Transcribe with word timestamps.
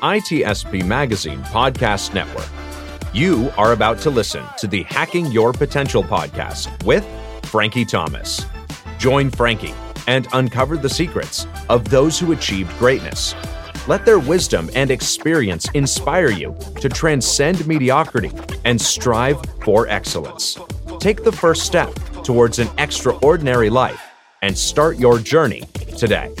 ITSP 0.00 0.84
Magazine 0.84 1.40
Podcast 1.44 2.14
Network. 2.14 2.48
You 3.12 3.52
are 3.56 3.72
about 3.72 3.98
to 4.00 4.10
listen 4.10 4.44
to 4.58 4.66
the 4.66 4.84
Hacking 4.84 5.26
Your 5.26 5.52
Potential 5.52 6.02
podcast 6.02 6.84
with 6.84 7.04
Frankie 7.46 7.84
Thomas. 7.84 8.44
Join 8.98 9.30
Frankie 9.30 9.74
and 10.06 10.26
uncover 10.32 10.76
the 10.76 10.88
secrets 10.88 11.46
of 11.68 11.88
those 11.90 12.18
who 12.18 12.32
achieved 12.32 12.76
greatness. 12.78 13.34
Let 13.88 14.04
their 14.04 14.18
wisdom 14.18 14.70
and 14.74 14.90
experience 14.90 15.68
inspire 15.74 16.30
you 16.30 16.56
to 16.80 16.88
transcend 16.88 17.66
mediocrity 17.66 18.30
and 18.64 18.80
strive 18.80 19.38
for 19.64 19.88
excellence. 19.88 20.56
Take 20.98 21.24
the 21.24 21.32
first 21.32 21.64
step 21.64 21.92
towards 22.22 22.58
an 22.58 22.68
extraordinary 22.78 23.70
life 23.70 24.00
and 24.42 24.56
start 24.56 24.98
your 24.98 25.18
journey 25.18 25.62
today. 25.98 26.34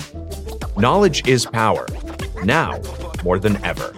Knowledge 0.76 1.26
is 1.26 1.44
power, 1.46 1.86
now 2.44 2.80
more 3.22 3.38
than 3.38 3.62
ever. 3.64 3.94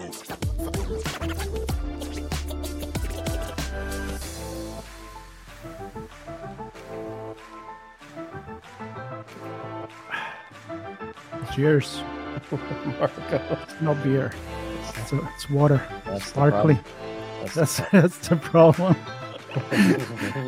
Cheers. 11.55 12.03
Marco. 12.99 13.59
It's 13.63 13.81
not 13.81 14.03
beer. 14.03 14.33
It's, 14.97 15.13
it's 15.13 15.51
water. 15.51 15.83
That's 16.07 16.27
Sparkling. 16.27 16.77
The 16.77 16.83
problem. 16.83 17.53
That's 17.55 17.77
that's 17.93 18.29
the 18.29 18.37
problem. 18.37 18.97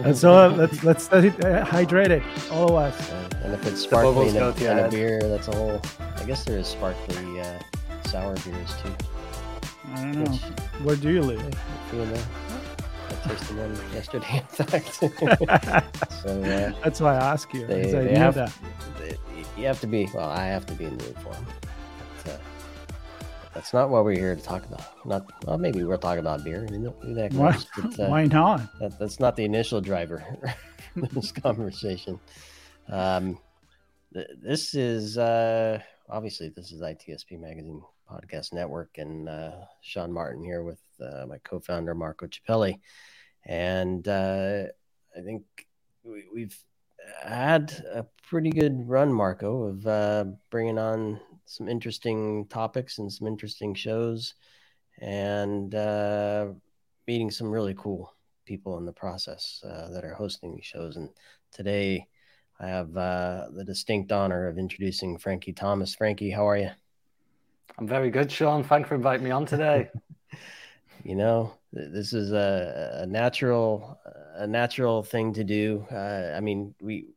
That's 0.02 0.24
all. 0.24 0.48
Let's 0.48 0.82
let's 0.82 1.04
stay 1.04 1.28
uh, 1.28 1.64
hydrated. 1.66 2.22
All 2.50 2.78
of 2.78 2.94
us. 2.94 3.10
and 3.42 3.52
if 3.52 3.66
it's 3.66 3.84
bubbles 3.84 4.32
sparkling 4.32 4.34
go 4.34 4.48
and, 4.48 4.56
to 4.56 4.70
and 4.70 4.80
a 4.80 4.88
beer, 4.88 5.20
that's 5.20 5.48
a 5.48 5.54
whole. 5.54 5.82
I 6.16 6.24
guess 6.24 6.44
there 6.44 6.58
is 6.58 6.66
sparkly 6.68 7.38
uh, 7.38 7.58
sour 8.06 8.34
beers 8.36 8.74
too. 8.82 8.92
I 9.92 9.96
don't 10.02 10.12
know. 10.14 10.30
Which, 10.30 10.40
Where 10.84 10.96
do 10.96 11.10
you 11.10 11.22
live? 11.22 11.40
if 11.40 11.92
you 11.92 11.98
know, 12.04 12.22
I 13.10 13.28
tasted 13.28 13.56
one 13.56 13.76
yesterday, 13.92 14.36
in 14.38 14.66
fact. 14.66 14.94
so 16.22 16.42
uh, 16.42 16.72
That's 16.82 17.00
why 17.00 17.14
I 17.14 17.32
ask 17.32 17.52
you. 17.54 17.66
They- 17.66 17.88
I 17.88 18.02
they 18.04 18.12
knew 18.12 18.18
have- 18.18 18.34
that. 18.34 18.52
it- 19.02 19.18
you 19.56 19.66
have 19.66 19.80
to 19.82 19.86
be. 19.86 20.08
Well, 20.12 20.28
I 20.28 20.46
have 20.46 20.66
to 20.66 20.74
be 20.74 20.86
in 20.86 20.96
the 20.98 21.04
mood 21.04 21.16
for 21.22 21.32
them. 21.32 21.46
But, 22.24 22.32
uh, 22.32 22.36
that's 23.54 23.72
not 23.72 23.88
what 23.88 24.04
we're 24.04 24.18
here 24.18 24.34
to 24.34 24.42
talk 24.42 24.64
about. 24.66 24.82
Not. 25.06 25.30
Well, 25.46 25.58
maybe 25.58 25.84
we'll 25.84 25.96
talk 25.98 26.18
about 26.18 26.42
beer. 26.42 26.66
You 26.72 26.78
know, 26.78 26.96
who 27.00 27.14
the 27.14 27.22
heck 27.22 27.32
Why. 27.34 27.56
But, 27.76 28.00
uh, 28.00 28.06
why 28.08 28.24
not? 28.26 28.62
that, 28.80 28.98
that's 28.98 29.20
not 29.20 29.36
the 29.36 29.44
initial 29.44 29.80
driver 29.80 30.24
of 31.00 31.14
this 31.14 31.30
conversation. 31.30 32.18
Um, 32.88 33.38
th- 34.12 34.26
this 34.42 34.74
is 34.74 35.18
uh, 35.18 35.78
obviously 36.08 36.48
this 36.48 36.72
is 36.72 36.80
ITSP 36.80 37.38
Magazine 37.40 37.80
Podcast 38.10 38.52
Network, 38.52 38.98
and 38.98 39.28
uh, 39.28 39.52
Sean 39.82 40.12
Martin 40.12 40.42
here 40.42 40.62
with 40.62 40.80
uh, 41.00 41.26
my 41.26 41.38
co-founder 41.38 41.94
Marco 41.94 42.26
Ciappelli, 42.26 42.78
and 43.46 44.06
uh, 44.06 44.64
I 45.16 45.20
think 45.20 45.44
we, 46.02 46.24
we've 46.32 46.58
had 47.22 47.72
a 47.92 48.06
pretty 48.28 48.50
good 48.50 48.88
run, 48.88 49.12
Marco, 49.12 49.64
of 49.64 49.86
uh, 49.86 50.24
bringing 50.50 50.78
on 50.78 51.20
some 51.46 51.68
interesting 51.68 52.46
topics 52.46 52.98
and 52.98 53.12
some 53.12 53.26
interesting 53.26 53.74
shows, 53.74 54.34
and 55.00 55.74
uh, 55.74 56.46
meeting 57.06 57.30
some 57.30 57.50
really 57.50 57.74
cool 57.74 58.14
people 58.44 58.78
in 58.78 58.86
the 58.86 58.92
process 58.92 59.62
uh, 59.66 59.88
that 59.90 60.04
are 60.04 60.14
hosting 60.14 60.54
these 60.54 60.64
shows. 60.64 60.96
And 60.96 61.10
today, 61.52 62.06
I 62.60 62.68
have 62.68 62.92
the 62.92 63.64
distinct 63.66 64.12
honor 64.12 64.46
of 64.48 64.58
introducing 64.58 65.18
Frankie 65.18 65.52
Thomas. 65.52 65.94
Frankie, 65.94 66.30
how 66.30 66.48
are 66.48 66.58
you? 66.58 66.70
I'm 67.78 67.88
very 67.88 68.10
good, 68.10 68.30
Sean. 68.30 68.62
Thanks 68.62 68.88
for 68.88 68.94
inviting 68.94 69.24
me 69.24 69.30
on 69.30 69.46
today. 69.46 69.90
You 71.02 71.16
know, 71.16 71.52
this 71.70 72.14
is 72.14 72.32
a, 72.32 73.00
a 73.02 73.06
natural, 73.06 73.98
a 74.36 74.46
natural 74.46 75.02
thing 75.02 75.34
to 75.34 75.44
do. 75.44 75.86
Uh, 75.92 76.32
I 76.34 76.40
mean, 76.40 76.74
we, 76.80 77.08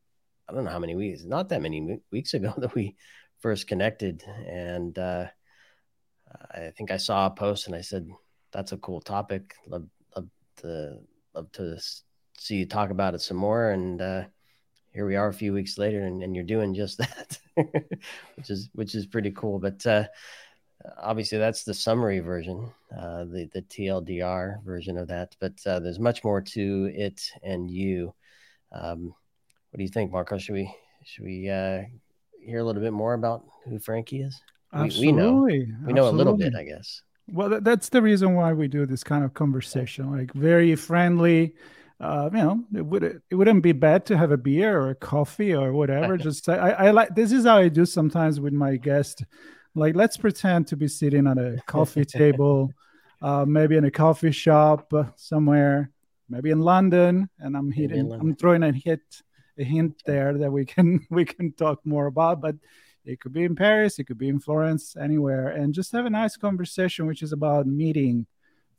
I 0.50 0.54
don't 0.54 0.66
know 0.66 0.72
how 0.72 0.80
many 0.80 0.96
weeks, 0.96 1.24
not 1.24 1.48
that 1.50 1.62
many 1.62 2.00
weeks 2.12 2.34
ago 2.34 2.54
that 2.58 2.76
we 2.76 2.98
first 3.40 3.66
connected, 3.66 4.24
and 4.46 4.98
uh, 5.00 5.28
I 6.52 6.72
think 6.78 6.92
I 6.92 6.98
saw 6.98 7.28
a 7.28 7.32
post 7.32 7.68
and 7.68 7.76
I 7.76 7.82
said, 7.82 8.10
"That's 8.52 8.74
a 8.74 8.78
cool 8.78 9.00
topic. 9.00 9.56
Love, 9.68 9.88
love 10.16 10.28
to, 10.58 10.98
love 11.34 11.52
to 11.54 11.80
see 12.38 12.56
you 12.56 12.66
talk 12.66 12.90
about 12.90 13.16
it 13.16 13.22
some 13.22 13.38
more." 13.38 13.72
And 13.72 14.02
uh, 14.02 14.24
here 14.94 15.06
we 15.06 15.16
are 15.16 15.28
a 15.28 15.34
few 15.34 15.54
weeks 15.54 15.78
later, 15.78 16.02
and, 16.06 16.24
and 16.24 16.36
you're 16.36 16.44
doing 16.44 16.74
just 16.74 16.98
that, 16.98 17.38
which 18.36 18.50
is 18.50 18.70
which 18.74 18.96
is 18.96 19.06
pretty 19.06 19.32
cool. 19.32 19.60
But 19.60 19.86
uh, 19.86 20.06
obviously 21.02 21.38
that's 21.38 21.64
the 21.64 21.74
summary 21.74 22.20
version 22.20 22.72
uh, 22.98 23.26
the 23.26 23.50
the 23.54 23.62
tldr 23.64 24.64
version 24.64 24.98
of 24.98 25.08
that 25.08 25.36
but 25.42 25.52
uh, 25.66 25.80
there's 25.80 26.00
much 26.00 26.24
more 26.24 26.40
to 26.40 26.90
it 26.96 27.20
and 27.44 27.70
you 27.70 28.14
um, 28.72 29.08
what 29.72 29.78
do 29.78 29.84
you 29.84 29.90
think 29.90 30.12
marco 30.12 30.38
should 30.38 30.54
we 30.54 30.74
should 31.04 31.26
we 31.26 31.50
uh, 31.50 31.82
hear 32.40 32.60
a 32.60 32.64
little 32.64 32.82
bit 32.82 32.94
more 32.94 33.16
about 33.16 33.44
who 33.66 33.80
frankie 33.80 34.22
is 34.22 34.40
We- 34.72 34.80
we 35.00 35.12
know. 35.12 35.46
Absolutely. 35.48 35.74
we 35.86 35.94
know 35.94 36.08
a 36.08 36.12
little 36.12 36.38
bit 36.38 36.56
i 36.56 36.64
guess 36.64 37.02
Well, 37.28 37.60
that's 37.60 37.90
the 37.90 38.02
reason 38.02 38.36
why 38.36 38.54
we 38.54 38.68
do 38.70 38.86
this 38.86 39.04
kind 39.04 39.26
of 39.26 39.34
conversation, 39.34 40.12
like 40.16 40.32
very 40.34 40.76
friendly. 40.76 41.56
Uh, 42.00 42.30
you 42.32 42.38
know, 42.38 42.64
it 42.76 42.86
would 42.86 43.04
it 43.04 43.36
wouldn't 43.36 43.64
be 43.64 43.72
bad 43.72 44.06
to 44.06 44.18
have 44.18 44.32
a 44.32 44.38
beer 44.38 44.80
or 44.80 44.92
a 44.92 44.96
coffee 44.96 45.54
or 45.54 45.74
whatever. 45.74 46.16
Just 46.18 46.48
I, 46.48 46.70
I 46.72 46.92
like 46.92 47.16
this 47.16 47.32
is 47.32 47.46
how 47.46 47.58
I 47.58 47.70
do 47.70 47.86
sometimes 47.86 48.40
with 48.40 48.54
my 48.54 48.76
guest. 48.76 49.24
Like, 49.74 49.96
let's 49.96 50.18
pretend 50.18 50.68
to 50.68 50.78
be 50.78 50.88
sitting 50.88 51.28
at 51.28 51.38
a 51.38 51.62
coffee 51.66 52.06
table, 52.22 52.72
uh, 53.22 53.46
maybe 53.46 53.78
in 53.78 53.86
a 53.86 53.92
coffee 53.92 54.32
shop 54.32 54.94
somewhere, 55.16 55.92
maybe 56.30 56.52
in 56.52 56.60
London, 56.60 57.30
and 57.40 57.56
I'm 57.56 57.72
hitting, 57.72 58.12
I'm 58.12 58.36
throwing 58.36 58.64
a 58.64 58.72
hit, 58.72 59.02
a 59.58 59.64
hint 59.64 60.02
there 60.06 60.38
that 60.38 60.52
we 60.52 60.66
can 60.66 61.06
we 61.10 61.26
can 61.26 61.52
talk 61.54 61.86
more 61.86 62.06
about, 62.08 62.42
but. 62.42 62.56
It 63.10 63.22
could 63.22 63.32
be 63.32 63.46
in 63.46 63.56
Paris, 63.56 64.00
it 64.00 64.04
could 64.04 64.18
be 64.18 64.28
in 64.28 64.42
Florence, 64.42 64.98
anywhere, 64.98 65.48
and 65.48 65.74
just 65.74 65.94
have 65.94 66.06
a 66.06 66.10
nice 66.10 66.36
conversation, 66.36 67.06
which 67.06 67.24
is 67.24 67.32
about 67.32 67.66
meeting 67.66 68.28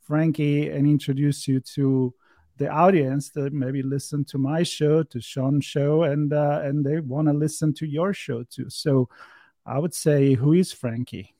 Frankie 0.03 0.69
and 0.69 0.85
introduce 0.85 1.47
you 1.47 1.59
to 1.61 2.13
the 2.59 2.69
audience 2.69 3.29
that 3.29 3.53
maybe 3.53 3.81
listen 3.81 4.23
to 4.25 4.37
my 4.37 4.63
show, 4.63 5.01
to 5.01 5.19
Sean's 5.19 5.65
show, 5.65 6.03
and 6.03 6.31
uh, 6.31 6.61
and 6.63 6.85
they 6.85 6.99
want 6.99 7.27
to 7.27 7.33
listen 7.33 7.73
to 7.75 7.87
your 7.87 8.13
show 8.13 8.43
too. 8.43 8.69
So, 8.69 9.09
I 9.65 9.79
would 9.79 9.95
say, 9.95 10.33
who 10.35 10.53
is 10.53 10.71
Frankie? 10.71 11.33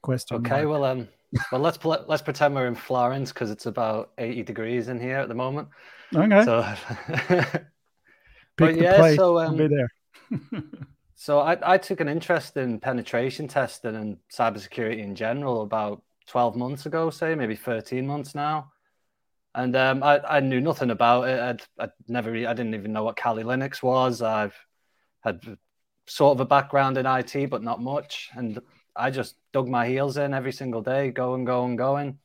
Question. 0.00 0.38
Okay, 0.38 0.64
mark. 0.64 0.68
well, 0.68 0.84
um, 0.84 1.08
well, 1.52 1.60
let's 1.60 1.76
pl- 1.76 2.04
let's 2.06 2.22
pretend 2.22 2.54
we're 2.54 2.68
in 2.68 2.76
Florence 2.76 3.32
because 3.32 3.50
it's 3.50 3.66
about 3.66 4.12
80 4.16 4.44
degrees 4.44 4.88
in 4.88 5.00
here 5.00 5.18
at 5.18 5.28
the 5.28 5.34
moment. 5.34 5.68
okay. 6.14 6.44
So, 6.44 6.74
but 8.56 8.76
yeah, 8.76 8.96
place. 8.96 9.16
so, 9.16 9.38
um, 9.40 9.56
be 9.56 9.68
there. 9.68 9.90
so 11.16 11.40
I, 11.40 11.74
I 11.74 11.76
took 11.76 12.00
an 12.00 12.08
interest 12.08 12.56
in 12.56 12.78
penetration 12.78 13.48
testing 13.48 13.96
and 13.96 14.16
cybersecurity 14.32 15.00
in 15.00 15.16
general 15.16 15.62
about 15.62 16.02
12 16.28 16.54
months 16.54 16.86
ago, 16.86 17.10
say 17.10 17.34
maybe 17.34 17.56
13 17.56 18.06
months 18.06 18.36
now. 18.36 18.70
And 19.58 19.74
um, 19.74 20.04
I, 20.04 20.20
I 20.20 20.38
knew 20.38 20.60
nothing 20.60 20.90
about 20.90 21.26
it. 21.26 21.40
I'd, 21.40 21.62
I'd 21.80 21.90
never, 22.06 22.30
I 22.30 22.54
didn't 22.54 22.74
even 22.74 22.92
know 22.92 23.02
what 23.02 23.16
Kali 23.16 23.42
Linux 23.42 23.82
was. 23.82 24.22
I've 24.22 24.54
had 25.24 25.40
sort 26.06 26.36
of 26.36 26.40
a 26.40 26.44
background 26.44 26.96
in 26.96 27.06
IT, 27.06 27.50
but 27.50 27.64
not 27.64 27.82
much. 27.82 28.30
And 28.34 28.60
I 28.94 29.10
just 29.10 29.34
dug 29.52 29.66
my 29.66 29.88
heels 29.88 30.16
in 30.16 30.32
every 30.32 30.52
single 30.52 30.80
day, 30.80 31.10
going, 31.10 31.44
going, 31.44 31.74
going. 31.74 32.20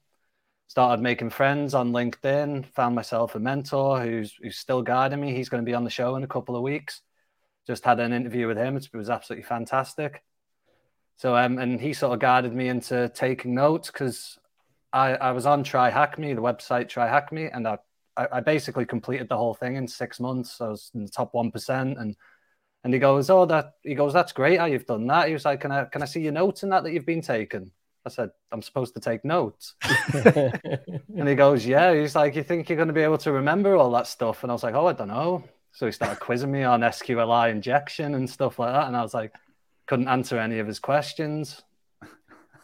Started 0.68 1.01
making 1.01 1.31
friends 1.31 1.74
on 1.74 1.91
LinkedIn. 1.91 2.68
Found 2.75 2.94
myself 2.94 3.33
a 3.33 3.39
mentor 3.39 4.00
who's 4.00 4.35
who's 4.39 4.57
still 4.57 4.83
guiding 4.83 5.19
me. 5.19 5.33
He's 5.33 5.50
going 5.50 5.65
to 5.65 5.69
be 5.69 5.74
on 5.74 5.83
the 5.83 5.89
show 5.89 6.15
in 6.15 6.24
a 6.24 6.27
couple 6.27 6.56
of 6.56 6.62
weeks. 6.62 7.01
Just 7.65 7.83
had 7.83 8.00
an 8.00 8.13
interview 8.13 8.45
with 8.45 8.57
him. 8.57 8.77
It 8.77 8.88
was 8.94 9.09
absolutely 9.09 9.45
fantastic. 9.45 10.24
So 11.18 11.35
um, 11.35 11.57
and 11.57 11.81
he 11.81 11.94
sort 11.94 12.13
of 12.13 12.19
guided 12.19 12.53
me 12.53 12.68
into 12.68 13.09
taking 13.09 13.56
notes 13.56 13.89
because 13.89 14.38
I 14.94 15.16
I 15.16 15.31
was 15.31 15.45
on 15.45 15.63
Try 15.63 15.90
Hack 15.90 16.18
Me, 16.18 16.34
the 16.34 16.42
website 16.42 16.90
Try 16.90 17.07
Hack 17.07 17.31
Me, 17.31 17.45
and 17.45 17.68
I 17.68 17.78
I 18.16 18.42
basically 18.42 18.86
completed 18.86 19.28
the 19.28 19.38
whole 19.38 19.56
thing 19.56 19.75
in 19.75 19.88
six 19.88 20.19
months. 20.19 20.62
I 20.62 20.68
was 20.69 20.92
in 20.94 21.04
the 21.04 21.12
top 21.12 21.34
one 21.34 21.51
percent, 21.51 21.98
and 21.98 22.16
and 22.84 22.94
he 22.94 23.00
goes, 23.00 23.30
"Oh, 23.30 23.45
that." 23.48 23.74
He 23.84 23.95
goes, 23.95 24.13
"That's 24.13 24.34
great 24.34 24.60
how 24.60 24.66
you've 24.66 24.86
done 24.86 25.07
that." 25.07 25.28
He 25.28 25.34
was 25.34 25.45
like, 25.45 25.62
"Can 25.62 25.72
I 25.72 25.86
can 25.86 26.04
I 26.04 26.06
see 26.06 26.22
your 26.22 26.34
notes 26.34 26.63
in 26.63 26.69
that 26.69 26.84
that 26.84 26.94
you've 26.94 27.06
been 27.06 27.22
taking?" 27.22 27.72
I 28.06 28.10
said, 28.10 28.31
"I'm 28.51 28.62
supposed 28.62 28.94
to 28.94 29.00
take 29.00 29.25
notes." 29.25 29.75
And 31.18 31.30
he 31.30 31.36
goes, 31.36 31.66
Yeah. 31.66 31.94
He's 31.94 32.16
like, 32.16 32.36
You 32.36 32.44
think 32.44 32.69
you're 32.69 32.75
going 32.75 32.88
to 32.88 32.94
be 32.94 33.01
able 33.01 33.18
to 33.19 33.31
remember 33.31 33.75
all 33.75 33.92
that 33.92 34.07
stuff? 34.07 34.44
And 34.44 34.51
I 34.51 34.54
was 34.54 34.63
like, 34.63 34.75
Oh, 34.75 34.88
I 34.88 34.94
don't 34.94 35.07
know. 35.07 35.44
So 35.72 35.86
he 35.86 35.92
started 35.92 36.19
quizzing 36.19 36.51
me 36.51 36.63
on 36.63 36.81
SQLI 36.81 37.50
injection 37.51 38.16
and 38.16 38.30
stuff 38.30 38.60
like 38.60 38.74
that. 38.74 38.88
And 38.88 38.95
I 38.95 39.01
was 39.01 39.13
like, 39.13 39.34
couldn't 39.88 40.07
answer 40.07 40.38
any 40.38 40.60
of 40.60 40.68
his 40.68 40.80
questions. 40.80 41.62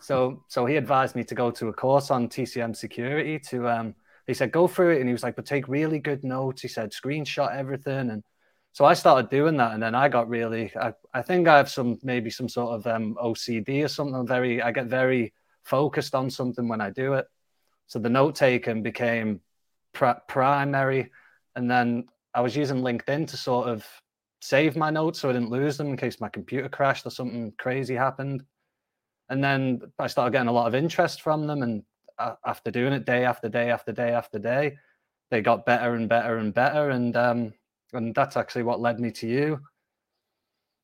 So 0.09 0.43
so 0.47 0.65
he 0.65 0.75
advised 0.75 1.15
me 1.15 1.23
to 1.25 1.35
go 1.35 1.51
to 1.51 1.67
a 1.67 1.73
course 1.73 2.09
on 2.09 2.29
TCM 2.29 2.75
security 2.75 3.37
to 3.51 3.69
um 3.69 3.93
he 4.25 4.33
said 4.33 4.51
go 4.51 4.67
through 4.67 4.93
it 4.95 5.01
and 5.01 5.07
he 5.07 5.13
was 5.13 5.21
like, 5.21 5.35
but 5.35 5.45
take 5.45 5.67
really 5.67 5.99
good 5.99 6.23
notes. 6.23 6.63
He 6.63 6.67
said 6.67 6.91
screenshot 6.91 7.55
everything 7.55 8.09
and 8.09 8.23
So 8.73 8.85
I 8.85 8.95
started 8.95 9.29
doing 9.29 9.57
that, 9.57 9.73
and 9.73 9.83
then 9.83 9.93
I 9.93 10.09
got 10.09 10.27
really. 10.27 10.71
I, 10.75 10.93
I 11.13 11.21
think 11.21 11.47
I 11.47 11.57
have 11.57 11.69
some 11.69 11.99
maybe 12.01 12.31
some 12.31 12.49
sort 12.49 12.71
of 12.75 12.87
um, 12.87 13.17
OCD 13.21 13.83
or 13.83 13.87
something. 13.87 14.25
Very, 14.27 14.61
I 14.63 14.71
get 14.71 14.87
very 14.87 15.33
focused 15.63 16.15
on 16.15 16.29
something 16.31 16.67
when 16.67 16.81
I 16.81 16.89
do 16.89 17.13
it. 17.13 17.25
So 17.87 17.99
the 17.99 18.09
note 18.09 18.35
taking 18.35 18.81
became 18.83 19.41
pr- 19.93 20.21
primary, 20.27 21.11
and 21.55 21.69
then 21.69 22.07
I 22.33 22.41
was 22.41 22.55
using 22.55 22.81
LinkedIn 22.81 23.27
to 23.27 23.37
sort 23.37 23.67
of 23.67 23.85
save 24.41 24.75
my 24.75 24.89
notes 24.89 25.19
so 25.19 25.29
I 25.29 25.33
didn't 25.33 25.51
lose 25.51 25.77
them 25.77 25.89
in 25.89 25.97
case 25.97 26.21
my 26.21 26.29
computer 26.29 26.69
crashed 26.69 27.05
or 27.05 27.11
something 27.11 27.53
crazy 27.57 27.95
happened. 27.95 28.43
And 29.29 29.43
then 29.43 29.81
I 29.99 30.07
started 30.07 30.31
getting 30.31 30.47
a 30.47 30.53
lot 30.53 30.67
of 30.67 30.75
interest 30.75 31.21
from 31.21 31.47
them, 31.47 31.61
and 31.61 31.83
after 32.45 32.71
doing 32.71 32.93
it 32.93 33.05
day 33.05 33.25
after 33.25 33.49
day 33.49 33.69
after 33.69 33.91
day 33.91 34.11
after 34.11 34.39
day, 34.39 34.75
they 35.31 35.41
got 35.41 35.65
better 35.65 35.95
and 35.95 36.09
better 36.09 36.37
and 36.37 36.53
better, 36.53 36.89
and 36.89 37.15
um, 37.15 37.53
and 37.93 38.13
that's 38.15 38.37
actually 38.37 38.63
what 38.63 38.79
led 38.79 38.99
me 38.99 39.11
to 39.11 39.27
you. 39.27 39.59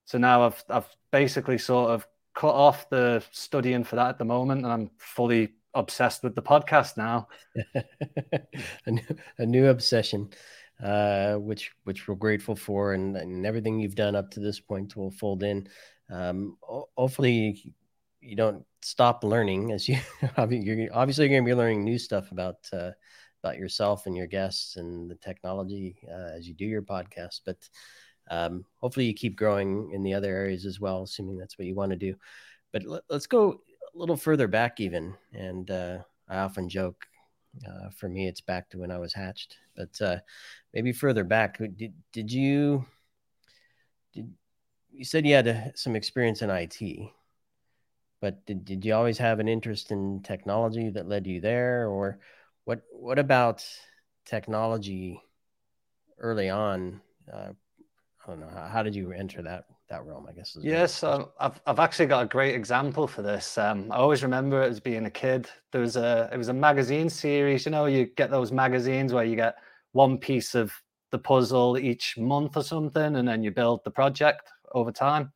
So 0.05 0.17
now 0.17 0.45
I've 0.45 0.63
I've 0.69 0.95
basically 1.11 1.57
sort 1.57 1.91
of 1.91 2.07
cut 2.35 2.53
off 2.53 2.89
the 2.89 3.23
studying 3.31 3.83
for 3.83 3.95
that 3.95 4.09
at 4.09 4.17
the 4.19 4.25
moment, 4.25 4.63
and 4.63 4.71
I'm 4.71 4.91
fully 4.97 5.53
obsessed 5.73 6.23
with 6.23 6.35
the 6.35 6.41
podcast 6.41 6.97
now. 6.97 7.27
a, 8.85 8.91
new, 8.91 9.03
a 9.39 9.45
new 9.45 9.67
obsession, 9.67 10.29
uh, 10.83 11.35
which 11.35 11.71
which 11.83 12.07
we're 12.07 12.15
grateful 12.15 12.55
for, 12.55 12.93
and, 12.93 13.17
and 13.17 13.45
everything 13.45 13.79
you've 13.79 13.95
done 13.95 14.15
up 14.15 14.29
to 14.31 14.39
this 14.39 14.59
point 14.59 14.95
will 14.95 15.11
fold 15.11 15.43
in. 15.43 15.67
Um, 16.09 16.57
hopefully, 16.61 17.73
you 18.25 18.35
don't 18.35 18.65
stop 18.81 19.23
learning 19.23 19.71
as 19.71 19.87
you 19.87 19.97
obviously 20.37 20.65
you're 20.67 20.93
obviously 20.93 21.29
going 21.29 21.43
to 21.43 21.49
be 21.49 21.55
learning 21.55 21.83
new 21.83 21.97
stuff 21.97 22.31
about 22.31 22.57
uh, 22.73 22.91
about 23.45 23.59
yourself 23.59 24.07
and 24.07 24.17
your 24.17 24.25
guests 24.25 24.75
and 24.75 25.09
the 25.09 25.15
technology 25.15 25.97
uh, 26.09 26.31
as 26.35 26.47
you 26.47 26.55
do 26.55 26.65
your 26.65 26.81
podcast. 26.81 27.41
But 27.45 27.57
um, 28.31 28.65
hopefully, 28.77 29.05
you 29.05 29.13
keep 29.13 29.35
growing 29.35 29.91
in 29.91 30.01
the 30.01 30.15
other 30.15 30.35
areas 30.35 30.65
as 30.65 30.79
well, 30.79 31.03
assuming 31.03 31.37
that's 31.37 31.57
what 31.59 31.67
you 31.67 31.75
want 31.75 31.91
to 31.91 31.95
do. 31.95 32.15
But 32.71 32.83
let, 32.85 33.03
us 33.11 33.27
go 33.27 33.61
a 33.93 33.97
little 33.97 34.17
further 34.17 34.47
back, 34.47 34.79
even. 34.79 35.13
And 35.31 35.69
uh, 35.69 35.99
I 36.27 36.37
often 36.37 36.67
joke, 36.67 37.05
uh, 37.67 37.89
for 37.91 38.09
me, 38.09 38.27
it's 38.27 38.41
back 38.41 38.67
to 38.69 38.79
when 38.79 38.89
I 38.89 38.97
was 38.97 39.13
hatched. 39.13 39.57
But 39.75 40.01
uh, 40.01 40.17
maybe 40.73 40.91
further 40.91 41.23
back, 41.23 41.59
did 41.59 41.93
did 42.11 42.31
you 42.31 42.83
did 44.11 44.33
you 44.91 45.05
said 45.05 45.27
you 45.27 45.35
had 45.35 45.47
a, 45.47 45.71
some 45.75 45.95
experience 45.95 46.41
in 46.41 46.49
IT? 46.49 46.81
But 48.21 48.45
did, 48.45 48.65
did 48.65 48.85
you 48.85 48.93
always 48.93 49.17
have 49.17 49.39
an 49.39 49.47
interest 49.47 49.91
in 49.91 50.21
technology 50.23 50.89
that 50.89 51.07
led 51.07 51.27
you 51.27 51.41
there, 51.41 51.87
or 51.87 52.19
what 52.63 52.81
what 52.91 53.19
about 53.19 53.63
technology 54.25 55.21
early 56.17 56.49
on? 56.49 57.01
Uh, 57.31 57.51
I 58.25 58.29
don't 58.29 58.39
know. 58.39 58.49
How, 58.49 58.67
how, 58.67 58.83
did 58.83 58.95
you 58.95 59.11
enter 59.11 59.41
that 59.43 59.65
that 59.89 60.05
realm? 60.05 60.25
I 60.27 60.33
guess. 60.33 60.57
Yes, 60.61 61.03
uh, 61.03 61.25
I've 61.39 61.59
I've 61.67 61.79
actually 61.79 62.07
got 62.07 62.23
a 62.23 62.27
great 62.27 62.55
example 62.55 63.07
for 63.07 63.21
this. 63.21 63.57
Um, 63.57 63.91
I 63.91 63.97
always 63.97 64.23
remember 64.23 64.63
it 64.63 64.69
as 64.69 64.79
being 64.79 65.05
a 65.05 65.11
kid. 65.11 65.49
There 65.71 65.81
was 65.81 65.95
a 65.95 66.29
it 66.31 66.37
was 66.37 66.49
a 66.49 66.53
magazine 66.53 67.09
series. 67.09 67.65
You 67.65 67.71
know, 67.71 67.85
you 67.85 68.05
get 68.05 68.31
those 68.31 68.51
magazines 68.51 69.13
where 69.13 69.25
you 69.25 69.35
get 69.35 69.55
one 69.91 70.17
piece 70.17 70.55
of 70.55 70.73
the 71.11 71.19
puzzle 71.19 71.77
each 71.77 72.17
month 72.17 72.57
or 72.57 72.63
something, 72.63 73.15
and 73.15 73.27
then 73.27 73.43
you 73.43 73.51
build 73.51 73.81
the 73.83 73.91
project 73.91 74.49
over 74.73 74.91
time. 74.91 75.31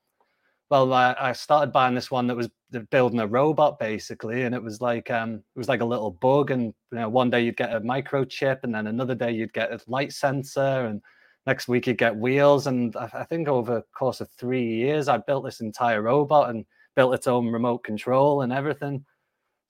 Well, 0.70 0.94
I, 0.94 1.16
I 1.20 1.32
started 1.32 1.74
buying 1.74 1.96
this 1.96 2.12
one 2.12 2.28
that 2.28 2.38
was 2.38 2.50
building 2.92 3.20
a 3.20 3.28
robot 3.28 3.80
basically 3.80 4.44
and 4.44 4.54
it 4.54 4.62
was 4.62 4.80
like 4.80 5.10
um 5.10 5.36
it 5.36 5.58
was 5.58 5.68
like 5.68 5.82
a 5.82 5.86
little 5.86 6.12
bug 6.12 6.52
and 6.52 6.66
you 6.92 7.00
know 7.00 7.10
one 7.10 7.32
day 7.32 7.42
you'd 7.42 7.58
get 7.58 7.76
a 7.76 7.82
microchip 7.82 8.60
and 8.62 8.76
then 8.76 8.86
another 8.86 9.16
day 9.16 9.32
you'd 9.32 9.54
get 9.54 9.72
a 9.72 9.80
light 9.88 10.14
sensor 10.14 10.86
and 10.86 11.02
next 11.48 11.68
week 11.68 11.88
you'd 11.88 11.98
get 11.98 12.16
wheels 12.16 12.68
and 12.68 12.96
i, 12.96 13.10
I 13.12 13.24
think 13.24 13.48
over 13.48 13.76
the 13.76 13.84
course 13.98 14.22
of 14.22 14.30
three 14.38 14.64
years 14.64 15.08
i 15.08 15.18
built 15.18 15.46
this 15.46 15.62
entire 15.62 16.04
robot 16.04 16.52
and 16.52 16.64
built 16.96 17.16
its 17.16 17.28
own 17.28 17.48
remote 17.48 17.84
control 17.84 18.42
and 18.42 18.52
everything. 18.54 19.06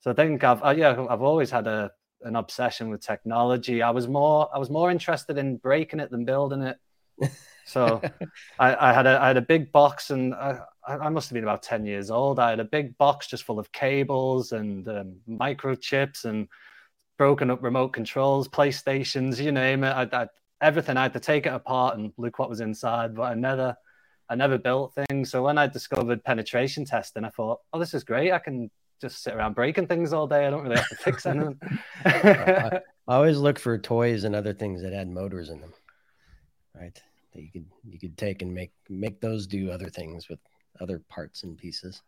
So 0.00 0.10
i 0.10 0.14
think 0.14 0.44
i've 0.44 0.62
uh, 0.62 0.74
yeah 0.76 1.06
i've 1.08 1.22
always 1.22 1.50
had 1.50 1.66
a 1.66 1.90
an 2.22 2.36
obsession 2.36 2.90
with 2.90 3.00
technology. 3.00 3.80
I 3.82 3.90
was 3.90 4.06
more 4.08 4.50
i 4.54 4.58
was 4.58 4.68
more 4.68 4.90
interested 4.90 5.38
in 5.38 5.56
breaking 5.56 6.00
it 6.00 6.10
than 6.10 6.24
building 6.24 6.62
it. 6.62 6.76
So 7.66 8.02
I, 8.58 8.90
I, 8.90 8.92
had 8.92 9.06
a 9.06 9.20
I 9.22 9.28
had 9.28 9.36
a 9.36 9.42
big 9.42 9.70
box, 9.72 10.10
and 10.10 10.34
I, 10.34 10.58
I 10.86 11.08
must 11.08 11.28
have 11.28 11.34
been 11.34 11.44
about 11.44 11.62
ten 11.62 11.84
years 11.84 12.10
old. 12.10 12.38
I 12.38 12.50
had 12.50 12.60
a 12.60 12.64
big 12.64 12.96
box 12.98 13.26
just 13.26 13.44
full 13.44 13.58
of 13.58 13.70
cables 13.72 14.52
and 14.52 14.86
um, 14.88 15.16
microchips 15.28 16.24
and 16.24 16.48
broken 17.18 17.50
up 17.50 17.62
remote 17.62 17.92
controls, 17.92 18.48
PlayStations, 18.48 19.42
you 19.42 19.52
name 19.52 19.84
it. 19.84 19.90
I, 19.90 20.22
I, 20.22 20.28
everything. 20.60 20.96
I 20.96 21.02
had 21.02 21.12
to 21.12 21.20
take 21.20 21.46
it 21.46 21.52
apart 21.52 21.98
and 21.98 22.12
look 22.16 22.38
what 22.38 22.48
was 22.48 22.60
inside, 22.60 23.14
but 23.14 23.22
I 23.22 23.34
never. 23.34 23.76
I 24.28 24.36
never 24.36 24.58
built 24.58 24.94
things. 24.94 25.28
So 25.28 25.42
when 25.42 25.58
I 25.58 25.66
discovered 25.66 26.22
penetration 26.22 26.84
testing, 26.84 27.24
I 27.24 27.30
thought, 27.30 27.58
oh, 27.72 27.80
this 27.80 27.94
is 27.94 28.04
great. 28.04 28.30
I 28.30 28.38
can 28.38 28.70
just 29.00 29.24
sit 29.24 29.34
around 29.34 29.56
breaking 29.56 29.88
things 29.88 30.12
all 30.12 30.28
day. 30.28 30.46
I 30.46 30.50
don't 30.50 30.62
really 30.62 30.76
have 30.76 30.88
to 30.88 30.94
fix 30.94 31.26
anything. 31.26 31.58
I, 32.04 32.80
I, 33.08 33.14
always 33.16 33.38
look 33.38 33.58
for 33.58 33.76
toys 33.76 34.22
and 34.22 34.36
other 34.36 34.54
things 34.54 34.82
that 34.82 34.92
had 34.92 35.08
motors 35.08 35.50
in 35.50 35.60
them. 35.60 35.72
Right 36.80 37.02
that 37.32 37.42
you 37.42 37.50
could 37.50 37.66
you 37.88 37.98
could 37.98 38.16
take 38.16 38.42
and 38.42 38.52
make 38.54 38.72
make 38.88 39.20
those 39.20 39.46
do 39.46 39.70
other 39.70 39.88
things 39.88 40.28
with 40.28 40.38
other 40.80 41.02
parts 41.08 41.42
and 41.42 41.56
pieces. 41.56 42.02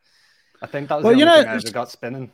I 0.61 0.67
think 0.67 0.89
that 0.89 0.97
was 0.97 1.05
well, 1.05 1.13
the 1.13 1.19
you 1.19 1.25
know, 1.25 1.39
thing 1.39 1.49
I 1.49 1.55
ever 1.55 1.71
got 1.71 1.91
spinning. 1.91 2.31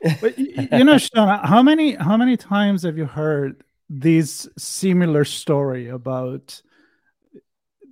But 0.20 0.38
you 0.38 0.84
know, 0.84 0.98
Sean, 0.98 1.40
how 1.44 1.62
many 1.62 1.94
how 1.94 2.16
many 2.16 2.36
times 2.36 2.84
have 2.84 2.96
you 2.96 3.06
heard 3.06 3.64
this 3.90 4.48
similar 4.56 5.24
story 5.24 5.88
about 5.88 6.62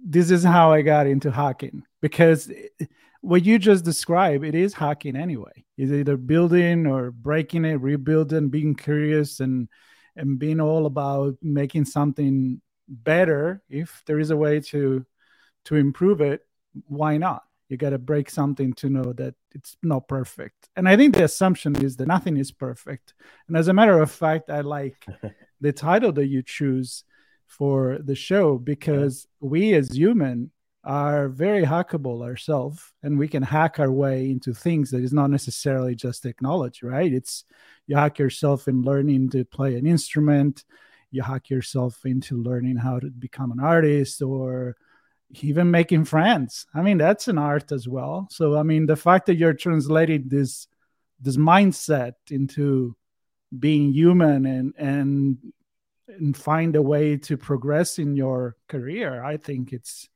this 0.05 0.31
is 0.31 0.45
how 0.45 0.73
I 0.73 0.83
got 0.83 1.07
into 1.07 1.31
hacking? 1.33 1.83
Because 2.01 2.49
eh, 2.49 2.87
what 3.23 3.45
you 3.45 3.59
just 3.59 3.85
described, 3.85 4.45
it 4.45 4.55
is 4.55 4.73
hacking 4.73 5.17
anyway. 5.17 5.65
It's 5.77 5.91
either 5.91 6.17
building 6.17 6.87
or 6.87 7.11
breaking 7.11 7.65
it, 7.65 7.81
rebuilding, 7.81 8.51
being 8.51 8.77
curious 8.77 9.41
and 9.41 9.69
and 10.15 10.39
being 10.39 10.61
all 10.61 10.87
about 10.87 11.35
making 11.43 11.85
something 11.85 12.61
better 12.89 13.63
if 13.69 14.03
there 14.07 14.19
is 14.19 14.31
a 14.31 14.37
way 14.37 14.61
to 14.61 15.05
to 15.65 15.75
improve 15.75 16.21
it 16.21 16.47
why 16.87 17.17
not 17.17 17.43
you 17.69 17.77
got 17.77 17.91
to 17.91 17.99
break 17.99 18.31
something 18.31 18.73
to 18.75 18.89
know 18.89 19.13
that 19.15 19.35
it's 19.53 19.77
not 19.83 20.09
perfect. 20.09 20.69
And 20.77 20.89
i 20.89 20.97
think 20.97 21.15
the 21.15 21.25
assumption 21.25 21.77
is 21.85 21.97
that 21.97 22.07
nothing 22.07 22.37
is 22.37 22.53
perfect. 22.53 23.15
And 23.49 23.57
as 23.57 23.69
a 23.69 23.73
matter 23.73 24.01
of 24.01 24.11
fact 24.11 24.51
i 24.51 24.61
like 24.61 25.05
the 25.61 25.73
title 25.73 26.13
that 26.13 26.27
you 26.27 26.43
choose 26.43 27.05
for 27.47 27.99
the 28.03 28.15
show 28.15 28.59
because 28.59 29.27
we 29.41 29.75
as 29.75 29.97
human 29.97 30.51
are 30.85 31.29
very 31.29 31.65
hackable 31.65 32.23
ourselves 32.23 32.93
and 33.03 33.19
we 33.19 33.27
can 33.27 33.43
hack 33.43 33.81
our 33.81 33.91
way 33.91 34.31
into 34.31 34.55
things 34.55 34.91
that 34.91 35.03
is 35.03 35.13
not 35.13 35.31
necessarily 35.31 35.95
just 35.95 36.23
technology 36.23 36.87
right? 36.87 37.13
It's 37.13 37.45
you 37.87 37.97
hack 37.97 38.19
yourself 38.19 38.69
in 38.69 38.83
learning 38.83 39.31
to 39.31 39.45
play 39.45 39.77
an 39.77 39.87
instrument. 39.87 40.65
You 41.11 41.23
hack 41.23 41.51
yourself 41.51 42.05
into 42.05 42.37
learning 42.37 42.77
how 42.77 42.99
to 43.01 43.09
become 43.11 43.53
an 43.53 43.61
artist 43.61 44.23
or 44.23 44.77
even 45.41 45.71
making 45.71 46.05
friends. 46.05 46.67
I 46.75 46.83
mean, 46.83 46.99
that's 46.99 47.29
an 47.29 47.39
art 47.39 47.73
as 47.73 47.89
well. 47.89 48.29
So, 48.31 48.57
I 48.57 48.63
mean, 48.63 48.87
the 48.87 48.97
fact 48.97 49.27
that 49.27 49.37
you're 49.37 49.55
translating 49.55 50.29
this 50.29 50.69
this 51.21 51.37
mindset 51.37 52.13
into 52.31 52.97
being 53.59 53.93
human 53.93 54.47
and 54.47 54.75
and 54.77 55.39
and 56.09 56.37
find 56.37 56.77
a 56.77 56.83
way 56.83 57.17
to 57.17 57.37
progress 57.37 57.99
in 57.99 58.17
your 58.17 58.57
career, 58.69 59.25
I 59.25 59.37
think 59.37 59.73
it's 59.73 60.09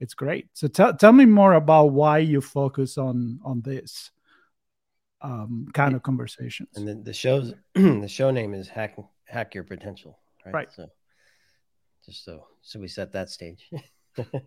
it's 0.00 0.14
great. 0.14 0.48
So 0.54 0.68
tell 0.68 0.94
tell 0.94 1.12
me 1.12 1.26
more 1.26 1.54
about 1.54 1.92
why 1.92 2.18
you 2.18 2.40
focus 2.40 2.98
on 2.98 3.40
on 3.44 3.62
this 3.62 4.10
um, 5.20 5.68
kind 5.74 5.94
of 5.94 6.02
conversations. 6.02 6.70
And 6.76 6.86
the, 6.86 6.94
the 6.94 7.12
show's 7.12 7.54
the 7.74 8.08
show 8.08 8.30
name 8.30 8.54
is 8.54 8.68
hack 8.68 8.96
hack 9.26 9.54
your 9.54 9.64
potential 9.64 10.18
right? 10.44 10.54
Right. 10.54 10.72
So 10.72 10.88
just 12.04 12.24
so 12.24 12.46
so 12.62 12.80
we 12.80 12.88
set 12.88 13.12
that 13.12 13.30
stage. 13.30 13.70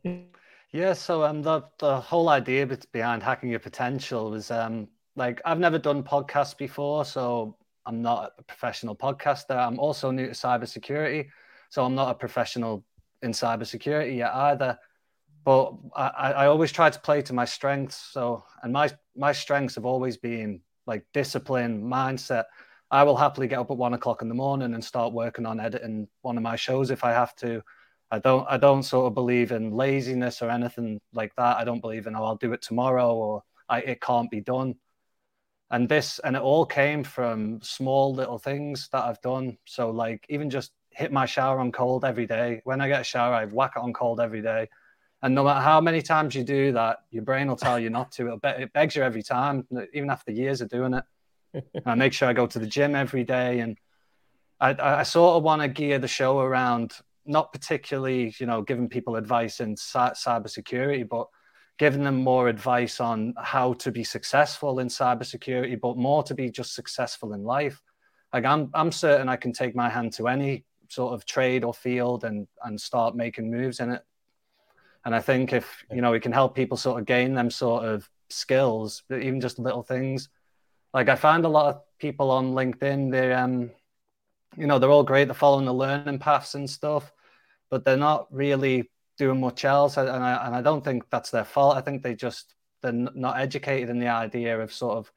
yeah. 0.72 0.94
So 0.94 1.24
um, 1.24 1.42
the 1.42 1.64
the 1.80 2.00
whole 2.00 2.30
idea 2.30 2.68
behind 2.92 3.24
hacking 3.24 3.50
your 3.50 3.60
potential 3.60 4.32
was 4.32 4.52
um, 4.52 4.88
like 5.16 5.42
I've 5.46 5.60
never 5.60 5.78
done 5.78 6.04
podcasts 6.04 6.58
before, 6.58 7.06
so 7.06 7.58
I'm 7.86 8.02
not 8.02 8.34
a 8.38 8.44
professional 8.44 8.96
podcaster. 8.96 9.58
I'm 9.58 9.80
also 9.80 10.12
new 10.12 10.28
to 10.28 10.34
cybersecurity, 10.34 11.28
so 11.70 11.84
I'm 11.84 11.96
not 11.96 12.12
a 12.12 12.16
professional 12.16 12.84
in 13.22 13.32
cybersecurity 13.32 14.18
yet 14.18 14.34
either. 14.34 14.78
But 15.44 15.74
I, 15.96 16.08
I 16.34 16.46
always 16.48 16.72
try 16.72 16.90
to 16.90 17.00
play 17.00 17.22
to 17.24 17.34
my 17.34 17.46
strengths. 17.46 17.98
So, 17.98 18.44
and 18.64 18.72
my 18.72 18.92
my 19.16 19.32
strengths 19.32 19.76
have 19.76 19.86
always 19.86 20.18
been 20.18 20.62
like 20.88 21.06
discipline, 21.14 21.84
mindset, 21.84 22.46
I 22.92 23.04
will 23.04 23.16
happily 23.16 23.48
get 23.48 23.60
up 23.60 23.72
at 23.72 23.78
one 23.78 23.94
o'clock 23.94 24.22
in 24.22 24.28
the 24.28 24.36
morning 24.36 24.74
and 24.74 24.84
start 24.84 25.14
working 25.14 25.46
on 25.46 25.62
editing 25.62 26.10
one 26.24 26.36
of 26.36 26.44
my 26.44 26.58
shows 26.58 26.92
if 26.92 27.06
I 27.06 27.12
have 27.12 27.34
to. 27.38 27.64
I 28.12 28.20
don't 28.20 28.46
I 28.50 28.58
don't 28.58 28.84
sort 28.84 29.08
of 29.08 29.14
believe 29.14 29.52
in 29.52 29.72
laziness 29.72 30.42
or 30.42 30.50
anything 30.50 31.00
like 31.14 31.34
that. 31.38 31.58
I 31.58 31.64
don't 31.64 31.80
believe 31.80 32.08
in 32.08 32.16
oh 32.16 32.24
I'll 32.24 32.36
do 32.36 32.52
it 32.54 32.62
tomorrow 32.62 33.16
or 33.16 33.44
I, 33.70 33.80
it 33.80 34.02
can't 34.02 34.30
be 34.30 34.42
done. 34.42 34.76
And 35.70 35.88
this 35.88 36.20
and 36.20 36.36
it 36.36 36.42
all 36.42 36.66
came 36.66 37.06
from 37.06 37.62
small 37.62 38.14
little 38.14 38.38
things 38.38 38.90
that 38.92 39.06
I've 39.06 39.22
done. 39.22 39.58
So 39.66 39.90
like 39.92 40.26
even 40.28 40.50
just 40.50 40.74
hit 40.90 41.14
my 41.14 41.26
shower 41.26 41.60
on 41.60 41.72
cold 41.72 42.04
every 42.04 42.28
day. 42.28 42.62
When 42.66 42.82
I 42.82 42.90
get 42.90 43.02
a 43.02 43.06
shower, 43.06 43.34
I 43.34 43.46
whack 43.46 43.74
it 43.78 43.80
on 43.80 43.94
cold 43.94 44.20
every 44.20 44.42
day. 44.42 44.68
And 45.24 45.34
no 45.34 45.44
matter 45.44 45.62
how 45.62 45.80
many 45.80 46.02
times 46.02 46.36
you 46.36 46.44
do 46.44 46.74
that, 46.74 46.98
your 47.12 47.24
brain 47.24 47.48
will 47.48 47.56
tell 47.56 47.80
you 47.80 47.90
not 47.90 48.12
to. 48.14 48.38
Be- 48.42 48.64
it 48.64 48.74
begs 48.74 48.96
you 48.96 49.04
every 49.04 49.24
time, 49.24 49.68
even 49.94 50.10
after 50.10 50.32
years 50.32 50.62
of 50.62 50.70
doing 50.70 50.96
it. 50.96 51.64
I 51.86 51.96
make 51.96 52.12
sure 52.12 52.28
I 52.28 52.34
go 52.34 52.48
to 52.48 52.60
the 52.60 52.66
gym 52.66 52.96
every 52.96 53.24
day, 53.24 53.60
and 53.60 53.78
I, 54.60 54.76
I 54.80 55.04
sort 55.04 55.38
of 55.38 55.44
want 55.44 55.62
to 55.62 55.68
gear 55.68 56.00
the 56.00 56.08
show 56.08 56.40
around 56.40 56.94
not 57.26 57.54
particularly, 57.54 58.34
you 58.40 58.46
know, 58.46 58.62
giving 58.62 58.90
people 58.90 59.16
advice 59.16 59.60
in 59.60 59.76
cybersecurity, 59.76 61.08
but 61.08 61.28
giving 61.78 62.04
them 62.04 62.24
more 62.24 62.48
advice 62.48 63.00
on 63.00 63.34
how 63.38 63.74
to 63.74 63.92
be 63.92 64.04
successful 64.04 64.80
in 64.80 64.88
cybersecurity, 64.88 65.80
but 65.80 65.98
more 65.98 66.24
to 66.24 66.36
be 66.36 66.50
just 66.50 66.76
successful 66.76 67.34
in 67.34 67.44
life. 67.44 67.82
Like 68.34 68.46
I'm, 68.46 68.70
I'm 68.74 68.92
certain 68.92 69.30
I 69.30 69.36
can 69.36 69.54
take 69.54 69.76
my 69.76 69.90
hand 69.90 70.14
to 70.14 70.28
any 70.28 70.66
sort 70.88 71.14
of 71.14 71.26
trade 71.26 71.64
or 71.64 71.74
field 71.74 72.26
and 72.26 72.48
and 72.64 72.80
start 72.80 73.16
making 73.16 73.50
moves 73.50 73.80
in 73.80 73.92
it 73.92 74.04
and 75.06 75.16
I 75.16 75.20
think 75.20 75.54
if 75.54 75.84
you 75.92 76.02
know 76.02 76.12
we 76.12 76.20
can 76.20 76.32
help 76.32 76.56
people 76.56 76.78
sort 76.78 77.00
of 77.00 77.06
gain 77.06 77.34
them 77.34 77.50
sort 77.50 77.86
of 77.86 78.10
skills, 78.30 79.04
even 79.12 79.42
just 79.42 79.60
little 79.60 79.84
things. 79.84 80.30
Like 80.94 81.10
I 81.10 81.16
find 81.16 81.46
a 81.46 81.50
lot 81.50 81.74
of 81.74 81.82
people 82.00 82.32
on 82.32 82.54
LinkedIn, 82.54 83.12
they're 83.12 83.38
um, 83.38 83.72
you 84.58 84.68
know, 84.68 84.80
they're 84.80 84.90
all 84.90 85.04
great, 85.04 85.26
they're 85.26 85.34
following 85.34 85.66
the 85.66 85.74
learning 85.74 86.20
paths 86.20 86.56
and 86.56 86.70
stuff, 86.70 87.12
but 87.70 87.86
they're 87.86 87.98
not 87.98 88.28
really 88.32 88.90
doing 89.18 89.40
much 89.40 89.66
else. 89.66 89.98
And 89.98 90.10
I 90.10 90.46
and 90.46 90.56
I 90.56 90.62
don't 90.62 90.84
think 90.84 91.10
that's 91.10 91.32
their 91.32 91.46
fault. 91.46 91.78
I 91.78 91.82
think 91.82 92.04
they 92.04 92.16
just 92.16 92.56
they're 92.82 92.92
not 92.92 93.40
educated 93.40 93.90
in 93.90 94.00
the 94.00 94.08
idea 94.08 94.60
of 94.60 94.74
sort 94.74 94.98
of 94.98 95.12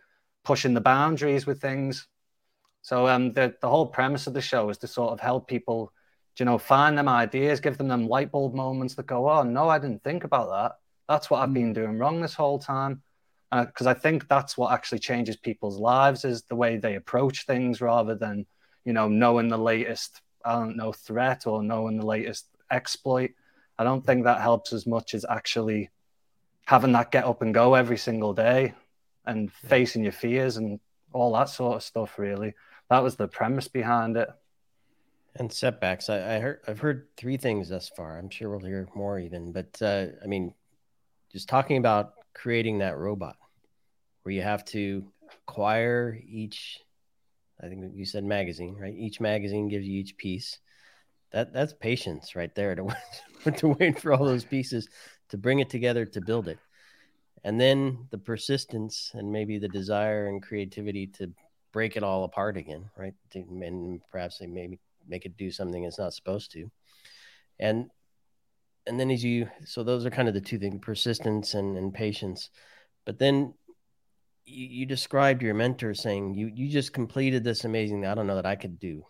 pushing 0.44 0.74
the 0.74 0.80
boundaries 0.80 1.46
with 1.46 1.60
things. 1.60 2.06
So 2.82 3.08
um, 3.08 3.32
the 3.32 3.54
the 3.60 3.68
whole 3.68 3.86
premise 3.86 4.26
of 4.26 4.34
the 4.34 4.42
show 4.42 4.68
is 4.70 4.78
to 4.78 4.86
sort 4.86 5.12
of 5.12 5.20
help 5.20 5.48
people 5.48 5.92
you 6.38 6.44
know, 6.44 6.58
find 6.58 6.98
them 6.98 7.08
ideas, 7.08 7.60
give 7.60 7.78
them 7.78 7.88
them 7.88 8.08
light 8.08 8.32
bulb 8.32 8.54
moments 8.54 8.94
that 8.94 9.06
go, 9.06 9.28
oh, 9.28 9.42
no, 9.42 9.68
I 9.68 9.78
didn't 9.78 10.02
think 10.02 10.24
about 10.24 10.50
that. 10.50 10.76
That's 11.08 11.30
what 11.30 11.40
I've 11.40 11.54
been 11.54 11.70
mm. 11.70 11.74
doing 11.74 11.98
wrong 11.98 12.20
this 12.20 12.34
whole 12.34 12.58
time. 12.58 13.02
Because 13.52 13.86
uh, 13.86 13.90
I 13.90 13.94
think 13.94 14.26
that's 14.28 14.58
what 14.58 14.72
actually 14.72 14.98
changes 14.98 15.36
people's 15.36 15.78
lives 15.78 16.24
is 16.24 16.42
the 16.42 16.56
way 16.56 16.76
they 16.76 16.96
approach 16.96 17.46
things 17.46 17.80
rather 17.80 18.16
than, 18.16 18.46
you 18.84 18.92
know, 18.92 19.08
knowing 19.08 19.48
the 19.48 19.58
latest, 19.58 20.20
I 20.44 20.54
don't 20.54 20.76
know, 20.76 20.92
threat 20.92 21.46
or 21.46 21.62
knowing 21.62 21.96
the 21.96 22.06
latest 22.06 22.46
exploit. 22.70 23.32
I 23.78 23.84
don't 23.84 24.04
think 24.04 24.24
that 24.24 24.40
helps 24.40 24.72
as 24.72 24.86
much 24.86 25.14
as 25.14 25.24
actually 25.28 25.90
having 26.66 26.92
that 26.92 27.10
get 27.10 27.24
up 27.24 27.42
and 27.42 27.52
go 27.52 27.74
every 27.74 27.98
single 27.98 28.32
day 28.32 28.74
and 29.26 29.52
facing 29.52 30.02
your 30.02 30.12
fears 30.12 30.56
and 30.56 30.80
all 31.12 31.32
that 31.32 31.48
sort 31.48 31.76
of 31.76 31.82
stuff, 31.82 32.18
really. 32.18 32.54
That 32.90 33.02
was 33.02 33.16
the 33.16 33.28
premise 33.28 33.68
behind 33.68 34.16
it. 34.16 34.28
And 35.36 35.52
setbacks. 35.52 36.08
I, 36.10 36.36
I, 36.36 36.38
heard 36.38 36.60
I've 36.68 36.78
heard 36.78 37.08
three 37.16 37.36
things 37.36 37.70
thus 37.70 37.88
far. 37.96 38.18
I'm 38.18 38.30
sure 38.30 38.50
we'll 38.50 38.66
hear 38.66 38.88
more 38.94 39.18
even. 39.18 39.50
But 39.50 39.80
uh, 39.82 40.06
I 40.22 40.26
mean, 40.26 40.54
just 41.32 41.48
talking 41.48 41.76
about 41.76 42.12
creating 42.34 42.78
that 42.78 42.96
robot 42.96 43.36
where 44.22 44.34
you 44.34 44.42
have 44.42 44.64
to 44.66 45.04
acquire 45.48 46.18
each 46.28 46.80
I 47.62 47.68
think 47.68 47.84
you 47.94 48.04
said 48.04 48.24
magazine, 48.24 48.76
right? 48.78 48.94
Each 48.96 49.20
magazine 49.20 49.68
gives 49.68 49.86
you 49.86 49.98
each 49.98 50.16
piece. 50.16 50.58
That 51.32 51.52
that's 51.52 51.72
patience 51.72 52.36
right 52.36 52.54
there 52.54 52.74
to 52.74 52.88
to 53.56 53.68
wait 53.68 54.00
for 54.00 54.12
all 54.12 54.24
those 54.24 54.44
pieces 54.44 54.88
to 55.30 55.38
bring 55.38 55.60
it 55.60 55.70
together 55.70 56.04
to 56.04 56.20
build 56.20 56.48
it. 56.48 56.58
And 57.44 57.60
then 57.60 58.06
the 58.10 58.18
persistence 58.18 59.10
and 59.14 59.30
maybe 59.30 59.58
the 59.58 59.68
desire 59.68 60.28
and 60.28 60.42
creativity 60.42 61.06
to 61.08 61.32
break 61.72 61.96
it 61.96 62.02
all 62.02 62.24
apart 62.24 62.56
again, 62.56 62.88
right? 62.96 63.14
And 63.34 64.00
perhaps 64.10 64.38
they 64.38 64.46
maybe 64.46 64.78
make 65.06 65.26
it 65.26 65.36
do 65.36 65.50
something 65.50 65.84
it's 65.84 65.98
not 65.98 66.14
supposed 66.14 66.52
to. 66.52 66.70
And 67.58 67.90
and 68.86 68.98
then 68.98 69.10
as 69.10 69.24
you 69.24 69.48
so 69.64 69.82
those 69.82 70.04
are 70.06 70.10
kind 70.10 70.28
of 70.28 70.34
the 70.34 70.40
two 70.40 70.58
things 70.58 70.78
persistence 70.82 71.54
and, 71.54 71.76
and 71.76 71.94
patience 71.94 72.50
but 73.04 73.18
then 73.18 73.54
you, 74.44 74.66
you 74.66 74.86
described 74.86 75.42
your 75.42 75.54
mentor 75.54 75.94
saying 75.94 76.34
you 76.34 76.50
you 76.54 76.68
just 76.68 76.92
completed 76.92 77.44
this 77.44 77.64
amazing 77.64 78.06
i 78.06 78.14
don't 78.14 78.26
know 78.26 78.36
that 78.36 78.46
i 78.46 78.54
could 78.54 78.78
do 78.78 79.04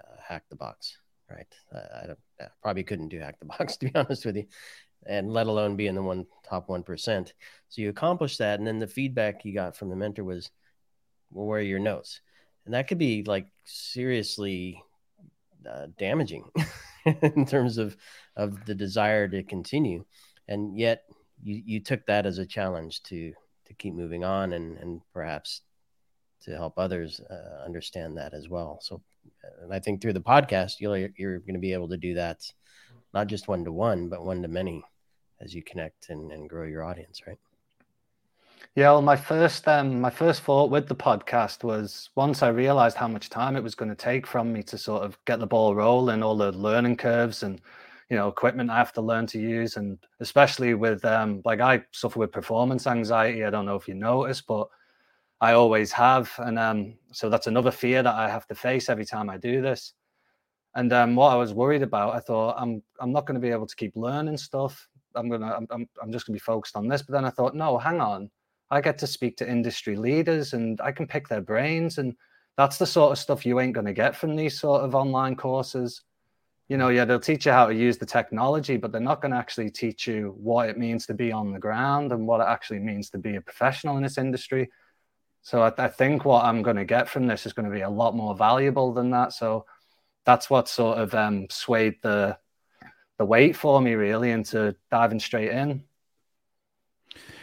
uh, 0.00 0.16
hack 0.26 0.44
the 0.50 0.56
box 0.56 0.98
right? 1.30 1.46
I, 1.72 1.78
I, 1.78 2.06
I, 2.40 2.46
probably 2.62 2.82
couldn't 2.82 3.08
do 3.08 3.18
hack 3.18 3.38
the 3.38 3.46
box 3.58 3.76
to 3.78 3.86
be 3.86 3.94
honest 3.94 4.26
with 4.26 4.36
you 4.36 4.46
and 5.06 5.32
let 5.32 5.46
alone 5.46 5.76
be 5.76 5.86
in 5.86 5.94
the 5.94 6.02
one 6.02 6.26
top 6.48 6.68
1% 6.68 7.32
so 7.68 7.82
you 7.82 7.88
accomplished 7.88 8.38
that 8.38 8.58
and 8.58 8.66
then 8.66 8.78
the 8.78 8.86
feedback 8.86 9.44
you 9.44 9.54
got 9.54 9.76
from 9.76 9.88
the 9.88 9.96
mentor 9.96 10.24
was 10.24 10.50
well 11.32 11.46
where 11.46 11.58
are 11.58 11.62
your 11.62 11.78
notes? 11.78 12.20
And 12.64 12.74
that 12.74 12.86
could 12.86 12.98
be 12.98 13.24
like 13.24 13.46
seriously 13.64 14.82
uh, 15.68 15.86
damaging 15.98 16.50
in 17.04 17.46
terms 17.46 17.78
of 17.78 17.96
of 18.36 18.64
the 18.66 18.74
desire 18.74 19.28
to 19.28 19.42
continue. 19.42 20.04
And 20.48 20.78
yet 20.78 21.04
you 21.42 21.62
you 21.64 21.80
took 21.80 22.06
that 22.06 22.26
as 22.26 22.38
a 22.38 22.46
challenge 22.46 23.02
to 23.04 23.32
to 23.72 23.82
keep 23.82 23.94
moving 23.94 24.24
on 24.24 24.52
and 24.52 24.76
and 24.78 25.00
perhaps 25.12 25.62
to 26.44 26.56
help 26.56 26.74
others 26.76 27.20
uh, 27.30 27.64
understand 27.64 28.16
that 28.16 28.34
as 28.34 28.48
well. 28.48 28.78
So 28.82 29.02
and 29.62 29.72
i 29.72 29.78
think 29.78 30.00
through 30.00 30.12
the 30.12 30.20
podcast 30.20 30.74
you'll 30.80 30.96
you're 30.96 31.38
going 31.38 31.54
to 31.54 31.60
be 31.60 31.72
able 31.72 31.88
to 31.88 31.96
do 31.96 32.14
that 32.14 32.40
not 33.14 33.26
just 33.26 33.48
one 33.48 33.64
to 33.64 33.72
one 33.72 34.08
but 34.08 34.24
one 34.24 34.42
to 34.42 34.48
many 34.48 34.82
as 35.40 35.54
you 35.54 35.62
connect 35.62 36.10
and, 36.10 36.32
and 36.32 36.48
grow 36.48 36.66
your 36.66 36.84
audience 36.84 37.22
right? 37.26 37.38
Yeah, 38.74 38.92
well, 38.92 39.02
my 39.02 39.16
first 39.16 39.68
um, 39.68 40.00
my 40.00 40.08
first 40.08 40.42
thought 40.42 40.70
with 40.70 40.88
the 40.88 40.94
podcast 40.94 41.62
was 41.62 42.08
once 42.14 42.42
I 42.42 42.48
realized 42.48 42.96
how 42.96 43.08
much 43.08 43.28
time 43.28 43.54
it 43.56 43.62
was 43.62 43.74
going 43.74 43.90
to 43.90 43.94
take 43.94 44.26
from 44.26 44.50
me 44.50 44.62
to 44.62 44.78
sort 44.78 45.02
of 45.02 45.22
get 45.26 45.40
the 45.40 45.46
ball 45.46 45.74
rolling, 45.74 46.22
all 46.22 46.36
the 46.36 46.52
learning 46.52 46.96
curves 46.96 47.42
and 47.42 47.60
you 48.12 48.18
know 48.18 48.28
equipment 48.28 48.70
I 48.70 48.76
have 48.76 48.92
to 48.94 49.00
learn 49.00 49.26
to 49.28 49.38
use, 49.38 49.76
and 49.76 49.98
especially 50.20 50.74
with 50.74 51.04
um, 51.04 51.40
like 51.44 51.60
I 51.60 51.82
suffer 51.92 52.18
with 52.18 52.32
performance 52.32 52.86
anxiety. 52.86 53.44
I 53.44 53.50
don't 53.50 53.66
know 53.66 53.76
if 53.76 53.88
you 53.88 53.94
notice, 53.94 54.42
but 54.42 54.68
I 55.40 55.54
always 55.54 55.90
have, 55.92 56.30
and 56.38 56.58
um, 56.58 56.94
so 57.12 57.30
that's 57.30 57.46
another 57.46 57.70
fear 57.70 58.02
that 58.02 58.14
I 58.14 58.28
have 58.28 58.46
to 58.48 58.54
face 58.54 58.90
every 58.90 59.06
time 59.06 59.30
I 59.30 59.38
do 59.38 59.62
this. 59.62 59.94
And 60.74 60.92
um, 60.92 61.16
what 61.16 61.32
I 61.32 61.36
was 61.36 61.54
worried 61.54 61.82
about, 61.82 62.14
I 62.14 62.20
thought 62.20 62.56
I'm 62.58 62.82
I'm 63.00 63.12
not 63.12 63.26
going 63.26 63.40
to 63.40 63.46
be 63.46 63.50
able 63.50 63.66
to 63.66 63.76
keep 63.76 63.96
learning 63.96 64.36
stuff. 64.36 64.88
I'm 65.14 65.30
gonna 65.30 65.56
I'm 65.70 65.88
I'm, 66.02 66.12
just 66.12 66.26
to 66.26 66.32
be 66.32 66.38
focused 66.38 66.76
on 66.76 66.88
this. 66.88 67.02
But 67.02 67.14
then 67.14 67.24
I 67.24 67.30
thought, 67.30 67.56
no, 67.56 67.78
hang 67.78 68.00
on 68.00 68.30
I 68.72 68.80
get 68.80 68.96
to 68.98 69.06
speak 69.06 69.36
to 69.36 69.48
industry 69.48 69.96
leaders 69.96 70.54
and 70.54 70.80
I 70.80 70.92
can 70.92 71.06
pick 71.06 71.28
their 71.28 71.42
brains. 71.42 71.98
And 71.98 72.16
that's 72.56 72.78
the 72.78 72.86
sort 72.86 73.12
of 73.12 73.18
stuff 73.18 73.44
you 73.44 73.60
ain't 73.60 73.74
going 73.74 73.86
to 73.86 73.92
get 73.92 74.16
from 74.16 74.34
these 74.34 74.58
sort 74.58 74.82
of 74.82 74.94
online 74.94 75.36
courses. 75.36 76.00
You 76.72 76.78
know, 76.78 76.88
yeah, 76.88 77.04
they'll 77.04 77.20
teach 77.20 77.44
you 77.44 77.52
how 77.52 77.66
to 77.66 77.74
use 77.74 77.98
the 77.98 78.06
technology, 78.06 78.78
but 78.78 78.92
they're 78.92 78.98
not 78.98 79.20
going 79.20 79.32
to 79.32 79.36
actually 79.36 79.70
teach 79.70 80.06
you 80.06 80.34
what 80.38 80.70
it 80.70 80.78
means 80.78 81.04
to 81.04 81.12
be 81.12 81.30
on 81.30 81.52
the 81.52 81.58
ground 81.58 82.12
and 82.12 82.26
what 82.26 82.40
it 82.40 82.46
actually 82.48 82.78
means 82.78 83.10
to 83.10 83.18
be 83.18 83.36
a 83.36 83.42
professional 83.42 83.98
in 83.98 84.02
this 84.02 84.16
industry. 84.16 84.70
So 85.42 85.60
I, 85.60 85.72
I 85.76 85.88
think 85.88 86.24
what 86.24 86.46
I'm 86.46 86.62
going 86.62 86.76
to 86.78 86.86
get 86.86 87.10
from 87.10 87.26
this 87.26 87.44
is 87.44 87.52
going 87.52 87.68
to 87.68 87.74
be 87.74 87.82
a 87.82 87.90
lot 87.90 88.16
more 88.16 88.34
valuable 88.34 88.94
than 88.94 89.10
that. 89.10 89.34
So 89.34 89.66
that's 90.24 90.48
what 90.48 90.66
sort 90.66 90.96
of 90.96 91.14
um, 91.14 91.46
swayed 91.50 91.96
the 92.00 92.38
the 93.18 93.26
weight 93.26 93.54
for 93.54 93.78
me 93.78 93.92
really 93.92 94.30
into 94.30 94.74
diving 94.90 95.20
straight 95.20 95.50
in. 95.50 95.84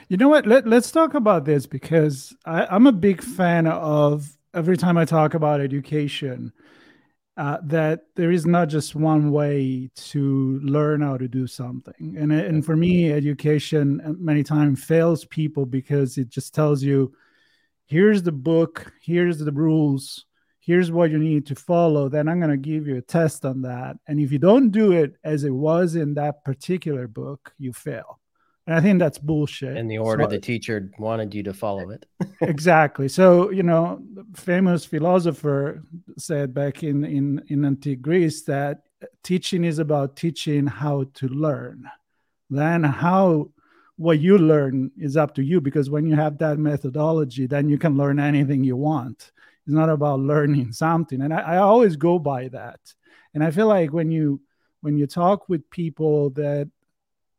You 0.07 0.17
know 0.17 0.29
what? 0.29 0.47
Let, 0.47 0.65
let's 0.65 0.89
talk 0.89 1.13
about 1.13 1.45
this 1.45 1.67
because 1.67 2.35
I, 2.45 2.65
I'm 2.65 2.87
a 2.87 2.91
big 2.91 3.21
fan 3.21 3.67
of 3.67 4.27
every 4.55 4.75
time 4.75 4.97
I 4.97 5.05
talk 5.05 5.35
about 5.35 5.61
education, 5.61 6.51
uh, 7.39 7.57
that 7.63 8.01
there 8.17 8.31
is 8.31 8.45
not 8.45 8.67
just 8.67 8.95
one 8.95 9.31
way 9.31 9.89
to 9.95 10.59
learn 10.61 10.99
how 10.99 11.15
to 11.15 11.25
do 11.25 11.47
something. 11.47 12.17
And, 12.17 12.33
and 12.33 12.65
for 12.65 12.75
me, 12.75 13.13
education 13.13 14.01
uh, 14.03 14.11
many 14.17 14.43
times 14.43 14.83
fails 14.83 15.23
people 15.23 15.65
because 15.65 16.17
it 16.17 16.27
just 16.27 16.53
tells 16.53 16.83
you 16.83 17.13
here's 17.85 18.21
the 18.23 18.33
book, 18.33 18.91
here's 19.01 19.39
the 19.39 19.53
rules, 19.53 20.25
here's 20.59 20.91
what 20.91 21.11
you 21.11 21.17
need 21.17 21.45
to 21.45 21.55
follow. 21.55 22.09
Then 22.09 22.27
I'm 22.27 22.41
going 22.41 22.51
to 22.51 22.57
give 22.57 22.87
you 22.87 22.97
a 22.97 23.01
test 23.01 23.45
on 23.45 23.61
that. 23.61 23.95
And 24.05 24.19
if 24.19 24.33
you 24.33 24.37
don't 24.37 24.69
do 24.69 24.91
it 24.91 25.13
as 25.23 25.45
it 25.45 25.53
was 25.53 25.95
in 25.95 26.15
that 26.15 26.43
particular 26.43 27.07
book, 27.07 27.53
you 27.57 27.71
fail. 27.71 28.19
And 28.69 28.77
I 28.77 28.81
think 28.81 28.99
that's 28.99 29.17
bullshit. 29.17 29.77
In 29.77 29.87
the 29.87 29.97
order 29.97 30.25
so, 30.25 30.29
the 30.29 30.37
teacher 30.37 30.91
wanted 30.99 31.33
you 31.33 31.41
to 31.41 31.55
follow 31.55 31.89
it. 31.89 32.05
exactly. 32.41 33.07
So, 33.07 33.49
you 33.49 33.63
know, 33.63 33.99
famous 34.35 34.85
philosopher 34.85 35.81
said 36.19 36.53
back 36.53 36.83
in, 36.83 37.03
in, 37.03 37.43
in 37.47 37.65
antique 37.65 38.03
Greece 38.03 38.43
that 38.43 38.83
teaching 39.23 39.63
is 39.63 39.79
about 39.79 40.15
teaching 40.15 40.67
how 40.67 41.05
to 41.15 41.27
learn. 41.29 41.89
Then 42.51 42.83
how 42.83 43.49
what 43.95 44.19
you 44.19 44.37
learn 44.37 44.91
is 44.99 45.17
up 45.17 45.33
to 45.33 45.43
you 45.43 45.59
because 45.59 45.89
when 45.89 46.05
you 46.05 46.15
have 46.15 46.37
that 46.37 46.59
methodology, 46.59 47.47
then 47.47 47.69
you 47.69 47.79
can 47.79 47.97
learn 47.97 48.19
anything 48.19 48.63
you 48.63 48.77
want. 48.77 49.31
It's 49.65 49.73
not 49.73 49.89
about 49.89 50.19
learning 50.19 50.73
something. 50.73 51.23
And 51.23 51.33
I, 51.33 51.39
I 51.39 51.57
always 51.57 51.95
go 51.95 52.19
by 52.19 52.49
that. 52.49 52.79
And 53.33 53.43
I 53.43 53.49
feel 53.49 53.65
like 53.65 53.91
when 53.91 54.11
you 54.11 54.41
when 54.81 54.95
you 54.95 55.07
talk 55.07 55.49
with 55.49 55.67
people 55.71 56.29
that 56.31 56.69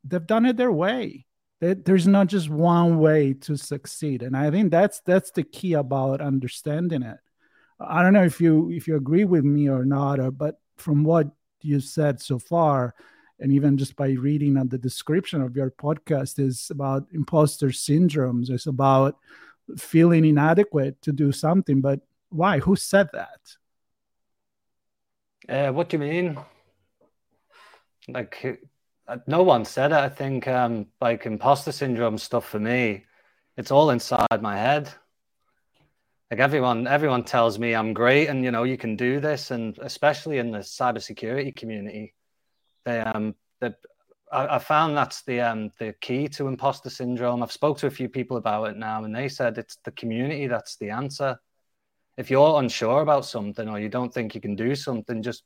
they've 0.04 0.26
done 0.26 0.46
it 0.46 0.56
their 0.56 0.72
way. 0.72 1.26
There's 1.60 2.06
not 2.06 2.28
just 2.28 2.48
one 2.48 2.98
way 2.98 3.34
to 3.34 3.56
succeed, 3.56 4.22
and 4.22 4.34
I 4.34 4.50
think 4.50 4.70
that's 4.70 5.00
that's 5.00 5.30
the 5.30 5.42
key 5.42 5.74
about 5.74 6.22
understanding 6.22 7.02
it. 7.02 7.18
I 7.78 8.02
don't 8.02 8.14
know 8.14 8.24
if 8.24 8.40
you 8.40 8.70
if 8.70 8.88
you 8.88 8.96
agree 8.96 9.24
with 9.24 9.44
me 9.44 9.68
or 9.68 9.84
not, 9.84 10.20
or, 10.20 10.30
but 10.30 10.58
from 10.78 11.04
what 11.04 11.28
you 11.60 11.80
said 11.80 12.20
so 12.20 12.38
far, 12.38 12.94
and 13.38 13.52
even 13.52 13.76
just 13.76 13.94
by 13.94 14.10
reading 14.12 14.54
the 14.54 14.78
description 14.78 15.42
of 15.42 15.54
your 15.54 15.70
podcast, 15.70 16.38
is 16.38 16.70
about 16.70 17.06
imposter 17.12 17.68
syndromes. 17.68 18.48
It's 18.48 18.66
about 18.66 19.18
feeling 19.76 20.24
inadequate 20.24 21.02
to 21.02 21.12
do 21.12 21.30
something. 21.30 21.82
But 21.82 22.00
why? 22.30 22.60
Who 22.60 22.74
said 22.74 23.10
that? 23.12 23.40
Uh, 25.48 25.72
what 25.72 25.88
do 25.88 25.96
you 25.96 26.00
mean? 26.00 26.38
Like, 28.08 28.38
uh, 28.44 28.52
no 29.26 29.42
one 29.42 29.64
said 29.64 29.92
it. 29.92 29.98
I 29.98 30.08
think, 30.08 30.46
um, 30.48 30.86
like 31.00 31.26
imposter 31.26 31.72
syndrome 31.72 32.18
stuff 32.18 32.48
for 32.48 32.58
me, 32.58 33.04
it's 33.56 33.70
all 33.70 33.90
inside 33.90 34.40
my 34.42 34.56
head 34.56 34.92
like 36.30 36.40
everyone 36.40 36.86
everyone 36.86 37.24
tells 37.24 37.58
me 37.58 37.74
i'm 37.74 37.92
great 37.92 38.28
and 38.28 38.44
you 38.44 38.50
know 38.50 38.62
you 38.62 38.76
can 38.76 38.96
do 38.96 39.20
this 39.20 39.50
and 39.50 39.78
especially 39.82 40.38
in 40.38 40.50
the 40.50 40.58
cybersecurity 40.58 41.54
community 41.54 42.14
they 42.84 43.00
um 43.00 43.34
the 43.60 43.74
I, 44.32 44.56
I 44.56 44.58
found 44.58 44.96
that's 44.96 45.22
the 45.22 45.40
um 45.40 45.70
the 45.78 45.94
key 46.00 46.28
to 46.28 46.46
imposter 46.46 46.90
syndrome 46.90 47.42
i've 47.42 47.52
spoke 47.52 47.78
to 47.78 47.86
a 47.86 47.90
few 47.90 48.08
people 48.08 48.36
about 48.36 48.70
it 48.70 48.76
now 48.76 49.04
and 49.04 49.14
they 49.14 49.28
said 49.28 49.58
it's 49.58 49.78
the 49.84 49.92
community 49.92 50.46
that's 50.46 50.76
the 50.76 50.90
answer 50.90 51.38
if 52.16 52.30
you're 52.30 52.60
unsure 52.60 53.02
about 53.02 53.24
something 53.24 53.68
or 53.68 53.80
you 53.80 53.88
don't 53.88 54.12
think 54.14 54.34
you 54.34 54.40
can 54.40 54.54
do 54.54 54.74
something 54.74 55.22
just 55.22 55.42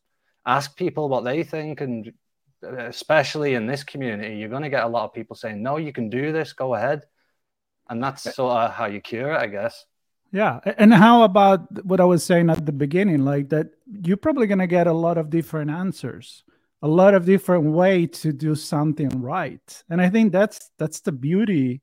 ask 0.47 0.77
people 0.77 1.09
what 1.09 1.25
they 1.25 1.43
think 1.43 1.81
and 1.81 2.13
especially 2.65 3.55
in 3.55 3.67
this 3.67 3.85
community 3.85 4.37
you're 4.37 4.49
going 4.49 4.63
to 4.63 4.71
get 4.71 4.85
a 4.85 4.89
lot 4.89 5.05
of 5.05 5.13
people 5.13 5.37
saying 5.37 5.63
no 5.63 5.77
you 5.77 5.93
can 5.93 6.09
do 6.09 6.33
this 6.33 6.53
go 6.53 6.75
ahead 6.75 7.03
and 7.89 8.03
that's 8.03 8.23
sort 8.35 8.57
of 8.57 8.73
how 8.73 8.87
you 8.87 9.01
cure 9.01 9.33
it 9.33 9.39
i 9.39 9.47
guess 9.47 9.85
yeah. 10.35 10.59
And 10.79 10.93
how 10.93 11.23
about 11.23 11.85
what 11.85 12.01
I 12.01 12.05
was 12.05 12.25
saying 12.25 12.51
at 12.51 12.67
the 12.67 12.73
beginning? 12.73 13.25
Like 13.25 13.51
that 13.51 13.69
you're 13.87 14.17
probably 14.17 14.49
going 14.49 14.59
to 14.59 14.67
get 14.67 14.89
a 14.89 14.93
lot 14.93 15.17
of 15.17 15.31
different 15.31 15.71
answers, 15.71 16.43
a 16.83 16.89
lot 16.89 17.15
of 17.15 17.25
different 17.25 17.67
way 17.67 18.09
to 18.09 18.33
do 18.33 18.57
something 18.57 19.11
right. 19.11 19.85
And 19.89 20.01
I 20.01 20.11
think 20.11 20.33
that's 20.33 20.73
that's 20.77 21.03
the 21.03 21.13
beauty 21.13 21.83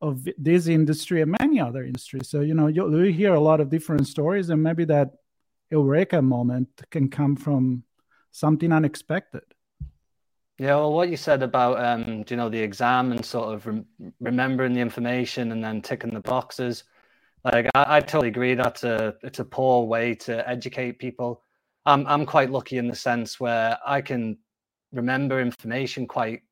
of 0.00 0.26
this 0.38 0.66
industry 0.66 1.20
and 1.20 1.36
many 1.38 1.60
other 1.60 1.84
industries. 1.84 2.30
So, 2.30 2.40
you 2.40 2.54
know, 2.54 2.68
you, 2.68 3.04
you 3.04 3.12
hear 3.12 3.34
a 3.34 3.40
lot 3.40 3.60
of 3.60 3.68
different 3.68 4.06
stories 4.06 4.48
and 4.48 4.62
maybe 4.62 4.86
that 4.86 5.10
eureka 5.70 6.22
moment 6.22 6.68
can 6.90 7.10
come 7.10 7.36
from 7.36 7.82
something 8.30 8.72
unexpected. 8.72 9.42
Yeah, 10.58 10.74
well, 10.76 10.92
what 10.92 11.08
you 11.08 11.16
said 11.16 11.42
about 11.44 11.82
um, 11.84 12.24
you 12.28 12.36
know 12.36 12.48
the 12.48 12.58
exam 12.58 13.12
and 13.12 13.24
sort 13.24 13.54
of 13.54 13.66
rem- 13.66 13.86
remembering 14.20 14.74
the 14.74 14.80
information 14.80 15.52
and 15.52 15.62
then 15.62 15.80
ticking 15.82 16.12
the 16.12 16.20
boxes, 16.20 16.82
like 17.44 17.68
I, 17.76 17.98
I 17.98 18.00
totally 18.00 18.28
agree. 18.28 18.54
That's 18.54 18.82
a 18.84 19.14
it's 19.22 19.38
a 19.38 19.44
poor 19.44 19.84
way 19.86 20.14
to 20.16 20.48
educate 20.48 20.98
people. 20.98 21.42
I'm 21.86 22.06
I'm 22.08 22.26
quite 22.26 22.50
lucky 22.50 22.78
in 22.78 22.88
the 22.88 22.96
sense 22.96 23.38
where 23.38 23.78
I 23.86 24.00
can 24.00 24.38
remember 24.92 25.40
information 25.40 26.06
quite. 26.08 26.42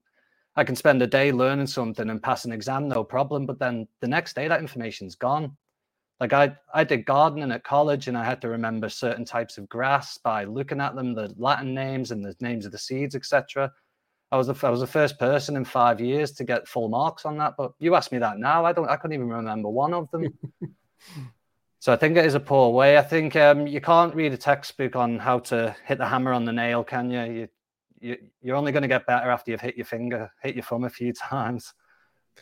I 0.56 0.64
can 0.64 0.76
spend 0.76 1.02
a 1.02 1.06
day 1.08 1.32
learning 1.32 1.66
something 1.66 2.08
and 2.08 2.22
pass 2.22 2.44
an 2.44 2.52
exam, 2.52 2.88
no 2.88 3.04
problem. 3.04 3.44
But 3.46 3.58
then 3.58 3.88
the 4.00 4.08
next 4.08 4.34
day, 4.36 4.48
that 4.48 4.60
information's 4.60 5.16
gone. 5.16 5.56
Like 6.20 6.32
I, 6.32 6.56
I 6.72 6.84
did 6.84 7.06
gardening 7.06 7.52
at 7.52 7.64
college, 7.64 8.08
and 8.08 8.16
I 8.16 8.24
had 8.24 8.40
to 8.42 8.48
remember 8.48 8.88
certain 8.88 9.24
types 9.24 9.58
of 9.58 9.68
grass 9.68 10.18
by 10.18 10.44
looking 10.44 10.80
at 10.80 10.94
them, 10.94 11.14
the 11.14 11.34
Latin 11.38 11.74
names 11.74 12.10
and 12.12 12.24
the 12.24 12.36
names 12.40 12.66
of 12.66 12.72
the 12.72 12.78
seeds, 12.78 13.16
etc. 13.16 13.72
I 14.32 14.36
was 14.36 14.48
the 14.48 14.66
I 14.66 14.70
was 14.70 14.80
the 14.80 14.86
first 14.86 15.18
person 15.18 15.56
in 15.56 15.64
five 15.64 16.00
years 16.00 16.32
to 16.32 16.44
get 16.44 16.66
full 16.66 16.88
marks 16.88 17.24
on 17.24 17.38
that. 17.38 17.54
But 17.56 17.72
you 17.78 17.94
ask 17.94 18.10
me 18.10 18.18
that 18.18 18.38
now, 18.38 18.64
I 18.64 18.72
don't. 18.72 18.88
I 18.88 18.96
couldn't 18.96 19.14
even 19.14 19.28
remember 19.28 19.68
one 19.68 19.94
of 19.94 20.10
them. 20.10 20.36
so 21.78 21.92
I 21.92 21.96
think 21.96 22.16
it 22.16 22.26
is 22.26 22.34
a 22.34 22.40
poor 22.40 22.72
way. 22.72 22.98
I 22.98 23.02
think 23.02 23.36
um, 23.36 23.66
you 23.66 23.80
can't 23.80 24.14
read 24.14 24.32
a 24.32 24.36
textbook 24.36 24.96
on 24.96 25.18
how 25.18 25.38
to 25.40 25.76
hit 25.84 25.98
the 25.98 26.06
hammer 26.06 26.32
on 26.32 26.44
the 26.44 26.52
nail, 26.52 26.82
can 26.82 27.10
you? 27.10 27.22
You, 27.22 27.48
you 28.00 28.16
you're 28.42 28.56
only 28.56 28.72
going 28.72 28.82
to 28.82 28.88
get 28.88 29.06
better 29.06 29.30
after 29.30 29.52
you've 29.52 29.60
hit 29.60 29.76
your 29.76 29.86
finger, 29.86 30.30
hit 30.42 30.56
your 30.56 30.64
thumb 30.64 30.84
a 30.84 30.90
few 30.90 31.12
times. 31.12 31.72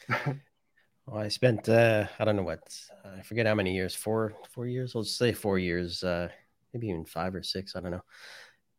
well, 0.09 1.19
I 1.19 1.29
spent 1.29 1.69
uh, 1.69 2.07
I 2.19 2.25
don't 2.25 2.37
know 2.37 2.43
what 2.43 2.63
I 3.05 3.21
forget 3.21 3.47
how 3.47 3.55
many 3.55 3.75
years 3.75 3.95
four 3.95 4.33
four 4.51 4.67
years. 4.67 4.95
Let's 4.95 5.17
say 5.17 5.35
four 5.35 5.59
years, 5.59 6.03
uh, 6.03 6.29
maybe 6.73 6.89
even 6.89 7.05
five 7.05 7.35
or 7.35 7.43
six. 7.43 7.77
I 7.77 7.81
don't 7.81 7.91
know 7.91 8.05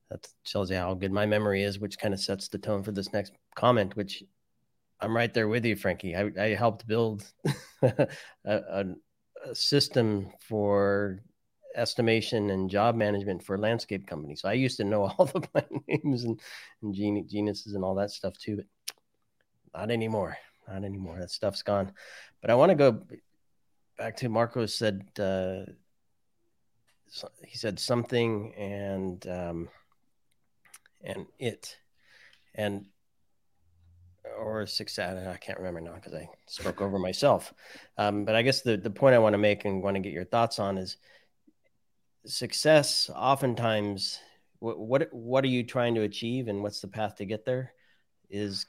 that 0.09 0.27
tells 0.45 0.69
you 0.69 0.77
how 0.77 0.93
good 0.93 1.11
my 1.11 1.25
memory 1.25 1.63
is, 1.63 1.79
which 1.79 1.97
kind 1.97 2.13
of 2.13 2.19
sets 2.19 2.47
the 2.47 2.57
tone 2.57 2.83
for 2.83 2.91
this 2.91 3.11
next 3.11 3.33
comment, 3.55 3.95
which 3.95 4.23
I'm 4.99 5.15
right 5.15 5.33
there 5.33 5.47
with 5.47 5.65
you, 5.65 5.75
Frankie. 5.75 6.15
I, 6.15 6.31
I 6.39 6.55
helped 6.55 6.87
build 6.87 7.25
a, 7.81 8.07
a, 8.45 8.85
a, 9.45 9.55
system 9.55 10.31
for 10.39 11.21
estimation 11.75 12.49
and 12.49 12.69
job 12.69 12.95
management 12.95 13.43
for 13.43 13.57
landscape 13.57 14.07
companies. 14.07 14.41
So 14.41 14.49
I 14.49 14.53
used 14.53 14.77
to 14.77 14.83
know 14.83 15.03
all 15.17 15.25
the 15.25 15.41
plant 15.41 15.71
names 15.87 16.23
and, 16.23 16.39
and 16.81 16.93
gene, 16.93 17.27
genuses 17.27 17.75
and 17.75 17.83
all 17.83 17.95
that 17.95 18.11
stuff 18.11 18.37
too, 18.37 18.57
but 18.57 18.65
not 19.79 19.91
anymore. 19.91 20.37
Not 20.67 20.83
anymore. 20.83 21.19
That 21.19 21.29
stuff's 21.29 21.61
gone. 21.61 21.91
But 22.41 22.49
I 22.49 22.55
want 22.55 22.71
to 22.71 22.75
go 22.75 23.03
back 23.97 24.17
to 24.17 24.29
Marco 24.29 24.65
said, 24.65 25.05
uh, 25.19 25.65
he 27.45 27.57
said 27.57 27.79
something 27.79 28.53
and, 28.55 29.27
um, 29.27 29.69
and 31.05 31.25
it 31.39 31.77
and 32.55 32.85
or 34.37 34.65
success 34.65 35.27
i 35.27 35.37
can't 35.37 35.59
remember 35.59 35.79
now 35.79 35.93
because 35.93 36.13
i 36.13 36.27
spoke 36.47 36.81
over 36.81 36.99
myself. 36.99 37.53
Um, 37.97 38.25
but 38.25 38.35
i 38.35 38.41
guess 38.41 38.61
the, 38.61 38.75
the 38.75 38.89
point 38.89 39.15
i 39.15 39.19
want 39.19 39.33
to 39.33 39.37
make 39.37 39.65
and 39.65 39.81
want 39.83 39.95
to 39.95 40.01
get 40.01 40.13
your 40.13 40.25
thoughts 40.25 40.59
on 40.59 40.77
is 40.77 40.97
success 42.25 43.09
oftentimes 43.15 44.19
what, 44.59 44.79
what 44.79 45.13
what 45.13 45.43
are 45.43 45.47
you 45.47 45.63
trying 45.63 45.95
to 45.95 46.01
achieve 46.01 46.47
and 46.47 46.63
what's 46.63 46.81
the 46.81 46.87
path 46.87 47.15
to 47.15 47.25
get 47.25 47.45
there 47.45 47.73
is 48.29 48.65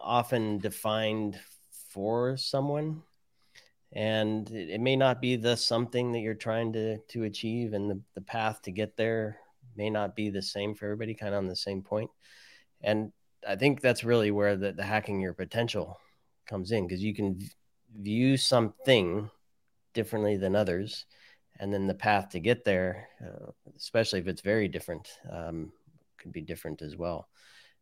often 0.00 0.58
defined 0.58 1.38
for 1.96 2.36
someone. 2.36 3.02
And 3.92 4.50
it, 4.50 4.70
it 4.70 4.80
may 4.80 4.96
not 4.96 5.20
be 5.20 5.36
the 5.36 5.56
something 5.56 6.12
that 6.12 6.20
you're 6.20 6.34
trying 6.34 6.72
to 6.74 6.98
to 6.98 7.24
achieve 7.24 7.72
and 7.72 7.90
the, 7.90 8.00
the 8.14 8.20
path 8.20 8.62
to 8.62 8.70
get 8.70 8.96
there 8.96 9.38
may 9.76 9.90
not 9.90 10.16
be 10.16 10.30
the 10.30 10.42
same 10.42 10.74
for 10.74 10.86
everybody, 10.86 11.14
kind 11.14 11.34
of 11.34 11.38
on 11.38 11.46
the 11.46 11.56
same 11.56 11.82
point. 11.82 12.10
And 12.82 13.12
I 13.46 13.56
think 13.56 13.80
that's 13.80 14.04
really 14.04 14.30
where 14.30 14.56
the, 14.56 14.72
the 14.72 14.84
hacking 14.84 15.20
your 15.20 15.34
potential 15.34 15.98
comes 16.46 16.72
in 16.72 16.86
because 16.86 17.02
you 17.02 17.14
can 17.14 17.40
view 17.94 18.36
something 18.36 19.30
differently 19.94 20.36
than 20.36 20.56
others. 20.56 21.06
And 21.58 21.72
then 21.72 21.86
the 21.86 21.94
path 21.94 22.30
to 22.30 22.40
get 22.40 22.64
there, 22.64 23.08
uh, 23.24 23.50
especially 23.76 24.20
if 24.20 24.28
it's 24.28 24.42
very 24.42 24.68
different, 24.68 25.08
um, 25.30 25.72
could 26.18 26.32
be 26.32 26.42
different 26.42 26.82
as 26.82 26.96
well. 26.96 27.28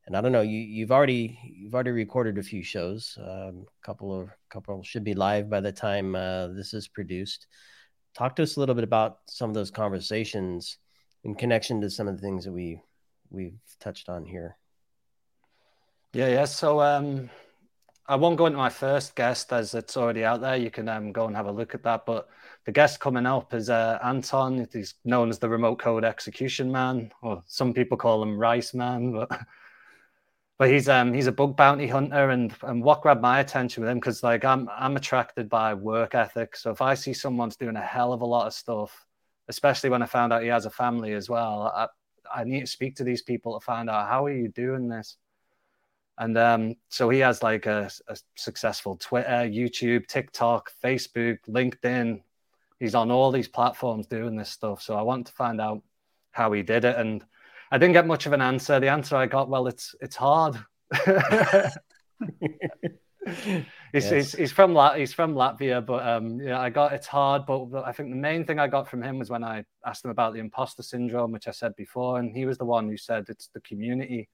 And 0.07 0.17
I 0.17 0.21
don't 0.21 0.33
know, 0.33 0.43
you, 0.43 0.59
you've 0.59 0.93
already 0.93 1.39
you've 1.43 1.75
already 1.75 1.91
recorded 1.91 2.37
a 2.37 2.43
few 2.43 2.63
shows. 2.63 3.17
A 3.19 3.49
um, 3.49 3.67
couple 3.83 4.19
of 4.19 4.29
couple 4.51 4.83
should 4.83 5.03
be 5.03 5.15
live 5.15 5.49
by 5.49 5.61
the 5.61 5.73
time 5.73 6.15
uh, 6.15 6.49
this 6.49 6.75
is 6.75 6.89
produced. 6.89 7.47
Talk 8.15 8.37
to 8.37 8.43
us 8.43 8.57
a 8.57 8.61
little 8.61 8.75
bit 8.75 8.85
about 8.85 9.19
some 9.27 9.51
of 9.51 9.55
those 9.55 9.71
conversations 9.71 10.79
in 11.25 11.35
connection 11.35 11.81
to 11.81 11.91
some 11.91 12.07
of 12.07 12.17
the 12.17 12.23
things 12.23 12.45
that 12.45 12.53
we 12.53 12.81
we've 13.31 13.59
touched 13.81 14.09
on 14.09 14.25
here. 14.25 14.57
Yeah, 16.13 16.29
yeah. 16.29 16.45
So 16.45 16.81
um, 16.81 17.31
I 18.07 18.17
won't 18.17 18.37
go 18.37 18.47
into 18.47 18.59
my 18.59 18.69
first 18.69 19.17
guest 19.17 19.53
as 19.53 19.75
it's 19.75 19.97
already 19.97 20.25
out 20.25 20.43
there. 20.43 20.57
You 20.57 20.71
can 20.71 20.89
um, 20.89 21.11
go 21.11 21.27
and 21.27 21.35
have 21.35 21.47
a 21.47 21.53
look 21.53 21.75
at 21.75 21.83
that. 21.85 22.07
But 22.07 22.29
the 22.67 22.73
guest 22.73 23.01
coming 23.01 23.27
up 23.27 23.53
is 23.55 23.71
uh, 23.71 23.99
Anton. 24.05 24.69
He's 24.73 24.95
known 25.05 25.31
as 25.31 25.39
the 25.39 25.49
remote 25.49 25.79
code 25.79 26.05
execution 26.05 26.71
man, 26.71 27.11
or 27.23 27.43
some 27.47 27.75
people 27.75 27.97
call 27.97 28.23
him 28.23 28.39
Rice 28.39 28.75
Man. 28.75 29.13
But 29.13 29.31
but 30.59 30.71
he's 30.71 30.89
um 30.89 31.13
he's 31.13 31.27
a 31.27 31.33
bug 31.33 31.57
bounty 31.57 31.89
hunter, 31.89 32.31
and 32.31 32.55
and 32.63 32.85
what 32.85 33.01
grabbed 33.03 33.23
my 33.23 33.41
attention 33.41 33.83
with 33.83 33.91
him 33.91 33.99
because 33.99 34.23
like 34.23 34.45
I'm 34.45 34.69
I'm 34.71 34.97
attracted 34.97 35.49
by 35.49 35.75
work 35.75 36.15
ethic. 36.15 36.55
So 36.55 36.71
if 36.71 36.83
I 36.83 36.95
see 36.95 37.15
someone's 37.15 37.57
doing 37.57 37.77
a 37.77 37.81
hell 37.81 38.13
of 38.13 38.21
a 38.21 38.27
lot 38.27 38.47
of 38.47 38.53
stuff 38.53 39.07
especially 39.49 39.91
when 39.91 40.03
I 40.03 40.07
found 40.07 40.33
out 40.33 40.43
he 40.43 40.49
has 40.49 40.67
a 40.67 40.71
family 40.71 41.13
as 41.13 41.29
well. 41.29 41.73
I, 41.75 41.89
I 42.33 42.45
need 42.45 42.61
to 42.61 42.67
speak 42.67 42.97
to 42.97 43.05
these 43.05 43.23
people 43.23 43.59
to 43.59 43.65
find 43.65 43.91
out 43.91 44.09
how 44.09 44.25
are 44.25 44.33
you 44.33 44.49
doing 44.49 44.89
this. 44.89 45.17
And 46.17 46.39
um, 46.39 46.77
so 46.89 47.11
he 47.11 47.19
has 47.21 47.43
like 47.43 47.67
a, 47.67 47.91
a, 48.09 48.17
successful 48.37 48.97
Twitter, 48.97 49.49
YouTube, 49.49 50.07
TikTok, 50.07 50.71
Facebook, 50.83 51.39
LinkedIn. 51.49 52.23
He's 52.79 52.95
on 52.95 53.11
all 53.11 53.33
these 53.33 53.49
platforms 53.49 54.07
doing 54.07 54.37
this 54.37 54.51
stuff. 54.51 54.81
So 54.81 54.95
I 54.95 55.03
want 55.03 55.27
to 55.27 55.33
find 55.33 55.61
out 55.61 55.83
how 56.31 56.53
he 56.53 56.63
did 56.63 56.85
it. 56.85 56.97
And 56.97 57.25
I 57.73 57.79
didn't 57.79 57.95
get 57.95 58.07
much 58.07 58.27
of 58.27 58.33
an 58.33 58.41
answer. 58.41 58.79
The 58.79 58.89
answer 58.89 59.17
I 59.17 59.27
got, 59.27 59.49
well, 59.49 59.67
it's 59.67 59.95
it's 60.01 60.17
hard. 60.17 60.57
he's, 63.95 64.11
yes. 64.11 64.13
he's, 64.13 64.33
he's, 64.33 64.53
from 64.53 64.75
Lat- 64.75 64.99
he's 64.99 65.15
from 65.15 65.35
Latvia, 65.35 65.85
but 65.85 66.07
um, 66.07 66.41
yeah, 66.41 66.61
I 66.61 66.69
got 66.69 66.93
it's 66.93 67.07
hard. 67.07 67.47
But 67.47 67.85
I 67.85 67.93
think 67.93 68.11
the 68.11 68.17
main 68.17 68.45
thing 68.45 68.59
I 68.59 68.67
got 68.67 68.89
from 68.89 69.03
him 69.03 69.19
was 69.19 69.31
when 69.31 69.45
I 69.45 69.65
asked 69.87 70.05
him 70.05 70.11
about 70.11 70.35
the 70.35 70.41
imposter 70.41 70.83
syndrome, 70.83 71.33
which 71.33 71.49
I 71.49 71.53
said 71.53 71.75
before, 71.77 72.19
and 72.19 72.37
he 72.37 72.45
was 72.45 72.59
the 72.59 72.65
one 72.65 72.89
who 72.89 72.97
said 72.97 73.27
it's 73.29 73.49
the 73.55 73.61
community. 73.61 74.29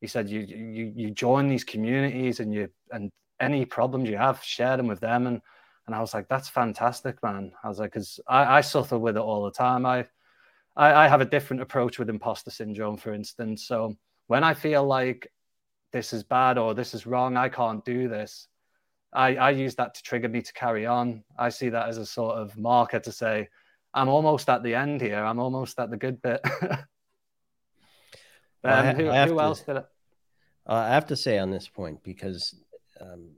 He 0.00 0.06
said 0.06 0.28
you 0.28 0.40
you 0.40 0.92
you 0.94 1.10
join 1.10 1.48
these 1.48 1.64
communities 1.64 2.40
and 2.40 2.52
you 2.52 2.68
and 2.92 3.10
any 3.40 3.64
problems 3.64 4.08
you 4.08 4.16
have, 4.16 4.42
share 4.44 4.76
them 4.76 4.86
with 4.86 5.00
them, 5.00 5.26
and 5.26 5.40
and 5.86 5.94
I 5.94 6.00
was 6.00 6.12
like, 6.12 6.28
that's 6.28 6.50
fantastic, 6.50 7.22
man. 7.22 7.52
I 7.64 7.68
was 7.68 7.78
like, 7.78 7.92
because 7.92 8.20
I, 8.28 8.58
I 8.58 8.60
suffer 8.60 8.98
with 8.98 9.16
it 9.16 9.20
all 9.20 9.44
the 9.44 9.50
time. 9.50 9.86
I 9.86 10.06
I, 10.76 11.06
I 11.06 11.08
have 11.08 11.22
a 11.22 11.24
different 11.24 11.62
approach 11.62 11.98
with 11.98 12.10
imposter 12.10 12.50
syndrome, 12.50 12.98
for 12.98 13.14
instance. 13.14 13.66
So 13.66 13.96
when 14.26 14.44
I 14.44 14.52
feel 14.52 14.84
like 14.84 15.32
this 15.92 16.12
is 16.12 16.22
bad 16.22 16.58
or 16.58 16.74
this 16.74 16.92
is 16.92 17.06
wrong, 17.06 17.38
I 17.38 17.48
can't 17.48 17.84
do 17.84 18.08
this. 18.08 18.47
I, 19.12 19.36
I 19.36 19.50
use 19.50 19.74
that 19.76 19.94
to 19.94 20.02
trigger 20.02 20.28
me 20.28 20.42
to 20.42 20.52
carry 20.52 20.86
on. 20.86 21.24
I 21.38 21.48
see 21.48 21.70
that 21.70 21.88
as 21.88 21.98
a 21.98 22.06
sort 22.06 22.36
of 22.36 22.56
marker 22.56 23.00
to 23.00 23.12
say, 23.12 23.48
I'm 23.94 24.08
almost 24.08 24.48
at 24.48 24.62
the 24.62 24.74
end 24.74 25.00
here. 25.00 25.24
I'm 25.24 25.38
almost 25.38 25.78
at 25.80 25.90
the 25.90 25.96
good 25.96 26.20
bit. 26.20 26.40
um, 26.62 26.80
I, 28.64 28.92
who, 28.92 29.08
I 29.08 29.26
who 29.26 29.34
to, 29.34 29.40
else 29.40 29.62
did 29.62 29.76
it? 29.76 29.86
Uh, 30.66 30.72
I 30.72 30.88
have 30.88 31.06
to 31.06 31.16
say 31.16 31.38
on 31.38 31.50
this 31.50 31.68
point 31.68 32.02
because, 32.04 32.54
um, 33.00 33.30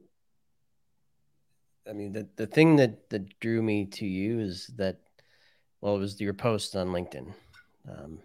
I 1.89 1.93
mean, 1.93 2.13
the, 2.13 2.29
the 2.37 2.47
thing 2.47 2.77
that, 2.77 3.09
that 3.11 3.39
drew 3.39 3.63
me 3.63 3.87
to 3.87 4.07
you 4.07 4.41
is 4.41 4.67
that, 4.77 4.99
well, 5.81 5.95
it 5.97 6.01
was 6.01 6.21
your 6.21 6.35
post 6.35 6.75
on 6.75 6.89
LinkedIn 6.89 7.33
um, 7.89 8.19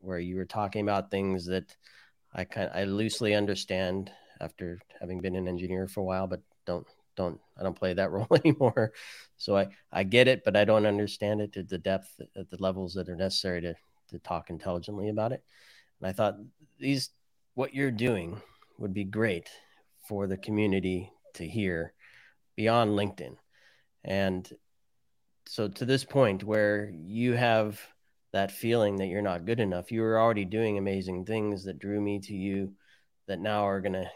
where 0.00 0.18
you 0.18 0.36
were 0.36 0.46
talking 0.46 0.82
about 0.82 1.10
things 1.10 1.44
that 1.46 1.76
I 2.34 2.44
kind 2.44 2.70
I 2.74 2.84
loosely 2.84 3.34
understand 3.34 4.10
after 4.40 4.78
having 5.00 5.20
been 5.20 5.36
an 5.36 5.48
engineer 5.48 5.88
for 5.88 6.00
a 6.00 6.04
while, 6.04 6.26
but 6.26 6.42
don't 6.66 6.86
don't 7.16 7.40
I 7.58 7.62
don't 7.62 7.78
play 7.78 7.94
that 7.94 8.10
role 8.12 8.28
anymore. 8.44 8.92
So 9.36 9.56
I 9.56 9.68
I 9.92 10.04
get 10.04 10.28
it, 10.28 10.42
but 10.44 10.56
I 10.56 10.64
don't 10.64 10.86
understand 10.86 11.40
it 11.40 11.52
to 11.54 11.62
the 11.62 11.78
depth 11.78 12.20
at 12.36 12.50
the 12.50 12.56
levels 12.60 12.94
that 12.94 13.08
are 13.08 13.16
necessary 13.16 13.60
to 13.62 13.74
to 14.10 14.18
talk 14.20 14.50
intelligently 14.50 15.08
about 15.08 15.32
it. 15.32 15.42
And 16.00 16.08
I 16.08 16.12
thought 16.12 16.36
these 16.78 17.10
what 17.54 17.74
you're 17.74 17.90
doing 17.90 18.40
would 18.78 18.92
be 18.92 19.04
great 19.04 19.48
for 20.08 20.26
the 20.26 20.36
community 20.36 21.10
to 21.34 21.46
hear 21.46 21.94
beyond 22.54 22.90
LinkedIn. 22.92 23.36
And 24.04 24.48
so 25.46 25.68
to 25.68 25.84
this 25.84 26.04
point 26.04 26.44
where 26.44 26.90
you 26.90 27.32
have 27.32 27.80
that 28.36 28.52
feeling 28.52 28.96
that 28.96 29.06
you're 29.06 29.22
not 29.22 29.46
good 29.46 29.60
enough. 29.60 29.90
You 29.90 30.02
were 30.02 30.20
already 30.20 30.44
doing 30.44 30.76
amazing 30.76 31.24
things 31.24 31.64
that 31.64 31.78
drew 31.78 32.02
me 32.02 32.18
to 32.20 32.34
you 32.34 32.74
that 33.28 33.40
now 33.40 33.66
are 33.66 33.80
going 33.80 33.94
to 33.94 34.10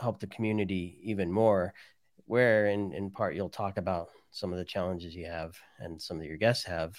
help 0.00 0.20
the 0.20 0.26
community 0.26 0.98
even 1.02 1.32
more. 1.32 1.74
Where 2.26 2.66
in, 2.66 2.92
in 2.92 3.10
part 3.10 3.34
you'll 3.34 3.48
talk 3.48 3.78
about 3.78 4.08
some 4.30 4.52
of 4.52 4.58
the 4.58 4.64
challenges 4.64 5.14
you 5.14 5.26
have 5.26 5.56
and 5.78 6.00
some 6.00 6.18
of 6.18 6.24
your 6.24 6.36
guests 6.36 6.64
have 6.64 6.94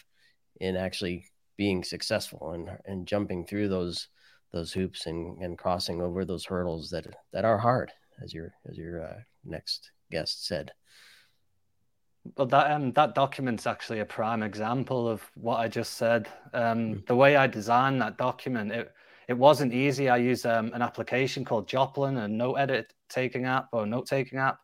in 0.60 0.76
actually 0.76 1.26
being 1.58 1.84
successful 1.84 2.54
and, 2.54 2.70
and 2.86 3.08
jumping 3.08 3.46
through 3.46 3.70
those 3.70 4.08
those 4.52 4.74
hoops 4.74 5.06
and, 5.06 5.40
and 5.44 5.60
crossing 5.60 6.02
over 6.02 6.26
those 6.26 6.46
hurdles 6.46 6.90
that 6.90 7.06
that 7.32 7.46
are 7.46 7.58
hard 7.58 7.92
as 8.24 8.34
your 8.34 8.54
as 8.68 8.78
your 8.78 9.04
uh, 9.04 9.20
next 9.46 9.92
guest 10.10 10.48
said 10.48 10.72
well, 12.36 12.48
that 12.48 12.72
um, 12.72 12.92
that 12.94 13.16
document's 13.16 13.68
actually 13.68 14.00
a 14.00 14.06
prime 14.06 14.44
example 14.44 15.08
of 15.08 15.22
what 15.36 15.58
I 15.58 15.68
just 15.68 15.94
said. 15.94 16.28
Um, 16.54 16.96
mm. 16.96 17.06
The 17.08 17.16
way 17.16 17.36
I 17.36 17.48
designed 17.48 18.02
that 18.02 18.18
document, 18.18 18.72
it 18.72 18.94
it 19.30 19.38
wasn't 19.38 19.74
easy. 19.74 20.10
I 20.10 20.18
use 20.18 20.44
um, 20.44 20.72
an 20.74 20.82
application 20.82 21.46
called 21.46 21.68
Joplin, 21.68 22.18
a 22.18 22.28
note 22.28 22.56
edit 22.56 22.92
taking 23.12 23.46
app 23.46 23.68
or 23.72 23.86
note 23.86 24.08
taking 24.08 24.40
app, 24.40 24.58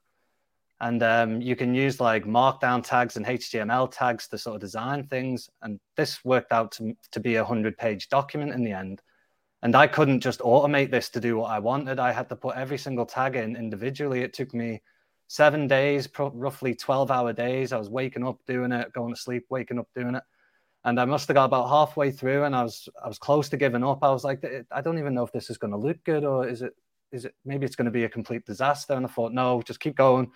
and 0.82 1.04
um, 1.04 1.40
you 1.40 1.56
can 1.56 1.76
use 1.76 2.00
like 2.00 2.26
Markdown 2.26 2.84
tags 2.84 3.16
and 3.16 3.28
HTML 3.28 3.92
tags 3.92 4.28
to 4.30 4.40
sort 4.40 4.56
of 4.56 4.62
design 4.62 5.06
things. 5.06 5.52
And 5.62 5.80
this 5.96 6.26
worked 6.26 6.52
out 6.52 6.72
to 6.74 6.98
to 7.12 7.20
be 7.20 7.36
a 7.36 7.46
hundred 7.46 7.78
page 7.78 8.10
document 8.10 8.54
in 8.54 8.64
the 8.64 8.72
end. 8.72 9.04
And 9.62 9.76
I 9.76 9.86
couldn't 9.86 10.22
just 10.22 10.40
automate 10.40 10.90
this 10.90 11.10
to 11.10 11.20
do 11.20 11.38
what 11.38 11.52
I 11.52 11.60
wanted. 11.60 12.00
I 12.00 12.12
had 12.12 12.28
to 12.30 12.36
put 12.36 12.56
every 12.56 12.80
single 12.80 13.06
tag 13.06 13.36
in 13.36 13.56
individually. 13.56 14.22
It 14.22 14.34
took 14.34 14.52
me 14.52 14.82
seven 15.28 15.68
days, 15.68 16.08
pro- 16.08 16.32
roughly 16.32 16.74
12 16.74 17.12
hour 17.12 17.34
days. 17.34 17.72
I 17.72 17.78
was 17.78 17.90
waking 17.90 18.26
up 18.26 18.40
doing 18.48 18.72
it, 18.72 18.94
going 18.94 19.14
to 19.14 19.20
sleep, 19.20 19.46
waking 19.52 19.78
up 19.78 19.88
doing 19.96 20.16
it. 20.16 20.24
And 20.86 21.00
I 21.00 21.06
must 21.06 21.28
have 21.28 21.36
got 21.36 21.46
about 21.46 21.68
halfway 21.68 22.12
through 22.12 22.44
and 22.44 22.56
I 22.56 22.64
was 22.64 22.88
I 23.04 23.08
was 23.08 23.18
close 23.18 23.50
to 23.50 23.58
giving 23.58 23.84
up. 23.84 24.04
I 24.04 24.12
was 24.12 24.24
like, 24.24 24.46
I 24.72 24.82
don't 24.82 25.00
even 25.00 25.16
know 25.16 25.24
if 25.24 25.32
this 25.32 25.50
is 25.50 25.58
going 25.58 25.72
to 25.72 25.78
look 25.78 26.02
good 26.04 26.24
or 26.24 26.48
is 26.48 26.62
it 26.62 26.74
is 27.12 27.26
it 27.26 27.34
maybe 27.44 27.66
it's 27.66 27.76
going 27.76 27.86
to 27.86 27.92
be 27.92 28.04
a 28.04 28.10
complete 28.10 28.46
disaster. 28.46 28.94
And 28.94 29.06
I 29.06 29.10
thought, 29.10 29.34
no, 29.34 29.62
just 29.64 29.80
keep 29.80 29.96
going. 29.96 30.32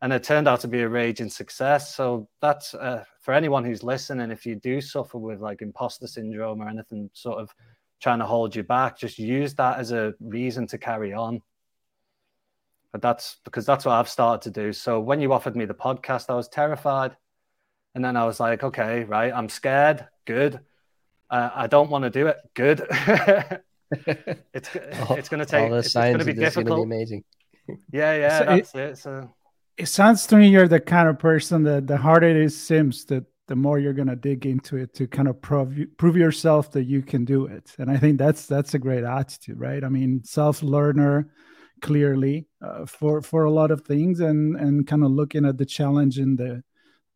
And 0.00 0.12
it 0.12 0.24
turned 0.24 0.48
out 0.48 0.60
to 0.60 0.68
be 0.68 0.80
a 0.80 0.88
raging 0.88 1.28
success. 1.28 1.94
So 1.94 2.28
that's 2.40 2.74
uh, 2.74 3.04
for 3.20 3.34
anyone 3.34 3.64
who's 3.64 3.84
listening. 3.84 4.30
If 4.30 4.46
you 4.46 4.56
do 4.56 4.80
suffer 4.80 5.18
with 5.18 5.40
like 5.40 5.62
imposter 5.62 6.06
syndrome 6.06 6.62
or 6.62 6.68
anything 6.68 7.10
sort 7.12 7.38
of 7.38 7.54
trying 8.00 8.18
to 8.18 8.24
hold 8.24 8.56
you 8.56 8.62
back, 8.64 8.98
just 8.98 9.18
use 9.18 9.54
that 9.56 9.78
as 9.78 9.92
a 9.92 10.14
reason 10.20 10.66
to 10.68 10.78
carry 10.78 11.12
on 11.12 11.40
but 12.92 13.00
that's 13.00 13.38
because 13.44 13.64
that's 13.64 13.86
what 13.86 13.94
I've 13.94 14.08
started 14.08 14.42
to 14.52 14.62
do. 14.62 14.72
So 14.72 15.00
when 15.00 15.20
you 15.20 15.32
offered 15.32 15.56
me 15.56 15.64
the 15.64 15.74
podcast, 15.74 16.26
I 16.28 16.34
was 16.34 16.48
terrified. 16.48 17.16
And 17.94 18.04
then 18.04 18.16
I 18.16 18.24
was 18.24 18.40
like, 18.40 18.62
okay, 18.62 19.04
right, 19.04 19.32
I'm 19.32 19.48
scared. 19.48 20.06
Good. 20.24 20.60
Uh, 21.30 21.50
I 21.54 21.66
don't 21.66 21.90
want 21.90 22.04
to 22.04 22.10
do 22.10 22.26
it. 22.26 22.36
Good. 22.54 22.86
it's 23.90 24.70
it's 24.74 25.28
going 25.28 25.40
to 25.40 25.46
take. 25.46 25.70
All 25.70 25.74
it's 25.74 25.92
going 25.94 26.18
to 26.18 26.24
be 26.24 26.32
difficult. 26.32 26.78
Be 26.78 26.82
amazing. 26.82 27.24
yeah, 27.92 28.16
yeah, 28.16 28.38
so 28.38 28.44
that's 28.44 28.74
it, 28.74 28.80
it. 28.80 28.98
So 28.98 29.30
it 29.76 29.86
sounds 29.86 30.26
to 30.26 30.36
me 30.36 30.48
you're 30.48 30.68
the 30.68 30.80
kind 30.80 31.08
of 31.08 31.18
person 31.18 31.62
that 31.64 31.86
the 31.86 31.96
harder 31.96 32.28
it 32.28 32.36
is 32.36 32.60
seems 32.60 33.04
that 33.06 33.24
the 33.48 33.56
more 33.56 33.78
you're 33.78 33.92
going 33.92 34.08
to 34.08 34.16
dig 34.16 34.46
into 34.46 34.76
it 34.76 34.94
to 34.94 35.06
kind 35.06 35.28
of 35.28 35.40
prove 35.42 35.76
prove 35.98 36.16
yourself 36.16 36.70
that 36.72 36.84
you 36.84 37.02
can 37.02 37.24
do 37.24 37.46
it. 37.46 37.74
And 37.78 37.90
I 37.90 37.96
think 37.96 38.18
that's 38.18 38.46
that's 38.46 38.74
a 38.74 38.78
great 38.78 39.04
attitude, 39.04 39.58
right? 39.58 39.82
I 39.84 39.88
mean, 39.88 40.22
self 40.24 40.62
learner 40.62 41.30
clearly 41.80 42.46
uh, 42.64 42.86
for 42.86 43.20
for 43.20 43.44
a 43.44 43.50
lot 43.50 43.70
of 43.70 43.82
things 43.82 44.20
and 44.20 44.56
and 44.56 44.86
kind 44.86 45.04
of 45.04 45.10
looking 45.10 45.44
at 45.44 45.58
the 45.58 45.66
challenge 45.66 46.18
in 46.18 46.36
the 46.36 46.62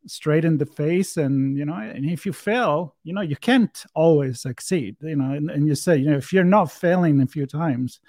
straight 0.07 0.45
in 0.45 0.57
the 0.57 0.65
face 0.65 1.17
and 1.17 1.57
you 1.57 1.65
know 1.65 1.75
and 1.75 2.05
if 2.05 2.25
you 2.25 2.31
fail 2.31 2.95
you 3.03 3.13
know 3.13 3.21
you 3.21 3.35
can't 3.35 3.85
always 3.93 4.41
succeed 4.41 4.95
you 5.01 5.15
know 5.15 5.33
and, 5.33 5.51
and 5.51 5.67
you 5.67 5.75
say 5.75 5.97
you 5.97 6.09
know 6.09 6.17
if 6.17 6.31
you're 6.31 6.43
not 6.43 6.71
failing 6.71 7.21
a 7.21 7.27
few 7.27 7.45
times 7.45 7.99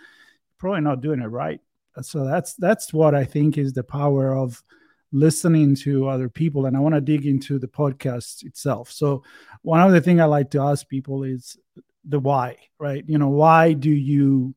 probably 0.59 0.81
not 0.81 1.01
doing 1.01 1.23
it 1.23 1.27
right. 1.27 1.61
So 2.03 2.25
that's 2.25 2.55
that's 2.55 2.93
what 2.93 3.15
i 3.15 3.25
think 3.25 3.59
is 3.59 3.73
the 3.73 3.83
power 3.83 4.37
of 4.37 4.63
listening 5.11 5.75
to 5.75 6.07
other 6.07 6.29
people. 6.29 6.67
And 6.67 6.77
i 6.77 6.81
want 6.81 6.95
to 6.95 7.01
dig 7.01 7.27
into 7.27 7.59
the 7.59 7.67
podcast 7.67 8.45
itself. 8.45 8.91
So 8.91 9.25
one 9.63 9.81
of 9.81 9.93
the 9.93 10.01
things 10.01 10.21
i 10.21 10.25
like 10.25 10.51
to 10.51 10.61
ask 10.61 10.87
people 10.89 11.25
is 11.25 11.57
the 12.05 12.21
why 12.21 12.57
right? 12.79 13.05
You 13.07 13.19
know 13.19 13.29
why 13.29 13.73
do 13.73 13.91
you 13.91 14.55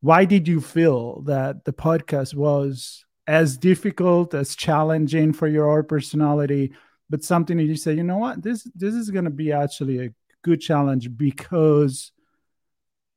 why 0.00 0.24
did 0.24 0.48
you 0.48 0.60
feel 0.60 1.22
that 1.22 1.64
the 1.64 1.72
podcast 1.72 2.34
was 2.34 3.04
as 3.26 3.56
difficult 3.56 4.34
as 4.34 4.56
challenging 4.56 5.32
for 5.32 5.46
your 5.46 5.82
personality 5.82 6.72
but 7.12 7.22
something 7.22 7.58
that 7.58 7.64
you 7.64 7.76
say 7.76 7.92
you 7.92 8.02
know 8.02 8.16
what? 8.16 8.42
This 8.42 8.64
this 8.74 8.94
is 8.94 9.10
going 9.10 9.26
to 9.26 9.30
be 9.30 9.52
actually 9.52 9.98
a 10.06 10.14
good 10.40 10.62
challenge 10.62 11.14
because 11.16 12.10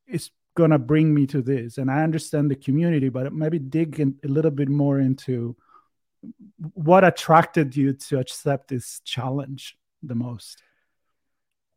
it's 0.05 0.31
going 0.55 0.71
to 0.71 0.77
bring 0.77 1.13
me 1.13 1.25
to 1.27 1.41
this. 1.41 1.77
And 1.77 1.89
i 1.89 2.03
understand 2.03 2.51
the 2.51 2.55
community 2.55 3.09
but 3.09 3.33
maybe 3.33 3.57
dig 3.57 3.99
in 4.01 4.19
a 4.23 4.27
little 4.27 4.51
bit 4.51 4.67
more 4.69 4.99
into 4.99 5.55
what 6.73 7.03
attracted 7.05 7.75
you 7.75 7.93
to 7.93 8.19
accept 8.19 8.67
this 8.67 8.99
challenge 9.05 9.77
the 10.03 10.15
most. 10.15 10.61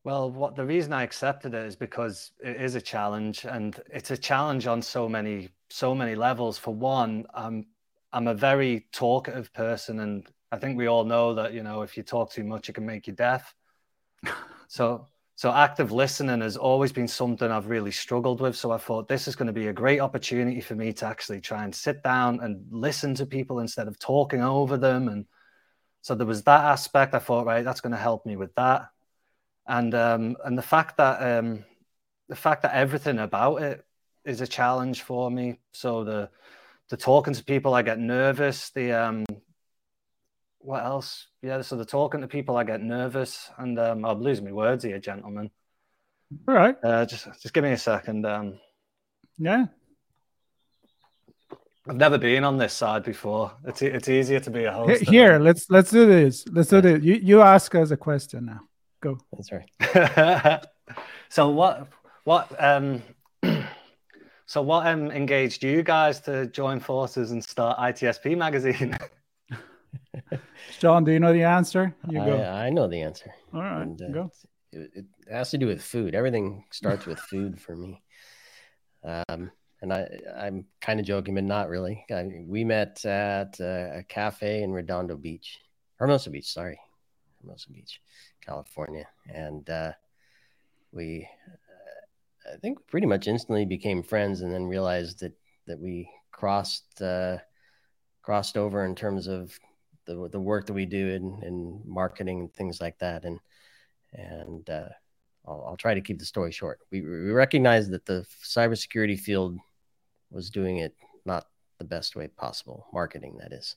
Well, 0.03 0.31
what 0.31 0.57
the 0.57 0.65
reason 0.65 0.93
I 0.93 1.03
accepted 1.05 1.55
it 1.55 1.67
is 1.67 1.77
because 1.77 2.33
it 2.43 2.57
is 2.61 2.75
a 2.75 2.81
challenge, 2.81 3.45
and 3.45 3.79
it's 3.93 4.11
a 4.11 4.17
challenge 4.17 4.67
on 4.67 4.81
so 4.83 5.09
many 5.09 5.51
so 5.69 5.95
many 5.95 6.15
levels. 6.15 6.57
For 6.57 6.75
one, 6.75 7.27
I'm 7.35 7.67
I'm 8.13 8.27
a 8.27 8.35
very 8.35 8.87
talkative 8.93 9.53
person, 9.53 10.01
and 10.01 10.27
I 10.51 10.59
think 10.59 10.77
we 10.77 10.87
all 10.87 11.05
know 11.05 11.35
that 11.35 11.53
you 11.53 11.63
know 11.63 11.83
if 11.83 11.97
you 11.97 12.03
talk 12.03 12.33
too 12.33 12.45
much, 12.45 12.69
it 12.69 12.75
can 12.75 12.87
make 12.87 13.07
you 13.07 13.13
deaf. 13.13 13.55
so 14.69 15.07
so 15.37 15.53
active 15.53 15.93
listening 15.93 16.41
has 16.41 16.57
always 16.57 16.93
been 16.93 17.07
something 17.07 17.51
I've 17.51 17.69
really 17.69 17.93
struggled 17.93 18.41
with. 18.41 18.57
So 18.57 18.73
I 18.73 18.79
thought 18.79 19.07
this 19.07 19.29
is 19.29 19.37
going 19.37 19.47
to 19.47 19.53
be 19.53 19.69
a 19.69 19.73
great 19.73 20.01
opportunity 20.01 20.61
for 20.61 20.75
me 20.75 20.93
to 20.95 21.07
actually 21.07 21.41
try 21.41 21.63
and 21.63 21.73
sit 21.73 22.03
down 22.03 22.41
and 22.41 22.67
listen 22.71 23.15
to 23.15 23.27
people 23.27 23.61
instead 23.61 23.87
of 23.87 24.01
talking 24.01 24.43
over 24.43 24.77
them. 24.77 25.09
And 25.09 25.27
so 26.01 26.17
there 26.17 26.27
was 26.27 26.43
that 26.43 26.65
aspect. 26.65 27.15
I 27.15 27.21
thought, 27.21 27.47
right, 27.47 27.65
that's 27.65 27.81
going 27.81 27.93
to 27.93 27.99
help 27.99 28.27
me 28.27 28.37
with 28.37 28.53
that 28.57 28.89
and 29.69 29.95
um, 29.95 30.37
and 30.45 30.59
the 30.59 30.63
fact 30.63 30.97
that 30.97 31.23
um, 31.23 31.65
the 32.29 32.37
fact 32.37 32.63
that 32.63 32.75
everything 32.75 33.19
about 33.19 33.63
it 33.63 33.85
is 34.25 34.41
a 34.41 34.47
challenge 34.47 35.03
for 35.03 35.31
me. 35.31 35.59
So 35.73 36.05
the 36.05 36.31
the 36.91 36.97
talking 36.97 37.35
to 37.35 37.45
people, 37.45 37.75
I 37.75 37.83
get 37.83 37.99
nervous. 37.99 38.71
The 38.71 38.93
um, 38.93 39.25
what 40.59 40.85
else? 40.85 41.29
Yeah, 41.43 41.61
so 41.63 41.77
the 41.77 41.85
talking 41.85 42.21
to 42.21 42.29
people, 42.29 42.57
I 42.57 42.65
get 42.65 42.81
nervous, 42.81 43.51
and 43.59 43.79
um, 43.79 44.05
I'm 44.05 44.21
losing 44.21 44.45
my 44.45 44.53
words 44.53 44.85
here, 44.85 44.99
gentlemen. 44.99 45.51
All 46.47 46.55
right. 46.55 46.77
Uh, 46.83 47.07
just 47.07 47.27
just 47.41 47.55
give 47.55 47.65
me 47.65 47.73
a 47.73 47.79
second. 47.79 48.27
Um, 48.27 48.59
yeah. 49.39 49.67
I've 51.89 51.97
never 51.97 52.19
been 52.19 52.45
on 52.45 52.59
this 52.59 52.75
side 52.75 53.03
before. 53.03 53.53
It's 53.65 53.81
it's 53.81 54.09
easier 54.09 54.41
to 54.41 54.51
be 54.51 54.65
a 54.65 54.73
host. 54.73 55.09
Here, 55.09 55.39
let's 55.39 55.71
let's 55.71 55.91
do 55.91 56.07
this. 56.07 56.45
Let's 56.51 56.69
do 56.69 56.83
this. 56.83 57.03
You 57.03 57.15
you 57.15 57.41
ask 57.41 57.75
us 57.75 57.91
a 57.91 57.97
question 57.97 58.47
now. 58.47 58.61
Go. 59.01 59.19
That's 59.33 59.51
right. 59.53 60.67
so 61.31 61.49
what 61.49 61.89
what 62.25 62.63
um 62.63 63.03
so 64.49 64.63
what 64.63 64.87
um 64.87 65.11
engaged 65.11 65.63
you 65.63 65.83
guys 65.83 66.21
to 66.21 66.47
join 66.47 66.81
forces 66.81 67.33
and 67.33 67.45
start 67.45 67.79
ITSP 67.79 68.37
magazine? 68.37 68.97
John, 70.79 71.05
do 71.05 71.13
you 71.13 71.21
know 71.21 71.35
the 71.35 71.45
answer? 71.45 71.95
You 72.09 72.25
go. 72.25 72.39
I, 72.39 72.67
I 72.67 72.71
know 72.71 72.89
the 72.89 73.03
answer. 73.03 73.31
All 73.53 73.61
right, 73.61 73.83
and, 73.83 74.01
uh, 74.01 74.09
go. 74.09 74.33
it, 74.73 74.91
it, 74.95 75.05
has 75.31 75.51
to 75.51 75.59
do 75.59 75.67
with 75.67 75.83
food. 75.83 76.15
Everything 76.15 76.65
starts 76.71 77.05
with 77.05 77.19
food 77.19 77.61
for 77.61 77.77
me. 77.77 78.03
Um, 79.05 79.51
and 79.83 79.93
I, 79.93 80.09
I'm 80.35 80.65
kind 80.81 80.99
of 80.99 81.05
joking, 81.05 81.35
but 81.35 81.45
not 81.45 81.69
really. 81.69 82.07
I, 82.11 82.43
we 82.47 82.65
met 82.65 83.05
at 83.05 83.61
a, 83.61 83.99
a 83.99 84.03
cafe 84.05 84.63
in 84.63 84.73
Redondo 84.73 85.17
Beach, 85.17 85.59
Hermosa 85.97 86.31
Beach, 86.31 86.51
sorry, 86.51 86.81
Hermosa 87.43 87.71
Beach, 87.71 88.01
California, 88.41 89.07
and 89.29 89.69
uh, 89.69 89.93
we, 90.91 91.29
uh, 91.47 91.68
I 92.53 92.57
think, 92.57 92.79
we 92.79 92.85
pretty 92.89 93.07
much 93.07 93.29
instantly 93.29 93.65
became 93.65 94.03
friends, 94.03 94.41
and 94.41 94.53
then 94.53 94.67
realized 94.67 95.21
that 95.21 95.33
that 95.67 95.79
we 95.79 96.11
crossed 96.33 97.01
uh, 97.03 97.39
crossed 98.23 98.57
over 98.57 98.85
in 98.85 98.95
terms 98.95 99.27
of 99.27 99.59
the 100.07 100.29
the 100.31 100.41
work 100.41 100.67
that 100.67 100.73
we 100.73 100.87
do 100.87 101.09
in, 101.09 101.41
in 101.43 101.83
marketing 101.85 102.41
and 102.41 102.55
things 102.55 102.81
like 102.81 102.99
that, 102.99 103.25
and 103.25 103.39
and 104.13 104.69
uh, 104.71 104.89
I'll, 105.47 105.65
I'll, 105.69 105.77
try 105.77 105.95
to 105.95 106.01
keep 106.01 106.19
the 106.19 106.25
story 106.25 106.51
short. 106.51 106.81
We, 106.91 107.03
we 107.03 107.31
recognize 107.31 107.89
that 107.91 108.07
the 108.07 108.27
cybersecurity 108.43 109.19
field 109.19 109.59
was 110.31 110.51
doing 110.51 110.79
it 110.79 110.95
not 111.25 111.47
the 111.79 111.85
best 111.85 112.17
way 112.17 112.29
possible, 112.29 112.87
marketing 112.93 113.37
that 113.41 113.53
is. 113.53 113.77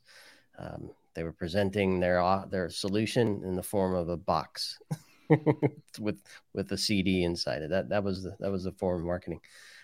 Um, 0.57 0.91
they 1.13 1.23
were 1.23 1.33
presenting 1.33 1.99
their 1.99 2.23
their 2.49 2.69
solution 2.69 3.43
in 3.43 3.55
the 3.55 3.63
form 3.63 3.93
of 3.95 4.09
a 4.09 4.17
box 4.17 4.79
with 5.99 6.21
with 6.53 6.71
a 6.71 6.77
CD 6.77 7.23
inside 7.23 7.61
it. 7.61 7.69
That 7.69 7.89
that 7.89 8.03
was 8.03 8.23
the 8.23 8.35
that 8.39 8.51
was 8.51 8.63
the 8.63 8.71
form 8.73 8.99
of 8.99 9.05
marketing. 9.05 9.41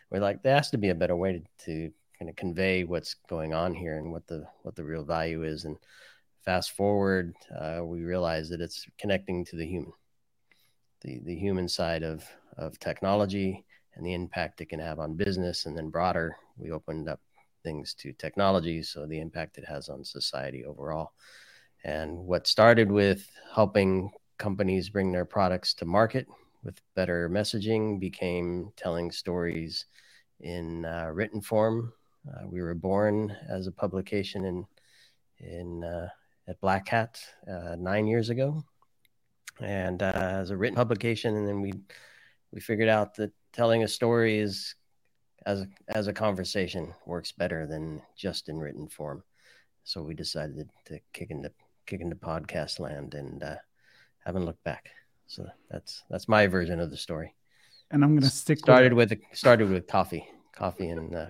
We're 0.10 0.20
like, 0.20 0.42
there 0.42 0.56
has 0.56 0.70
to 0.72 0.78
be 0.78 0.90
a 0.90 0.96
better 0.96 1.16
way 1.16 1.34
to, 1.34 1.66
to 1.66 1.94
kind 2.18 2.30
of 2.30 2.36
convey 2.36 2.84
what's 2.84 3.16
going 3.28 3.54
on 3.54 3.74
here 3.74 3.98
and 3.98 4.12
what 4.12 4.28
the 4.28 4.46
what 4.64 4.76
the 4.76 4.84
real 4.84 5.04
value 5.04 5.44
is. 5.44 5.66
And 5.66 5.78
fast 6.46 6.72
forward, 6.72 7.34
uh, 7.58 7.82
we 7.84 8.04
realize 8.04 8.50
that 8.50 8.62
it's 8.62 8.86
connecting 8.98 9.46
to 9.46 9.56
the 9.56 9.66
human, 9.66 9.94
the 11.02 11.20
the 11.24 11.36
human 11.36 11.68
side 11.68 12.04
of 12.04 12.24
of 12.58 12.80
technology 12.80 13.66
and 13.96 14.06
the 14.06 14.14
impact 14.14 14.62
it 14.62 14.70
can 14.70 14.80
have 14.80 15.00
on 15.00 15.16
business, 15.16 15.66
and 15.66 15.76
then 15.76 15.90
broader, 15.90 16.38
we 16.58 16.72
opened 16.72 17.10
up 17.10 17.20
things 17.64 17.94
to 17.96 18.14
technology, 18.14 18.84
so 18.84 19.06
the 19.06 19.20
impact 19.20 19.58
it 19.58 19.66
has 19.66 19.90
on 19.90 20.04
society 20.04 20.64
overall. 20.64 21.12
And 21.84 22.18
what 22.18 22.48
started 22.48 22.92
with 22.92 23.28
helping 23.54 24.12
companies 24.38 24.90
bring 24.90 25.12
their 25.12 25.26
products 25.26 25.74
to 25.76 25.86
market 25.86 26.28
with 26.64 26.82
better 26.96 27.30
messaging 27.30 28.00
became 28.00 28.72
telling 28.76 29.12
stories 29.12 29.86
in 30.42 30.86
uh, 30.86 31.10
written 31.14 31.42
form. 31.42 31.94
Uh, 32.28 32.48
we 32.48 32.62
were 32.62 32.76
born 32.76 33.36
as 33.50 33.68
a 33.68 33.72
publication 33.72 34.46
in 34.46 34.66
in 35.40 35.84
uh, 35.84 36.10
at 36.48 36.60
Black 36.62 36.88
Hat 36.90 37.20
uh, 37.50 37.76
nine 37.78 38.08
years 38.08 38.30
ago, 38.30 38.64
and 39.62 40.02
uh, 40.02 40.12
as 40.14 40.50
a 40.50 40.58
written 40.58 40.76
publication, 40.76 41.36
and 41.36 41.48
then 41.48 41.62
we 41.62 41.74
we 42.52 42.60
figured 42.60 42.90
out 42.90 43.16
that 43.16 43.32
telling 43.54 43.84
a 43.84 43.88
story 43.88 44.40
is 44.40 44.76
as 45.46 45.62
a, 45.62 45.68
as 45.88 46.08
a 46.08 46.14
conversation 46.14 46.94
works 47.06 47.32
better 47.32 47.66
than 47.66 48.02
just 48.18 48.50
in 48.50 48.58
written 48.58 48.88
form. 48.88 49.24
So 49.84 50.04
we 50.04 50.14
decided 50.14 50.70
to 50.86 51.00
kick 51.14 51.32
into 51.32 51.52
kick 51.86 52.02
into 52.02 52.16
podcast 52.16 52.80
land 52.80 53.14
and 53.14 53.42
uh, 53.42 53.56
haven't 54.28 54.46
looked 54.46 54.64
back. 54.64 54.90
So 55.26 55.48
that's 55.72 56.04
that's 56.10 56.28
my 56.28 56.48
version 56.48 56.80
of 56.80 56.92
the 56.92 56.98
story. 56.98 57.34
And 57.90 58.04
I'm 58.04 58.16
gonna 58.16 58.30
stick. 58.30 58.60
Started 58.60 58.94
with, 58.94 59.10
with 59.12 59.20
started 59.32 59.70
with 59.70 59.88
coffee, 59.88 60.28
coffee 60.54 60.90
and 60.90 61.16
uh. 61.16 61.26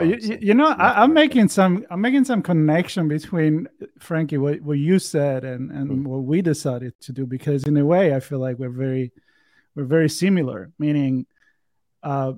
You, 0.00 0.18
you, 0.40 0.54
know, 0.54 0.66
I, 0.66 1.04
am 1.04 1.14
making 1.14 1.46
some 1.46 1.86
I'm 1.88 2.00
making 2.00 2.24
some 2.24 2.42
connection 2.42 3.06
between 3.06 3.68
Frankie 4.00 4.36
what, 4.36 4.60
what 4.60 4.76
you 4.76 4.98
said 4.98 5.44
and 5.44 5.70
and 5.70 5.88
mm. 5.88 6.02
what 6.02 6.24
we 6.24 6.42
decided 6.42 7.00
to 7.02 7.12
do 7.12 7.26
because 7.26 7.62
in 7.62 7.76
a 7.76 7.86
way 7.86 8.12
I 8.12 8.18
feel 8.18 8.40
like 8.40 8.58
we're 8.58 8.70
very 8.70 9.12
we're 9.76 9.84
very 9.84 10.08
similar. 10.08 10.72
Meaning, 10.80 11.26
uh, 12.02 12.32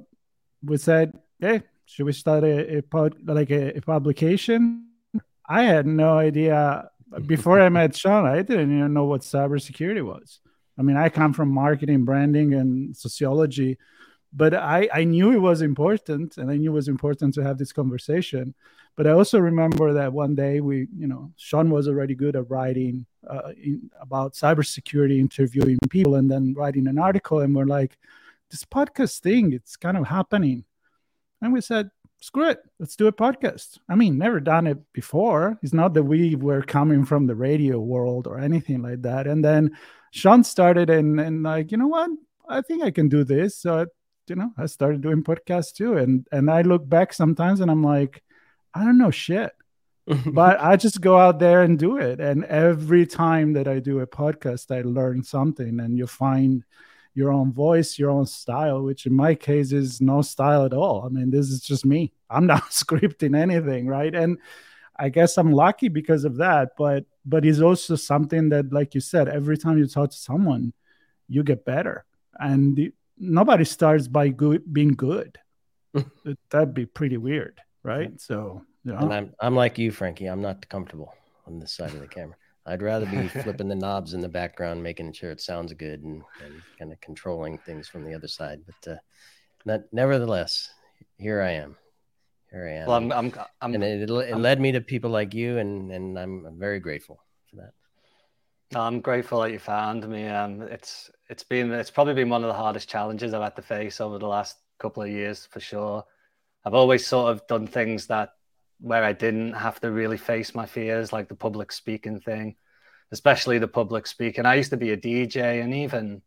we 0.63 0.77
said, 0.77 1.19
"Hey, 1.39 1.63
should 1.87 2.05
we 2.05 2.13
start 2.13 2.45
a, 2.45 2.77
a 2.77 2.83
pod 2.83 3.17
like 3.25 3.51
a, 3.51 3.79
a 3.79 3.81
publication?" 3.81 4.91
I 5.49 5.63
had 5.63 5.87
no 5.87 6.19
idea 6.19 6.90
before 7.27 7.61
I 7.61 7.69
met 7.69 7.97
Sean. 7.97 8.27
I 8.27 8.43
didn't 8.43 8.77
even 8.77 8.93
know 8.93 9.05
what 9.05 9.23
cybersecurity 9.23 10.05
was. 10.05 10.41
I 10.79 10.83
mean, 10.83 10.97
I 10.97 11.09
come 11.09 11.33
from 11.33 11.51
marketing, 11.51 12.05
branding, 12.05 12.55
and 12.55 12.97
sociology, 12.97 13.79
but 14.33 14.55
I, 14.55 14.89
I 14.95 15.05
knew 15.05 15.33
it 15.33 15.39
was 15.39 15.61
important, 15.61 16.39
and 16.39 16.51
I 16.51 16.57
knew 16.57 16.71
it 16.71 16.75
was 16.75 16.89
important 16.89 17.35
to 17.35 17.43
have 17.43 17.59
this 17.59 17.73
conversation. 17.73 18.55
But 18.97 19.07
I 19.07 19.13
also 19.13 19.39
remember 19.39 19.93
that 19.93 20.13
one 20.13 20.35
day 20.35 20.61
we, 20.61 20.89
you 20.97 21.07
know, 21.07 21.33
Sean 21.37 21.71
was 21.71 21.89
already 21.89 22.15
good 22.15 22.37
at 22.37 22.51
writing 22.51 23.07
uh, 23.29 23.53
in, 23.57 23.91
about 24.01 24.35
cybersecurity, 24.35 25.19
interviewing 25.19 25.79
people, 25.89 26.17
and 26.17 26.31
then 26.31 26.55
writing 26.57 26.87
an 26.87 26.99
article. 26.99 27.41
And 27.41 27.55
we're 27.55 27.65
like, 27.65 27.99
this 28.51 28.65
podcast 28.65 29.21
thing, 29.21 29.53
it's 29.53 29.77
kind 29.77 29.97
of 29.97 30.07
happening. 30.07 30.65
And 31.41 31.53
we 31.53 31.61
said, 31.61 31.91
screw 32.21 32.49
it, 32.49 32.63
let's 32.79 32.97
do 32.97 33.07
a 33.07 33.13
podcast. 33.13 33.79
I 33.89 33.95
mean, 33.95 34.19
never 34.19 34.41
done 34.41 34.67
it 34.67 34.79
before. 34.93 35.59
It's 35.63 35.73
not 35.73 35.95
that 35.95 36.05
we 36.05 36.35
were 36.35 36.63
coming 36.63 37.05
from 37.05 37.27
the 37.27 37.35
radio 37.35 37.79
world 37.81 38.27
or 38.27 38.39
anything 38.39 38.83
like 38.83 39.03
that. 39.03 39.27
And 39.27 39.45
then 39.45 39.77
Sean 40.13 40.45
started 40.45 40.91
and 40.91 41.21
and 41.21 41.43
like, 41.43 41.73
you 41.73 41.79
know 41.79 41.89
what? 41.89 42.11
I 42.49 42.61
think 42.63 42.83
I 42.83 42.91
can 42.91 43.09
do 43.09 43.25
this. 43.25 43.57
So 43.57 43.87
you 44.29 44.37
know, 44.37 44.53
I 44.57 44.67
started 44.67 45.01
doing 45.01 45.25
podcasts 45.25 45.73
too. 45.73 45.97
And 45.97 46.27
and 46.31 46.51
I 46.51 46.63
look 46.63 46.89
back 46.89 47.13
sometimes 47.13 47.61
and 47.61 47.71
I'm 47.71 47.83
like, 47.83 48.23
I 48.75 48.85
don't 48.85 48.99
know 48.99 49.11
shit. 49.11 49.53
but 50.27 50.61
I 50.61 50.77
just 50.77 51.01
go 51.01 51.19
out 51.19 51.39
there 51.39 51.63
and 51.63 51.79
do 51.79 51.99
it. 51.99 52.21
And 52.21 52.45
every 52.45 53.07
time 53.07 53.53
that 53.53 53.69
I 53.69 53.79
do 53.79 54.01
a 54.01 54.07
podcast, 54.07 54.75
I 54.75 54.83
learn 54.83 55.23
something 55.23 55.79
and 55.79 55.97
you 55.97 56.07
find 56.07 56.65
your 57.15 57.33
own 57.33 57.53
voice, 57.53 57.99
your 57.99 58.11
own 58.11 58.27
style, 58.27 58.83
which 58.83 59.07
in 59.07 59.15
my 59.15 59.35
case 59.35 59.73
is 59.73 60.01
no 60.01 60.23
style 60.23 60.65
at 60.65 60.73
all. 60.73 61.05
I 61.05 61.09
mean, 61.09 61.31
this 61.31 61.51
is 61.51 61.61
just 61.61 61.85
me. 61.85 62.13
I'm 62.29 62.47
not 62.47 62.63
scripting 62.71 63.37
anything, 63.37 63.87
right? 63.87 64.15
And 64.15 64.39
I 64.97 65.09
guess 65.09 65.39
I'm 65.39 65.53
lucky 65.53 65.89
because 65.89 66.25
of 66.25 66.37
that. 66.37 66.71
But 66.77 67.05
but 67.25 67.45
it's 67.45 67.61
also 67.61 67.97
something 67.97 68.49
that, 68.51 68.73
like 68.73 68.95
you 68.95 69.01
said, 69.01 69.29
every 69.29 69.59
time 69.59 69.79
you 69.79 69.87
talk 69.87 70.11
to 70.11 70.17
someone, 70.17 70.73
you 71.29 71.43
get 71.43 71.65
better. 71.65 72.05
And 72.39 72.77
the, 72.77 72.93
nobody 73.19 73.65
starts 73.65 74.09
by 74.09 74.29
good 74.29 74.73
being 74.73 74.95
good. 74.95 75.39
That'd 76.51 76.75
be 76.75 76.87
pretty 76.87 77.17
weird, 77.17 77.61
right? 77.83 78.19
So 78.21 78.63
you 78.85 78.93
know. 78.93 78.99
And 78.99 79.13
I'm 79.13 79.35
I'm 79.41 79.57
like 79.57 79.79
you, 79.79 79.91
Frankie. 79.91 80.27
I'm 80.27 80.43
not 80.43 80.69
comfortable 80.69 81.13
on 81.47 81.59
this 81.59 81.73
side 81.73 81.93
of 81.93 82.01
the 82.01 82.07
camera. 82.07 82.37
I'd 82.71 82.83
rather 82.83 83.07
be 83.07 83.29
flipping 83.43 83.69
the 83.69 83.75
knobs 83.75 84.15
in 84.15 84.21
the 84.21 84.29
background, 84.29 84.83
making 84.83 85.13
sure 85.13 85.31
it 85.31 85.41
sounds 85.41 85.73
good, 85.73 86.05
and, 86.05 86.23
and 86.45 86.63
kind 86.79 86.93
of 86.93 87.01
controlling 87.01 87.59
things 87.59 87.89
from 87.89 88.05
the 88.05 88.15
other 88.15 88.29
side. 88.29 88.61
But 88.65 88.93
uh, 88.93 88.97
not, 89.65 89.81
nevertheless, 89.93 90.71
here 91.19 91.43
I 91.43 91.53
am. 91.53 91.77
Here 92.51 92.67
I 92.67 92.83
am. 92.83 92.87
Well, 92.87 92.97
I'm, 92.97 93.13
I'm, 93.13 93.33
I'm 93.61 93.75
and 93.75 93.85
it, 93.85 94.09
it 94.09 94.33
I'm, 94.33 94.43
led 94.43 94.61
me 94.61 94.73
to 94.73 94.81
people 94.81 95.11
like 95.11 95.35
you, 95.35 95.59
and 95.59 95.91
and 95.91 96.19
I'm, 96.19 96.47
I'm 96.47 96.59
very 96.59 96.81
grateful 96.81 97.21
for 97.51 97.57
that. 97.57 97.73
I'm 98.79 99.01
grateful 99.01 99.41
that 99.41 99.51
you 99.51 99.59
found 99.59 100.09
me. 100.09 100.29
Um, 100.29 100.63
it's 100.63 101.11
it's 101.29 101.43
been 101.43 101.73
it's 101.73 101.91
probably 101.91 102.15
been 102.15 102.29
one 102.29 102.45
of 102.45 102.49
the 102.49 102.55
hardest 102.55 102.89
challenges 102.89 103.35
I've 103.35 103.43
had 103.43 103.57
to 103.57 103.63
face 103.63 104.01
over 104.01 104.19
the 104.19 104.29
last 104.29 104.57
couple 104.79 105.03
of 105.03 105.09
years 105.09 105.47
for 105.47 105.61
sure. 105.61 106.05
I've 106.65 106.75
always 106.75 107.07
sort 107.07 107.33
of 107.33 107.47
done 107.47 107.67
things 107.67 108.07
that 108.09 108.35
where 108.81 109.05
I 109.05 109.13
didn't 109.13 109.53
have 109.53 109.81
to 109.81 109.91
really 109.91 110.17
face 110.17 110.55
my 110.55 110.67
fears, 110.67 111.13
like 111.13 111.29
the 111.29 111.35
public 111.35 111.73
speaking 111.73 112.21
thing, 112.21 112.57
especially 113.13 113.59
the 113.59 113.69
public 113.69 114.07
speaking. 114.07 114.47
I 114.47 114.55
used 114.55 114.71
to 114.71 114.77
be 114.77 114.91
a 114.91 114.97
DJ, 114.97 115.63
and 115.63 115.75
even 115.75 116.23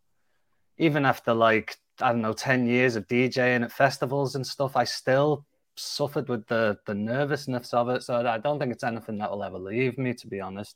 even 0.78 1.06
after 1.06 1.34
like 1.34 1.78
I 2.02 2.12
don't 2.12 2.22
know 2.22 2.34
ten 2.34 2.68
years 2.68 2.96
of 2.96 3.08
DJing 3.08 3.64
at 3.64 3.72
festivals 3.72 4.36
and 4.36 4.46
stuff, 4.46 4.76
I 4.76 4.84
still 4.84 5.46
suffered 5.76 6.30
with 6.30 6.48
the 6.48 6.78
the 6.86 6.96
nervousness 6.96 7.74
of 7.74 7.90
it. 7.90 8.04
So 8.04 8.26
I 8.26 8.38
don't 8.38 8.60
think 8.60 8.72
it's 8.72 8.84
anything 8.84 9.18
that 9.18 9.32
will 9.32 9.44
ever 9.44 9.60
leave 9.60 9.98
me, 9.98 10.14
to 10.14 10.28
be 10.28 10.40
honest. 10.40 10.76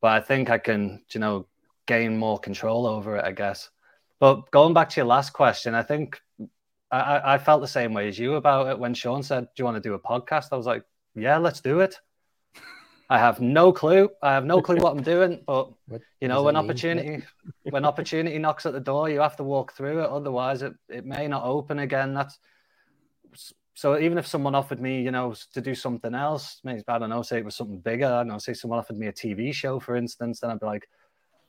But 0.00 0.12
I 0.12 0.20
think 0.20 0.50
I 0.50 0.58
can, 0.58 1.04
you 1.12 1.20
know, 1.20 1.46
gain 1.86 2.16
more 2.16 2.38
control 2.38 2.86
over 2.86 3.16
it. 3.16 3.24
I 3.24 3.32
guess. 3.32 3.70
But 4.18 4.50
going 4.50 4.72
back 4.72 4.88
to 4.90 5.00
your 5.00 5.06
last 5.06 5.30
question, 5.34 5.74
I 5.74 5.82
think 5.82 6.20
I, 6.90 7.34
I 7.34 7.38
felt 7.38 7.60
the 7.60 7.68
same 7.68 7.92
way 7.92 8.08
as 8.08 8.18
you 8.18 8.34
about 8.34 8.68
it 8.68 8.78
when 8.78 8.94
Sean 8.94 9.22
said, 9.22 9.44
"Do 9.44 9.50
you 9.60 9.64
want 9.64 9.76
to 9.76 9.88
do 9.88 9.94
a 9.94 9.98
podcast?" 9.98 10.48
I 10.52 10.56
was 10.56 10.66
like, 10.66 10.84
"Yeah, 11.14 11.38
let's 11.38 11.60
do 11.60 11.80
it." 11.80 11.98
I 13.10 13.18
have 13.18 13.40
no 13.40 13.72
clue. 13.72 14.08
I 14.22 14.32
have 14.32 14.44
no 14.44 14.60
clue 14.60 14.76
what 14.76 14.96
I'm 14.96 15.02
doing, 15.02 15.42
but 15.46 15.70
what 15.88 16.02
you 16.20 16.28
know, 16.28 16.42
when 16.42 16.56
opportunity 16.56 17.24
when 17.70 17.84
opportunity 17.84 18.38
knocks 18.38 18.66
at 18.66 18.72
the 18.72 18.80
door, 18.80 19.08
you 19.08 19.20
have 19.20 19.36
to 19.36 19.44
walk 19.44 19.72
through 19.72 20.02
it. 20.02 20.10
Otherwise, 20.10 20.62
it, 20.62 20.74
it 20.88 21.04
may 21.04 21.26
not 21.26 21.44
open 21.44 21.80
again. 21.80 22.14
That's 22.14 22.38
so. 23.74 23.98
Even 23.98 24.16
if 24.16 24.26
someone 24.26 24.54
offered 24.54 24.80
me, 24.80 25.02
you 25.02 25.10
know, 25.10 25.34
to 25.54 25.60
do 25.60 25.74
something 25.74 26.14
else, 26.14 26.60
maybe 26.62 26.82
I 26.86 26.98
don't 26.98 27.10
know, 27.10 27.22
say 27.22 27.38
it 27.38 27.44
was 27.44 27.56
something 27.56 27.80
bigger. 27.80 28.06
I 28.06 28.18
don't 28.18 28.28
know, 28.28 28.38
say 28.38 28.54
someone 28.54 28.78
offered 28.78 28.98
me 28.98 29.08
a 29.08 29.12
TV 29.12 29.52
show, 29.52 29.80
for 29.80 29.96
instance, 29.96 30.38
then 30.38 30.50
I'd 30.50 30.60
be 30.60 30.66
like, 30.66 30.88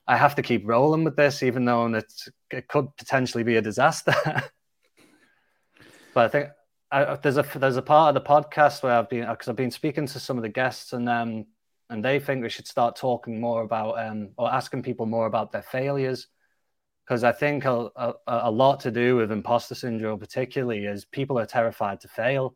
I 0.08 0.18
have 0.18 0.34
to 0.36 0.42
keep 0.42 0.68
rolling 0.68 1.04
with 1.04 1.16
this, 1.16 1.44
even 1.44 1.66
though 1.66 1.86
it's, 1.94 2.30
it 2.50 2.68
could 2.68 2.88
potentially 2.98 3.44
be 3.44 3.58
a 3.58 3.62
disaster. 3.62 4.16
But 6.18 6.26
I 6.26 6.30
think 6.30 6.50
I, 6.90 7.16
there's 7.18 7.38
a 7.38 7.46
there's 7.60 7.78
a 7.78 7.82
part 7.84 8.18
of 8.18 8.24
the 8.24 8.28
podcast 8.28 8.82
where 8.82 8.94
I've 8.94 9.08
been 9.08 9.30
because 9.30 9.50
I've 9.50 9.56
been 9.56 9.70
speaking 9.70 10.08
to 10.08 10.20
some 10.20 10.36
of 10.36 10.42
the 10.42 10.50
guests 10.50 10.94
and 10.94 11.08
um 11.08 11.46
and 11.92 12.04
they 12.04 12.20
think 12.20 12.42
we 12.42 12.50
should 12.50 12.66
start 12.66 12.96
talking 12.96 13.40
more 13.40 13.62
about 13.62 14.04
um 14.04 14.30
or 14.36 14.52
asking 14.52 14.82
people 14.82 15.06
more 15.06 15.28
about 15.28 15.52
their 15.52 15.62
failures 15.62 16.26
because 17.06 17.24
I 17.24 17.34
think 17.34 17.66
a, 17.66 17.92
a, 17.96 18.14
a, 18.26 18.50
lot 18.50 18.80
to 18.80 18.90
do 18.90 19.16
with 19.16 19.32
imposter 19.32 19.76
syndrome, 19.76 20.18
particularly, 20.18 20.86
is 20.86 21.06
people 21.06 21.38
are 21.38 21.46
terrified 21.46 22.00
to 22.02 22.08
fail. 22.08 22.56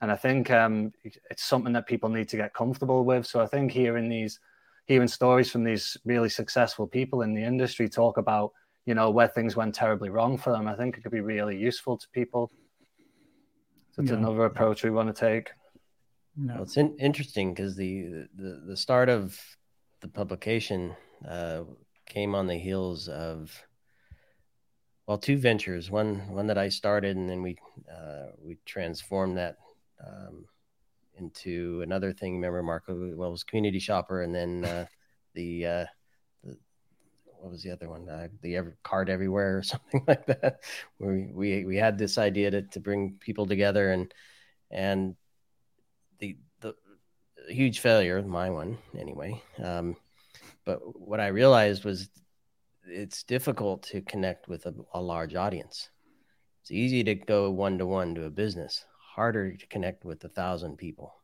And 0.00 0.12
I 0.12 0.16
think 0.16 0.48
um, 0.52 0.92
it's 1.02 1.42
something 1.42 1.72
that 1.72 1.88
people 1.88 2.10
need 2.10 2.28
to 2.28 2.36
get 2.36 2.54
comfortable 2.54 3.04
with. 3.04 3.26
So 3.26 3.40
I 3.40 3.46
think 3.46 3.72
hearing 3.72 4.08
these, 4.08 4.38
hearing 4.86 5.08
stories 5.08 5.50
from 5.50 5.64
these 5.64 5.96
really 6.04 6.28
successful 6.28 6.86
people 6.86 7.22
in 7.22 7.34
the 7.34 7.42
industry 7.42 7.88
talk 7.88 8.18
about, 8.18 8.52
you 8.86 8.94
know, 8.94 9.10
where 9.10 9.28
things 9.28 9.56
went 9.56 9.74
terribly 9.74 10.10
wrong 10.10 10.36
for 10.36 10.50
them, 10.50 10.66
I 10.66 10.74
think 10.74 10.96
it 10.96 11.02
could 11.02 11.12
be 11.12 11.20
really 11.20 11.56
useful 11.56 11.96
to 11.96 12.08
people. 12.10 12.50
So 13.92 14.02
it's 14.02 14.10
yeah. 14.10 14.18
another 14.18 14.44
approach 14.44 14.82
we 14.82 14.90
want 14.90 15.14
to 15.14 15.20
take. 15.20 15.50
No. 16.36 16.54
Well, 16.54 16.62
it's 16.62 16.76
in- 16.76 16.96
interesting 16.98 17.52
because 17.52 17.76
the, 17.76 18.26
the 18.34 18.62
the 18.66 18.76
start 18.76 19.08
of 19.08 19.38
the 20.00 20.08
publication 20.08 20.96
uh, 21.28 21.62
came 22.06 22.34
on 22.34 22.46
the 22.46 22.56
heels 22.56 23.08
of 23.08 23.62
well 25.06 25.18
two 25.18 25.36
ventures 25.36 25.90
one 25.90 26.28
one 26.28 26.46
that 26.46 26.58
i 26.58 26.68
started 26.68 27.16
and 27.16 27.28
then 27.28 27.42
we 27.42 27.56
uh, 27.90 28.26
we 28.40 28.56
transformed 28.64 29.36
that 29.36 29.56
um, 30.04 30.44
into 31.18 31.80
another 31.82 32.12
thing 32.12 32.34
remember 32.34 32.62
marco 32.62 33.12
well 33.14 33.28
it 33.28 33.32
was 33.32 33.44
community 33.44 33.78
shopper 33.78 34.22
and 34.22 34.34
then 34.34 34.64
uh, 34.64 34.86
the, 35.34 35.66
uh, 35.66 35.84
the 35.84 35.86
what 37.42 37.50
was 37.50 37.62
the 37.62 37.70
other 37.70 37.88
one 37.88 38.08
uh, 38.08 38.28
the 38.40 38.72
card 38.82 39.10
everywhere 39.10 39.58
or 39.58 39.62
something 39.74 40.04
like 40.06 40.26
that 40.26 40.60
where 40.98 41.12
we, 41.12 41.32
we 41.32 41.64
we 41.64 41.76
had 41.76 41.98
this 41.98 42.18
idea 42.18 42.50
to, 42.50 42.62
to 42.62 42.80
bring 42.80 43.16
people 43.20 43.46
together 43.46 43.90
and 43.92 44.14
and 44.70 45.16
the 46.18 46.36
the 46.60 46.74
huge 47.48 47.80
failure 47.80 48.22
my 48.22 48.48
one 48.48 48.78
anyway 48.96 49.40
um, 49.62 49.96
but 50.64 50.78
what 50.98 51.20
I 51.20 51.28
realized 51.28 51.84
was 51.84 52.08
it's 52.86 53.22
difficult 53.22 53.82
to 53.84 54.00
connect 54.02 54.48
with 54.48 54.66
a, 54.66 54.74
a 54.94 55.00
large 55.00 55.34
audience. 55.34 55.90
It's 56.62 56.70
easy 56.70 57.02
to 57.04 57.14
go 57.14 57.50
one 57.50 57.78
to 57.78 57.86
one 57.86 58.14
to 58.14 58.24
a 58.24 58.30
business, 58.30 58.84
harder 59.14 59.56
to 59.56 59.66
connect 59.66 60.04
with 60.04 60.22
a 60.24 60.28
thousand 60.28 60.76
people 60.76 61.14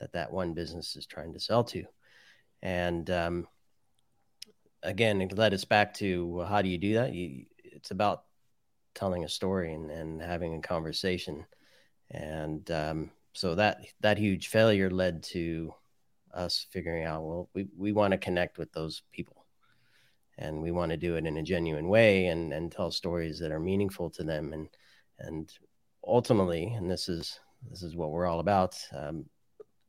that 0.00 0.12
that 0.12 0.32
one 0.32 0.54
business 0.54 0.96
is 0.96 1.06
trying 1.06 1.32
to 1.34 1.40
sell 1.40 1.64
to. 1.64 1.84
And 2.62 3.08
um, 3.10 3.46
again, 4.82 5.20
it 5.20 5.36
led 5.36 5.54
us 5.54 5.64
back 5.64 5.94
to 5.94 6.42
how 6.42 6.62
do 6.62 6.68
you 6.68 6.78
do 6.78 6.94
that? 6.94 7.12
You, 7.12 7.46
it's 7.64 7.90
about 7.90 8.24
telling 8.94 9.24
a 9.24 9.28
story 9.28 9.74
and, 9.74 9.90
and 9.90 10.20
having 10.20 10.54
a 10.54 10.60
conversation. 10.60 11.44
And 12.10 12.68
um, 12.70 13.10
so 13.32 13.54
that 13.54 13.84
that 14.00 14.18
huge 14.18 14.48
failure 14.48 14.90
led 14.90 15.22
to 15.24 15.72
us 16.34 16.66
figuring 16.70 17.04
out 17.04 17.24
well 17.24 17.48
we, 17.54 17.66
we 17.76 17.92
want 17.92 18.12
to 18.12 18.18
connect 18.18 18.58
with 18.58 18.72
those 18.72 19.02
people. 19.12 19.44
And 20.38 20.62
we 20.62 20.70
want 20.70 20.90
to 20.90 20.96
do 20.96 21.16
it 21.16 21.26
in 21.26 21.36
a 21.36 21.42
genuine 21.42 21.88
way 21.88 22.26
and 22.26 22.52
and 22.52 22.72
tell 22.72 22.90
stories 22.90 23.38
that 23.40 23.52
are 23.52 23.60
meaningful 23.60 24.10
to 24.10 24.24
them. 24.24 24.52
And 24.52 24.68
and 25.18 25.52
ultimately 26.04 26.72
and 26.76 26.90
this 26.90 27.08
is 27.08 27.38
this 27.70 27.82
is 27.82 27.94
what 27.94 28.10
we're 28.10 28.26
all 28.26 28.40
about 28.40 28.76
um, 28.96 29.26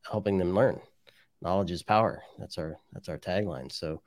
helping 0.09 0.37
them 0.37 0.53
learn. 0.53 0.79
Knowledge 1.41 1.71
is 1.71 1.81
power. 1.81 2.21
That's 2.37 2.57
our 2.57 2.77
that's 2.93 3.09
our 3.09 3.17
tagline. 3.17 3.71
So 3.71 4.01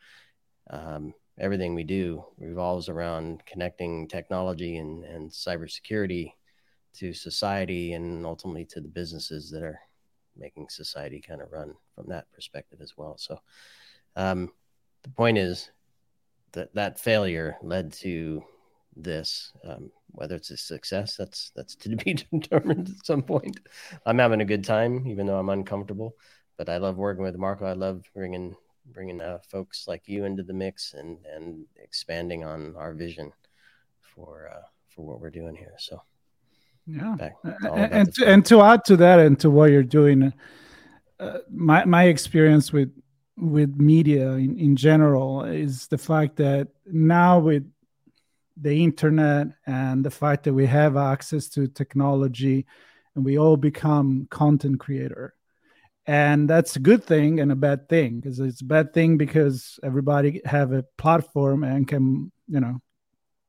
um, 0.70 1.14
everything 1.38 1.74
we 1.74 1.84
do 1.84 2.24
revolves 2.38 2.88
around 2.88 3.44
connecting 3.46 4.08
technology 4.08 4.76
and 4.76 5.04
and 5.04 5.30
cybersecurity 5.30 6.32
to 6.94 7.12
society 7.12 7.92
and 7.92 8.24
ultimately 8.24 8.64
to 8.64 8.80
the 8.80 8.88
businesses 8.88 9.50
that 9.50 9.62
are 9.62 9.80
making 10.36 10.68
society 10.68 11.20
kind 11.20 11.40
of 11.42 11.52
run 11.52 11.74
from 11.94 12.08
that 12.08 12.30
perspective 12.32 12.80
as 12.80 12.96
well. 12.96 13.16
So 13.18 13.40
um, 14.16 14.52
the 15.02 15.10
point 15.10 15.38
is 15.38 15.70
that 16.52 16.74
that 16.74 17.00
failure 17.00 17.56
led 17.62 17.92
to 17.94 18.42
this. 18.96 19.52
Um, 19.64 19.90
whether 20.12 20.36
it's 20.36 20.50
a 20.50 20.56
success, 20.56 21.16
that's 21.16 21.50
that's 21.56 21.74
to 21.76 21.96
be 21.96 22.14
determined 22.32 22.88
at 22.88 23.06
some 23.06 23.22
point. 23.22 23.58
I'm 24.06 24.18
having 24.18 24.40
a 24.40 24.44
good 24.44 24.64
time, 24.64 25.06
even 25.08 25.26
though 25.26 25.38
I'm 25.38 25.48
uncomfortable. 25.48 26.16
But 26.56 26.68
I 26.68 26.76
love 26.76 26.96
working 26.96 27.24
with 27.24 27.36
Marco. 27.36 27.64
I 27.64 27.72
love 27.72 28.04
bringing 28.14 28.54
bringing 28.86 29.20
uh, 29.20 29.38
folks 29.48 29.86
like 29.88 30.08
you 30.08 30.24
into 30.24 30.42
the 30.42 30.52
mix 30.52 30.94
and 30.94 31.18
and 31.26 31.64
expanding 31.76 32.44
on 32.44 32.74
our 32.76 32.94
vision 32.94 33.32
for 34.00 34.50
uh, 34.54 34.66
for 34.88 35.06
what 35.06 35.20
we're 35.20 35.30
doing 35.30 35.56
here. 35.56 35.74
So 35.78 36.02
yeah 36.86 37.16
and 37.64 38.12
to, 38.14 38.26
and 38.26 38.44
to 38.44 38.60
add 38.60 38.84
to 38.84 38.96
that 38.96 39.18
and 39.18 39.38
to 39.40 39.50
what 39.50 39.70
you're 39.70 39.82
doing 39.82 40.32
uh, 41.18 41.38
my 41.50 41.84
my 41.84 42.04
experience 42.04 42.72
with 42.72 42.92
with 43.36 43.74
media 43.76 44.32
in, 44.32 44.58
in 44.58 44.76
general 44.76 45.44
is 45.44 45.86
the 45.88 45.98
fact 45.98 46.36
that 46.36 46.68
now 46.86 47.38
with 47.38 47.68
the 48.56 48.84
internet 48.84 49.48
and 49.66 50.04
the 50.04 50.10
fact 50.10 50.44
that 50.44 50.52
we 50.52 50.66
have 50.66 50.96
access 50.96 51.48
to 51.48 51.66
technology 51.66 52.64
and 53.16 53.24
we 53.24 53.38
all 53.38 53.56
become 53.56 54.28
content 54.30 54.78
creator 54.78 55.34
and 56.06 56.48
that's 56.48 56.76
a 56.76 56.80
good 56.80 57.04
thing 57.04 57.40
and 57.40 57.50
a 57.50 57.56
bad 57.56 57.88
thing 57.88 58.20
because 58.20 58.38
it's 58.40 58.60
a 58.60 58.66
bad 58.66 58.92
thing 58.92 59.16
because 59.16 59.78
everybody 59.82 60.40
have 60.44 60.72
a 60.72 60.84
platform 60.98 61.64
and 61.64 61.88
can 61.88 62.30
you 62.46 62.60
know 62.60 62.80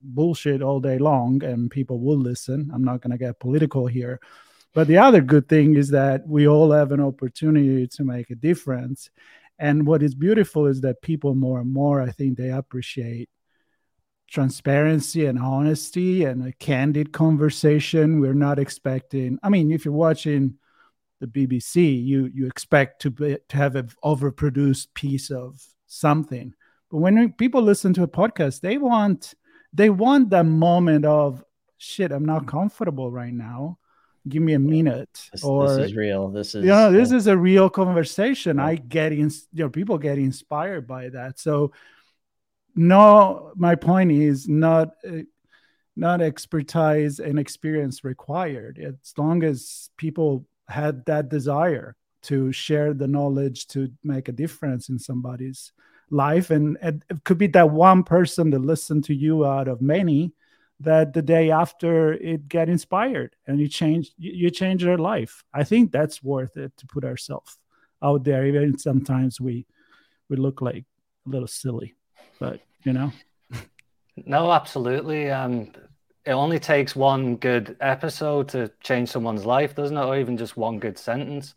bullshit 0.01 0.61
all 0.61 0.79
day 0.79 0.97
long 0.97 1.43
and 1.43 1.71
people 1.71 1.99
will 1.99 2.17
listen. 2.17 2.69
I'm 2.73 2.83
not 2.83 3.01
going 3.01 3.11
to 3.11 3.17
get 3.17 3.39
political 3.39 3.87
here. 3.87 4.19
But 4.73 4.87
the 4.87 4.97
other 4.97 5.21
good 5.21 5.47
thing 5.47 5.75
is 5.75 5.89
that 5.89 6.27
we 6.27 6.47
all 6.47 6.71
have 6.71 6.91
an 6.91 6.99
opportunity 6.99 7.87
to 7.87 8.03
make 8.03 8.29
a 8.29 8.35
difference. 8.35 9.09
And 9.57 9.87
what 9.87 10.03
is 10.03 10.13
beautiful 10.13 10.67
is 10.67 10.81
that 10.81 11.01
people 11.01 11.33
more 11.33 11.59
and 11.59 11.71
more, 11.71 12.01
I 12.01 12.11
think, 12.11 12.37
they 12.37 12.51
appreciate 12.51 13.29
transparency 14.27 15.25
and 15.27 15.39
honesty 15.39 16.25
and 16.25 16.45
a 16.45 16.51
candid 16.53 17.13
conversation. 17.13 18.19
We're 18.19 18.33
not 18.33 18.59
expecting, 18.59 19.39
I 19.41 19.49
mean, 19.49 19.71
if 19.71 19.85
you're 19.85 19.93
watching 19.93 20.55
the 21.19 21.27
BBC, 21.27 22.03
you 22.03 22.29
you 22.33 22.47
expect 22.47 23.01
to 23.03 23.11
be, 23.11 23.37
to 23.49 23.57
have 23.57 23.75
an 23.75 23.89
overproduced 24.03 24.87
piece 24.93 25.31
of 25.31 25.63
something. 25.87 26.53
But 26.91 26.97
when 26.97 27.33
people 27.33 27.61
listen 27.61 27.93
to 27.95 28.03
a 28.03 28.07
podcast, 28.07 28.61
they 28.61 28.77
want 28.77 29.33
they 29.73 29.89
want 29.89 30.29
that 30.29 30.45
moment 30.45 31.05
of 31.05 31.43
shit 31.77 32.11
i'm 32.11 32.25
not 32.25 32.47
comfortable 32.47 33.11
right 33.11 33.33
now. 33.33 33.77
Give 34.27 34.41
me 34.41 34.53
a 34.53 34.59
minute 34.59 35.29
this, 35.31 35.43
or 35.43 35.67
this 35.67 35.91
is 35.91 35.95
real. 35.95 36.29
This 36.29 36.55
is 36.55 36.63
you 36.63 36.71
know 36.71 36.91
this 36.91 37.11
is 37.11 37.27
a 37.27 37.37
real 37.37 37.69
conversation. 37.69 38.57
Yeah. 38.57 38.65
i 38.65 38.75
get 38.75 39.11
in 39.11 39.29
you 39.53 39.65
know 39.65 39.69
people 39.69 39.97
get 39.97 40.17
inspired 40.17 40.87
by 40.87 41.09
that. 41.09 41.39
So 41.39 41.73
no 42.75 43.51
my 43.55 43.75
point 43.75 44.11
is 44.11 44.47
not 44.47 44.89
uh, 45.07 45.19
not 45.95 46.21
expertise 46.21 47.19
and 47.19 47.37
experience 47.37 48.03
required. 48.03 48.79
As 48.79 49.13
long 49.17 49.43
as 49.43 49.89
people 49.95 50.47
had 50.67 51.05
that 51.05 51.29
desire 51.29 51.95
to 52.23 52.51
share 52.51 52.93
the 52.93 53.07
knowledge 53.07 53.67
to 53.67 53.91
make 54.03 54.27
a 54.27 54.31
difference 54.31 54.89
in 54.89 54.97
somebody's 54.97 55.71
life. 56.09 56.49
And, 56.49 56.77
it 56.81 57.03
could 57.23 57.37
be 57.37 57.47
that 57.47 57.69
one 57.69 58.03
person 58.03 58.49
that 58.51 58.59
listened 58.59 59.03
to 59.05 59.13
you 59.13 59.45
out 59.45 59.67
of 59.67 59.81
many 59.81 60.33
that 60.81 61.13
the 61.13 61.21
day 61.21 61.51
after 61.51 62.13
it 62.13 62.49
get 62.49 62.67
inspired 62.67 63.35
and 63.47 63.59
you 63.59 63.67
change 63.67 64.11
you 64.17 64.49
change 64.49 64.83
their 64.83 64.97
life. 64.97 65.43
I 65.53 65.63
think 65.63 65.91
that's 65.91 66.21
worth 66.21 66.57
it 66.57 66.75
to 66.77 66.85
put 66.87 67.05
ourselves 67.05 67.57
out 68.03 68.25
there 68.25 68.45
even 68.45 68.77
sometimes 68.77 69.39
we 69.39 69.65
we 70.29 70.35
look 70.35 70.61
like 70.61 70.83
a 71.25 71.29
little 71.29 71.47
silly 71.47 71.95
but 72.39 72.59
you 72.83 72.93
know. 72.93 73.11
No 74.25 74.51
absolutely. 74.51 75.29
Um 75.29 75.71
it 76.25 76.31
only 76.31 76.59
takes 76.59 76.95
one 76.95 77.35
good 77.35 77.77
episode 77.81 78.49
to 78.49 78.71
change 78.81 79.09
someone's 79.09 79.45
life 79.45 79.75
doesn't 79.75 79.97
it 79.97 80.03
or 80.03 80.17
even 80.17 80.37
just 80.37 80.57
one 80.57 80.79
good 80.79 80.97
sentence 80.97 81.55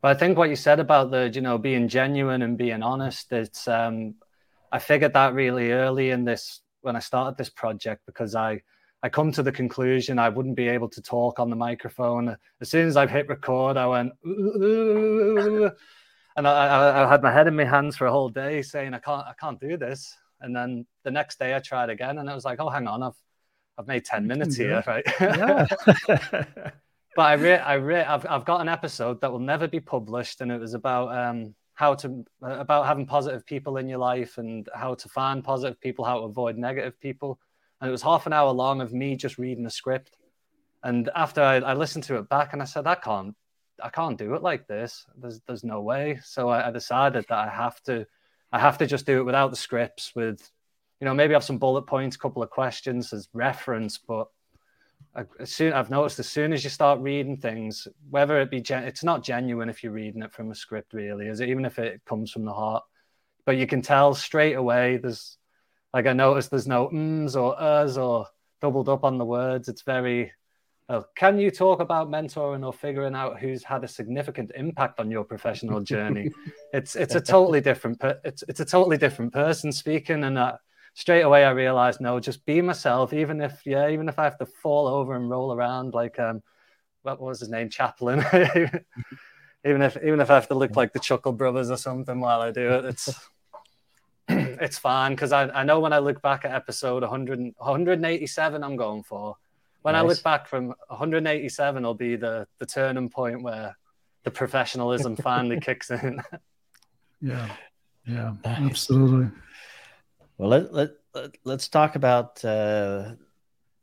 but 0.00 0.16
I 0.16 0.18
think 0.18 0.38
what 0.38 0.48
you 0.48 0.56
said 0.56 0.78
about 0.78 1.10
the, 1.10 1.28
you 1.28 1.40
know, 1.40 1.58
being 1.58 1.88
genuine 1.88 2.42
and 2.42 2.56
being 2.56 2.82
honest, 2.82 3.32
it's, 3.32 3.66
um, 3.66 4.14
I 4.70 4.78
figured 4.78 5.14
that 5.14 5.34
really 5.34 5.72
early 5.72 6.10
in 6.10 6.24
this, 6.24 6.60
when 6.82 6.94
I 6.94 7.00
started 7.00 7.36
this 7.36 7.50
project, 7.50 8.02
because 8.06 8.36
I, 8.36 8.62
I 9.02 9.08
come 9.08 9.32
to 9.32 9.42
the 9.42 9.50
conclusion 9.50 10.18
I 10.18 10.28
wouldn't 10.28 10.54
be 10.56 10.68
able 10.68 10.88
to 10.90 11.02
talk 11.02 11.40
on 11.40 11.50
the 11.50 11.56
microphone. 11.56 12.36
As 12.60 12.70
soon 12.70 12.86
as 12.86 12.96
I've 12.96 13.10
hit 13.10 13.28
record, 13.28 13.76
I 13.76 13.86
went, 13.86 14.12
and 14.24 15.72
I, 16.36 16.66
I, 16.66 17.04
I, 17.04 17.08
had 17.08 17.22
my 17.22 17.32
head 17.32 17.48
in 17.48 17.56
my 17.56 17.64
hands 17.64 17.96
for 17.96 18.06
a 18.06 18.12
whole 18.12 18.28
day 18.28 18.62
saying, 18.62 18.94
I 18.94 18.98
can't, 18.98 19.26
I 19.26 19.32
can't 19.40 19.58
do 19.58 19.76
this. 19.76 20.16
And 20.40 20.54
then 20.54 20.86
the 21.02 21.10
next 21.10 21.40
day 21.40 21.56
I 21.56 21.58
tried 21.58 21.90
again 21.90 22.18
and 22.18 22.28
it 22.28 22.34
was 22.34 22.44
like, 22.44 22.60
oh, 22.60 22.68
hang 22.68 22.86
on, 22.86 23.02
I've, 23.02 23.16
I've 23.78 23.86
made 23.86 24.04
10 24.04 24.26
minutes 24.26 24.56
here, 24.56 24.82
right? 24.86 25.04
Yeah. 25.20 25.66
but 27.18 27.22
I 27.22 27.32
re- 27.34 27.58
I 27.58 27.74
re- 27.74 28.02
I've 28.02 28.26
I've 28.28 28.44
got 28.44 28.60
an 28.60 28.68
episode 28.68 29.20
that 29.20 29.30
will 29.30 29.38
never 29.38 29.68
be 29.68 29.80
published, 29.80 30.40
and 30.40 30.50
it 30.50 30.60
was 30.60 30.74
about 30.74 31.16
um 31.16 31.54
how 31.74 31.94
to 31.94 32.24
about 32.42 32.86
having 32.86 33.06
positive 33.06 33.46
people 33.46 33.76
in 33.76 33.88
your 33.88 33.98
life 33.98 34.38
and 34.38 34.68
how 34.74 34.94
to 34.94 35.08
find 35.08 35.44
positive 35.44 35.80
people, 35.80 36.04
how 36.04 36.18
to 36.18 36.24
avoid 36.24 36.58
negative 36.58 36.98
people, 37.00 37.38
and 37.80 37.88
it 37.88 37.92
was 37.92 38.02
half 38.02 38.26
an 38.26 38.32
hour 38.32 38.50
long 38.50 38.80
of 38.80 38.92
me 38.92 39.14
just 39.14 39.38
reading 39.38 39.66
a 39.66 39.70
script. 39.70 40.16
And 40.82 41.08
after 41.14 41.40
I, 41.40 41.56
I 41.56 41.74
listened 41.74 42.04
to 42.04 42.16
it 42.16 42.28
back, 42.28 42.52
and 42.52 42.62
I 42.62 42.64
said, 42.64 42.86
I 42.86 42.94
can't, 42.96 43.34
I 43.82 43.88
can't 43.90 44.18
do 44.18 44.34
it 44.34 44.42
like 44.42 44.66
this. 44.66 45.06
There's 45.16 45.40
there's 45.46 45.64
no 45.64 45.80
way. 45.80 46.18
So 46.24 46.48
I, 46.48 46.68
I 46.68 46.70
decided 46.72 47.26
that 47.28 47.38
I 47.38 47.48
have 47.48 47.80
to, 47.84 48.06
I 48.50 48.58
have 48.58 48.78
to 48.78 48.86
just 48.86 49.06
do 49.06 49.20
it 49.20 49.24
without 49.24 49.50
the 49.50 49.56
scripts 49.56 50.14
with 50.16 50.50
you 51.00 51.04
know, 51.04 51.14
maybe 51.14 51.34
have 51.34 51.44
some 51.44 51.58
bullet 51.58 51.82
points, 51.82 52.16
a 52.16 52.18
couple 52.18 52.42
of 52.42 52.50
questions 52.50 53.12
as 53.12 53.28
reference, 53.32 53.98
but 53.98 54.28
as 55.40 55.50
soon 55.52 55.72
I've 55.72 55.90
noticed 55.90 56.18
as 56.18 56.28
soon 56.28 56.52
as 56.52 56.62
you 56.62 56.70
start 56.70 57.00
reading 57.00 57.36
things, 57.36 57.88
whether 58.10 58.40
it 58.40 58.50
be 58.50 58.60
gen- 58.60 58.84
it's 58.84 59.04
not 59.04 59.22
genuine 59.22 59.68
if 59.68 59.82
you're 59.82 59.92
reading 59.92 60.22
it 60.22 60.32
from 60.32 60.50
a 60.50 60.54
script, 60.54 60.92
really, 60.92 61.26
is 61.26 61.40
it? 61.40 61.48
Even 61.48 61.64
if 61.64 61.78
it 61.78 62.00
comes 62.04 62.30
from 62.30 62.44
the 62.44 62.52
heart, 62.52 62.84
but 63.46 63.56
you 63.56 63.66
can 63.66 63.82
tell 63.82 64.14
straight 64.14 64.54
away. 64.54 64.98
There's 64.98 65.38
like 65.92 66.06
I 66.06 66.12
noticed 66.12 66.50
there's 66.50 66.66
no 66.66 66.86
ums 66.88 67.36
or 67.36 67.60
us 67.60 67.96
or 67.96 68.26
doubled 68.60 68.88
up 68.88 69.04
on 69.04 69.18
the 69.18 69.24
words. 69.24 69.68
It's 69.68 69.82
very. 69.82 70.32
Well, 70.88 71.06
can 71.16 71.38
you 71.38 71.50
talk 71.50 71.80
about 71.80 72.08
mentoring 72.08 72.64
or 72.64 72.72
figuring 72.72 73.14
out 73.14 73.38
who's 73.38 73.62
had 73.62 73.84
a 73.84 73.88
significant 73.88 74.52
impact 74.54 75.00
on 75.00 75.10
your 75.10 75.24
professional 75.24 75.80
journey? 75.80 76.30
it's 76.72 76.96
it's 76.96 77.14
a 77.14 77.20
totally 77.20 77.60
different 77.60 78.00
it's 78.24 78.42
it's 78.48 78.60
a 78.60 78.64
totally 78.64 78.96
different 78.96 79.32
person 79.32 79.72
speaking, 79.72 80.24
and 80.24 80.38
uh, 80.38 80.56
straight 80.98 81.22
away 81.22 81.44
I 81.44 81.50
realized 81.50 82.00
no, 82.00 82.18
just 82.18 82.44
be 82.44 82.60
myself. 82.60 83.12
Even 83.12 83.40
if 83.40 83.62
yeah, 83.64 83.88
even 83.88 84.08
if 84.08 84.18
I 84.18 84.24
have 84.24 84.38
to 84.38 84.46
fall 84.46 84.88
over 84.88 85.14
and 85.14 85.30
roll 85.30 85.54
around 85.54 85.94
like 85.94 86.18
um, 86.18 86.42
what 87.02 87.20
was 87.20 87.38
his 87.38 87.48
name, 87.48 87.70
Chaplin. 87.70 88.18
even 89.64 89.82
if 89.82 89.96
even 89.96 90.20
if 90.20 90.28
I 90.28 90.34
have 90.34 90.48
to 90.48 90.56
look 90.56 90.74
like 90.74 90.92
the 90.92 90.98
Chuckle 90.98 91.32
Brothers 91.32 91.70
or 91.70 91.76
something 91.76 92.18
while 92.18 92.40
I 92.40 92.50
do 92.50 92.68
it, 92.72 92.84
it's 92.84 93.08
it's 94.28 94.78
fine 94.78 95.12
because 95.12 95.30
I, 95.30 95.48
I 95.50 95.62
know 95.62 95.78
when 95.78 95.92
I 95.92 96.00
look 96.00 96.20
back 96.20 96.44
at 96.44 96.50
episode 96.50 97.02
100, 97.02 97.38
187, 97.56 98.64
I'm 98.64 98.76
going 98.76 99.04
for. 99.04 99.36
When 99.82 99.92
nice. 99.92 100.02
I 100.02 100.04
look 100.04 100.22
back 100.24 100.48
from 100.48 100.74
187, 100.88 101.80
will 101.84 101.94
be 101.94 102.16
the 102.16 102.48
the 102.58 102.66
turning 102.66 103.08
point 103.08 103.44
where 103.44 103.76
the 104.24 104.32
professionalism 104.32 105.14
finally 105.14 105.60
kicks 105.68 105.92
in. 105.92 106.20
yeah, 107.20 107.54
yeah, 108.04 108.34
nice. 108.44 108.58
absolutely. 108.70 109.30
Well, 110.38 110.50
let, 110.50 110.72
let, 110.72 110.90
let, 111.44 111.54
us 111.56 111.66
talk 111.66 111.96
about 111.96 112.44
uh, 112.44 113.10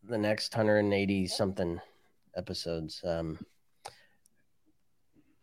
the 0.08 0.18
next 0.18 0.56
180 0.56 1.28
something 1.28 1.82
episodes. 2.34 3.02
Um, 3.04 3.46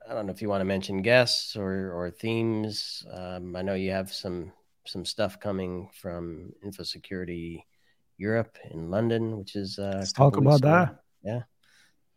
I 0.08 0.14
don't 0.14 0.24
know 0.24 0.32
if 0.32 0.40
you 0.40 0.48
want 0.48 0.62
to 0.62 0.64
mention 0.64 1.02
guests 1.02 1.54
or, 1.54 1.92
or 1.92 2.10
themes. 2.10 3.04
Um, 3.12 3.54
I 3.54 3.60
know 3.60 3.74
you 3.74 3.90
have 3.90 4.10
some 4.10 4.52
some 4.86 5.04
stuff 5.04 5.38
coming 5.38 5.90
from 5.92 6.54
InfoSecurity 6.64 7.62
Europe 8.16 8.56
in 8.70 8.90
London, 8.90 9.36
which 9.36 9.54
is 9.54 9.78
uh, 9.78 9.96
let's 9.98 10.12
talk 10.14 10.38
about 10.38 10.62
that. 10.62 11.02
Yeah. 11.22 11.42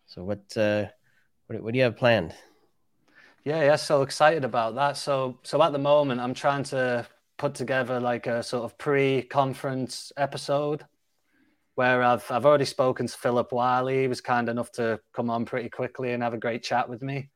So 0.06 0.24
what 0.24 0.56
uh, 0.56 0.86
what 1.48 1.62
what 1.62 1.74
do 1.74 1.78
you 1.78 1.84
have 1.84 1.98
planned? 1.98 2.34
Yeah, 3.44 3.62
yeah, 3.62 3.76
so 3.76 4.04
excited 4.04 4.46
about 4.46 4.76
that. 4.76 4.96
So 4.96 5.40
so 5.44 5.62
at 5.62 5.74
the 5.74 5.80
moment, 5.80 6.22
I'm 6.22 6.34
trying 6.34 6.64
to 6.66 7.06
put 7.38 7.56
together 7.56 8.00
like 8.00 8.28
a 8.28 8.44
sort 8.44 8.64
of 8.64 8.78
pre-conference 8.78 10.12
episode 10.18 10.86
where 11.76 12.02
I've 12.02 12.30
I've 12.32 12.46
already 12.46 12.66
spoken 12.66 13.08
to 13.08 13.18
Philip 13.18 13.52
Wiley. 13.52 14.02
He 14.02 14.08
was 14.08 14.22
kind 14.22 14.50
enough 14.50 14.72
to 14.74 15.00
come 15.14 15.30
on 15.30 15.46
pretty 15.46 15.70
quickly 15.70 16.14
and 16.14 16.24
have 16.24 16.34
a 16.34 16.38
great 16.38 16.64
chat 16.64 16.90
with 16.90 17.02
me. 17.02 17.30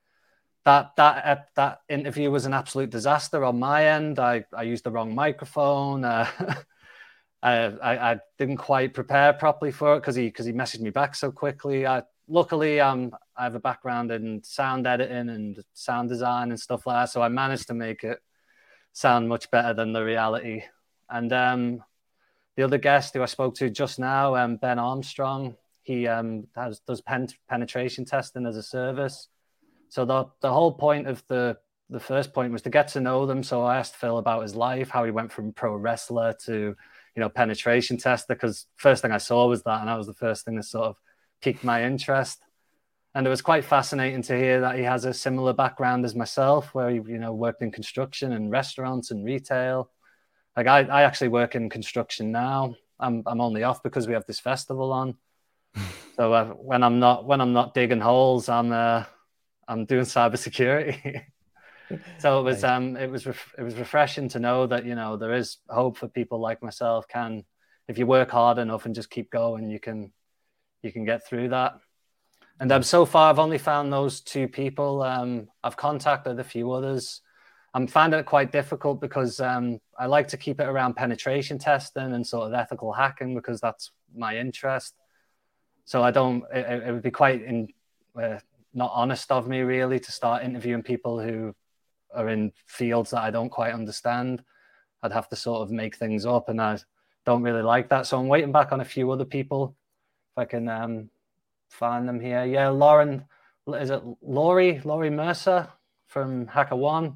That 0.65 0.95
that 0.97 1.49
that 1.55 1.81
interview 1.89 2.31
was 2.31 2.45
an 2.45 2.53
absolute 2.53 2.89
disaster 2.89 3.43
on 3.43 3.59
my 3.59 3.87
end. 3.87 4.19
I, 4.19 4.45
I 4.55 4.63
used 4.63 4.85
the 4.85 4.91
wrong 4.91 5.13
microphone. 5.13 6.03
Uh, 6.05 6.27
I, 7.41 7.53
I, 7.53 8.11
I 8.11 8.19
didn't 8.37 8.57
quite 8.57 8.93
prepare 8.93 9.31
properly 9.33 9.71
for 9.71 9.95
it 9.95 10.01
because 10.01 10.15
he 10.15 10.27
because 10.27 10.45
he 10.45 10.53
messaged 10.53 10.81
me 10.81 10.89
back 10.89 11.15
so 11.15 11.31
quickly. 11.31 11.85
I 11.85 12.03
luckily 12.27 12.79
um 12.79 13.11
I 13.35 13.43
have 13.43 13.55
a 13.55 13.59
background 13.59 14.11
in 14.11 14.43
sound 14.43 14.87
editing 14.87 15.29
and 15.29 15.63
sound 15.73 16.09
design 16.09 16.51
and 16.51 16.59
stuff 16.59 16.85
like 16.85 17.03
that, 17.03 17.11
so 17.11 17.21
I 17.21 17.29
managed 17.29 17.67
to 17.67 17.73
make 17.73 18.03
it 18.03 18.19
sound 18.93 19.29
much 19.29 19.49
better 19.51 19.73
than 19.73 19.93
the 19.93 20.03
reality. 20.03 20.63
And 21.09 21.31
um, 21.33 21.83
the 22.55 22.63
other 22.63 22.77
guest 22.77 23.13
who 23.13 23.23
I 23.23 23.25
spoke 23.25 23.55
to 23.55 23.69
just 23.69 23.99
now, 23.99 24.35
um, 24.35 24.57
Ben 24.57 24.79
Armstrong, 24.79 25.55
he 25.83 26.07
um, 26.07 26.47
has 26.55 26.79
does 26.81 27.01
pen- 27.01 27.29
penetration 27.49 28.05
testing 28.05 28.45
as 28.45 28.57
a 28.57 28.63
service. 28.63 29.27
So 29.89 30.05
the 30.05 30.25
the 30.41 30.51
whole 30.51 30.73
point 30.73 31.07
of 31.07 31.23
the 31.27 31.57
the 31.89 31.99
first 31.99 32.33
point 32.33 32.51
was 32.51 32.61
to 32.63 32.69
get 32.69 32.89
to 32.89 33.01
know 33.01 33.25
them. 33.25 33.41
So 33.41 33.63
I 33.63 33.77
asked 33.77 33.95
Phil 33.95 34.19
about 34.19 34.43
his 34.43 34.55
life, 34.55 34.89
how 34.89 35.03
he 35.03 35.11
went 35.11 35.31
from 35.31 35.53
pro 35.53 35.75
wrestler 35.75 36.35
to 36.45 36.53
you 36.53 37.19
know 37.19 37.29
penetration 37.29 37.97
tester. 37.97 38.35
Because 38.35 38.67
first 38.75 39.01
thing 39.01 39.11
I 39.11 39.17
saw 39.17 39.47
was 39.47 39.63
that, 39.63 39.79
and 39.79 39.89
that 39.89 39.97
was 39.97 40.07
the 40.07 40.13
first 40.13 40.45
thing 40.45 40.55
that 40.57 40.63
sort 40.63 40.85
of 40.85 40.97
piqued 41.41 41.63
my 41.63 41.83
interest 41.83 42.39
and 43.15 43.25
it 43.25 43.29
was 43.29 43.41
quite 43.41 43.65
fascinating 43.65 44.21
to 44.23 44.37
hear 44.37 44.61
that 44.61 44.75
he 44.75 44.83
has 44.83 45.05
a 45.05 45.13
similar 45.13 45.53
background 45.53 46.05
as 46.05 46.15
myself, 46.15 46.73
where 46.73 46.89
he 46.89 46.97
you 46.97 47.17
know 47.17 47.33
worked 47.33 47.61
in 47.61 47.71
construction 47.71 48.31
and 48.33 48.51
restaurants 48.51 49.11
and 49.11 49.25
retail. 49.25 49.91
Like 50.55 50.67
I, 50.67 50.81
I 50.81 51.01
actually 51.03 51.29
work 51.29 51.55
in 51.55 51.69
construction 51.69 52.31
now. 52.31 52.75
I'm 52.99 53.23
I'm 53.25 53.41
only 53.41 53.63
off 53.63 53.81
because 53.81 54.07
we 54.07 54.13
have 54.13 54.25
this 54.25 54.39
festival 54.39 54.91
on. 54.91 55.15
so 56.15 56.33
uh, 56.33 56.45
when 56.49 56.83
I'm 56.83 56.99
not 56.99 57.25
when 57.25 57.41
I'm 57.41 57.53
not 57.53 57.73
digging 57.73 58.01
holes, 58.01 58.49
I'm 58.49 58.71
uh, 58.71 59.05
I'm 59.67 59.85
doing 59.85 60.05
cybersecurity. 60.05 61.23
so 62.19 62.39
it 62.39 62.43
was 62.43 62.63
um 62.63 62.95
it 62.95 63.09
was 63.09 63.25
ref- 63.25 63.55
it 63.57 63.63
was 63.63 63.75
refreshing 63.75 64.29
to 64.29 64.39
know 64.39 64.67
that 64.67 64.85
you 64.85 64.95
know 64.95 65.17
there 65.17 65.33
is 65.33 65.57
hope 65.67 65.97
for 65.97 66.07
people 66.07 66.39
like 66.39 66.61
myself. 66.61 67.07
Can 67.07 67.43
if 67.87 67.97
you 67.97 68.05
work 68.05 68.29
hard 68.29 68.59
enough 68.59 68.85
and 68.85 68.93
just 68.93 69.09
keep 69.09 69.31
going, 69.31 69.69
you 69.69 69.79
can 69.79 70.11
you 70.83 70.91
can 70.91 71.05
get 71.05 71.25
through 71.25 71.49
that. 71.49 71.73
And 72.59 72.71
um, 72.71 72.83
so 72.83 73.05
far, 73.05 73.29
I've 73.29 73.39
only 73.39 73.57
found 73.57 73.91
those 73.91 74.19
two 74.19 74.47
people. 74.47 75.01
Um, 75.01 75.47
I've 75.63 75.77
contacted 75.77 76.39
a 76.39 76.43
few 76.43 76.71
others. 76.71 77.21
I'm 77.73 77.87
finding 77.87 78.19
it 78.19 78.25
quite 78.25 78.51
difficult 78.51 78.99
because 78.99 79.39
um, 79.39 79.79
I 79.97 80.07
like 80.07 80.27
to 80.29 80.37
keep 80.37 80.59
it 80.59 80.67
around 80.67 80.95
penetration 80.95 81.57
testing 81.57 82.13
and 82.13 82.25
sort 82.25 82.47
of 82.47 82.53
ethical 82.53 82.91
hacking 82.91 83.33
because 83.33 83.61
that's 83.61 83.91
my 84.13 84.37
interest. 84.37 84.95
So 85.85 86.03
I 86.03 86.11
don't. 86.11 86.43
It, 86.53 86.83
it 86.87 86.91
would 86.91 87.01
be 87.01 87.11
quite 87.11 87.41
in, 87.43 87.69
uh, 88.21 88.39
not 88.73 88.91
honest 88.93 89.31
of 89.31 89.47
me 89.47 89.61
really 89.61 89.99
to 89.99 90.11
start 90.11 90.43
interviewing 90.43 90.83
people 90.83 91.19
who 91.19 91.55
are 92.13 92.27
in 92.27 92.51
fields 92.65 93.11
that 93.11 93.21
I 93.21 93.31
don't 93.31 93.49
quite 93.49 93.73
understand. 93.73 94.43
I'd 95.01 95.13
have 95.13 95.29
to 95.29 95.35
sort 95.35 95.61
of 95.61 95.71
make 95.71 95.95
things 95.95 96.25
up, 96.25 96.49
and 96.49 96.61
I 96.61 96.79
don't 97.25 97.43
really 97.43 97.61
like 97.61 97.89
that. 97.89 98.05
So 98.05 98.19
I'm 98.19 98.27
waiting 98.27 98.51
back 98.51 98.71
on 98.71 98.81
a 98.81 98.85
few 98.85 99.09
other 99.11 99.25
people 99.25 99.75
if 100.33 100.37
I 100.37 100.45
can 100.45 100.67
um, 100.67 101.09
find 101.69 102.07
them 102.07 102.19
here. 102.19 102.45
Yeah, 102.45 102.69
Lauren, 102.69 103.25
is 103.67 103.89
it 103.89 104.01
Laurie? 104.21 104.81
Laurie 104.83 105.09
Mercer 105.09 105.69
from 106.07 106.47
HackerOne. 106.47 107.15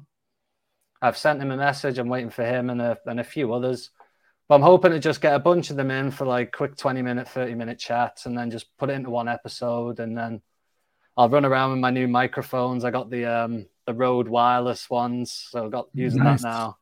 I've 1.02 1.18
sent 1.18 1.42
him 1.42 1.50
a 1.50 1.56
message. 1.56 1.98
I'm 1.98 2.08
waiting 2.08 2.30
for 2.30 2.44
him 2.44 2.70
and 2.70 2.80
a, 2.80 2.98
and 3.06 3.20
a 3.20 3.24
few 3.24 3.52
others. 3.52 3.90
But 4.48 4.56
I'm 4.56 4.62
hoping 4.62 4.92
to 4.92 4.98
just 4.98 5.20
get 5.20 5.34
a 5.34 5.38
bunch 5.38 5.70
of 5.70 5.76
them 5.76 5.90
in 5.90 6.10
for 6.10 6.26
like 6.26 6.52
quick 6.52 6.76
20 6.76 7.02
minute, 7.02 7.28
30 7.28 7.54
minute 7.54 7.78
chats 7.78 8.26
and 8.26 8.36
then 8.36 8.50
just 8.50 8.74
put 8.78 8.90
it 8.90 8.94
into 8.94 9.10
one 9.10 9.28
episode. 9.28 10.00
And 10.00 10.16
then 10.16 10.42
I'll 11.16 11.28
run 11.28 11.44
around 11.44 11.72
with 11.72 11.80
my 11.80 11.90
new 11.90 12.08
microphones. 12.08 12.84
I 12.84 12.90
got 12.90 13.10
the 13.10 13.24
um, 13.26 13.66
the 13.86 13.94
Rode 13.94 14.28
wireless 14.28 14.88
ones. 14.88 15.46
So 15.50 15.64
I've 15.64 15.72
got 15.72 15.88
using 15.94 16.22
nice. 16.22 16.42
that 16.42 16.48
now. 16.48 16.78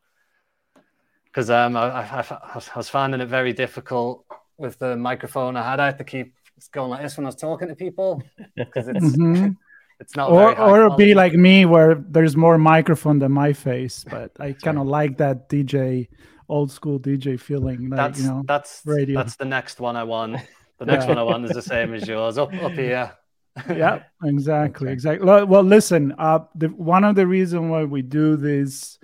Because 1.24 1.50
um, 1.50 1.76
I, 1.76 2.02
I, 2.02 2.40
I 2.64 2.76
was 2.76 2.88
finding 2.88 3.20
it 3.20 3.28
very 3.28 3.52
difficult 3.52 4.26
with 4.58 4.78
the 4.78 4.96
microphone 4.96 5.56
I 5.56 5.68
had. 5.68 5.80
I 5.80 5.86
had 5.86 5.98
to 5.98 6.04
keep 6.04 6.34
it's 6.62 6.68
going 6.68 6.90
like 6.90 7.02
this 7.02 7.16
when 7.16 7.26
I 7.26 7.28
was 7.28 7.34
talking 7.34 7.66
to 7.66 7.74
people 7.74 8.22
because 8.56 8.86
it's 8.86 9.16
mm-hmm. 9.16 9.50
it's 10.00 10.14
not 10.14 10.30
or 10.30 10.56
or 10.56 10.96
be 10.96 11.12
like 11.12 11.32
me 11.32 11.64
where 11.64 11.96
there's 11.96 12.36
more 12.36 12.56
microphone 12.56 13.18
than 13.18 13.32
my 13.32 13.52
face, 13.52 14.04
but 14.08 14.30
I 14.38 14.52
kind 14.52 14.78
of 14.78 14.86
like 14.86 15.18
that 15.18 15.48
DJ 15.48 16.06
old 16.48 16.70
school 16.70 17.00
DJ 17.00 17.38
feeling. 17.38 17.90
Like, 17.90 17.96
that's 17.96 18.20
you 18.20 18.28
know, 18.28 18.44
that's 18.46 18.82
radio. 18.84 19.18
That's 19.18 19.34
the 19.34 19.44
next 19.44 19.80
one 19.80 19.96
I 19.96 20.04
want. 20.04 20.36
The 20.78 20.86
next 20.86 21.04
yeah. 21.04 21.08
one 21.08 21.18
I 21.18 21.24
want 21.24 21.44
is 21.46 21.50
the 21.50 21.62
same 21.62 21.94
as 21.94 22.06
yours 22.06 22.38
up 22.38 22.54
up 22.54 22.72
here. 22.72 23.12
yeah, 23.68 24.04
exactly, 24.22 24.86
okay. 24.86 24.92
exactly. 24.92 25.26
Well, 25.26 25.64
listen, 25.64 26.14
uh, 26.16 26.40
the 26.54 26.68
one 26.68 27.02
of 27.02 27.16
the 27.16 27.26
reason 27.26 27.70
why 27.70 27.82
we 27.82 28.02
do 28.02 28.36
this 28.36 29.00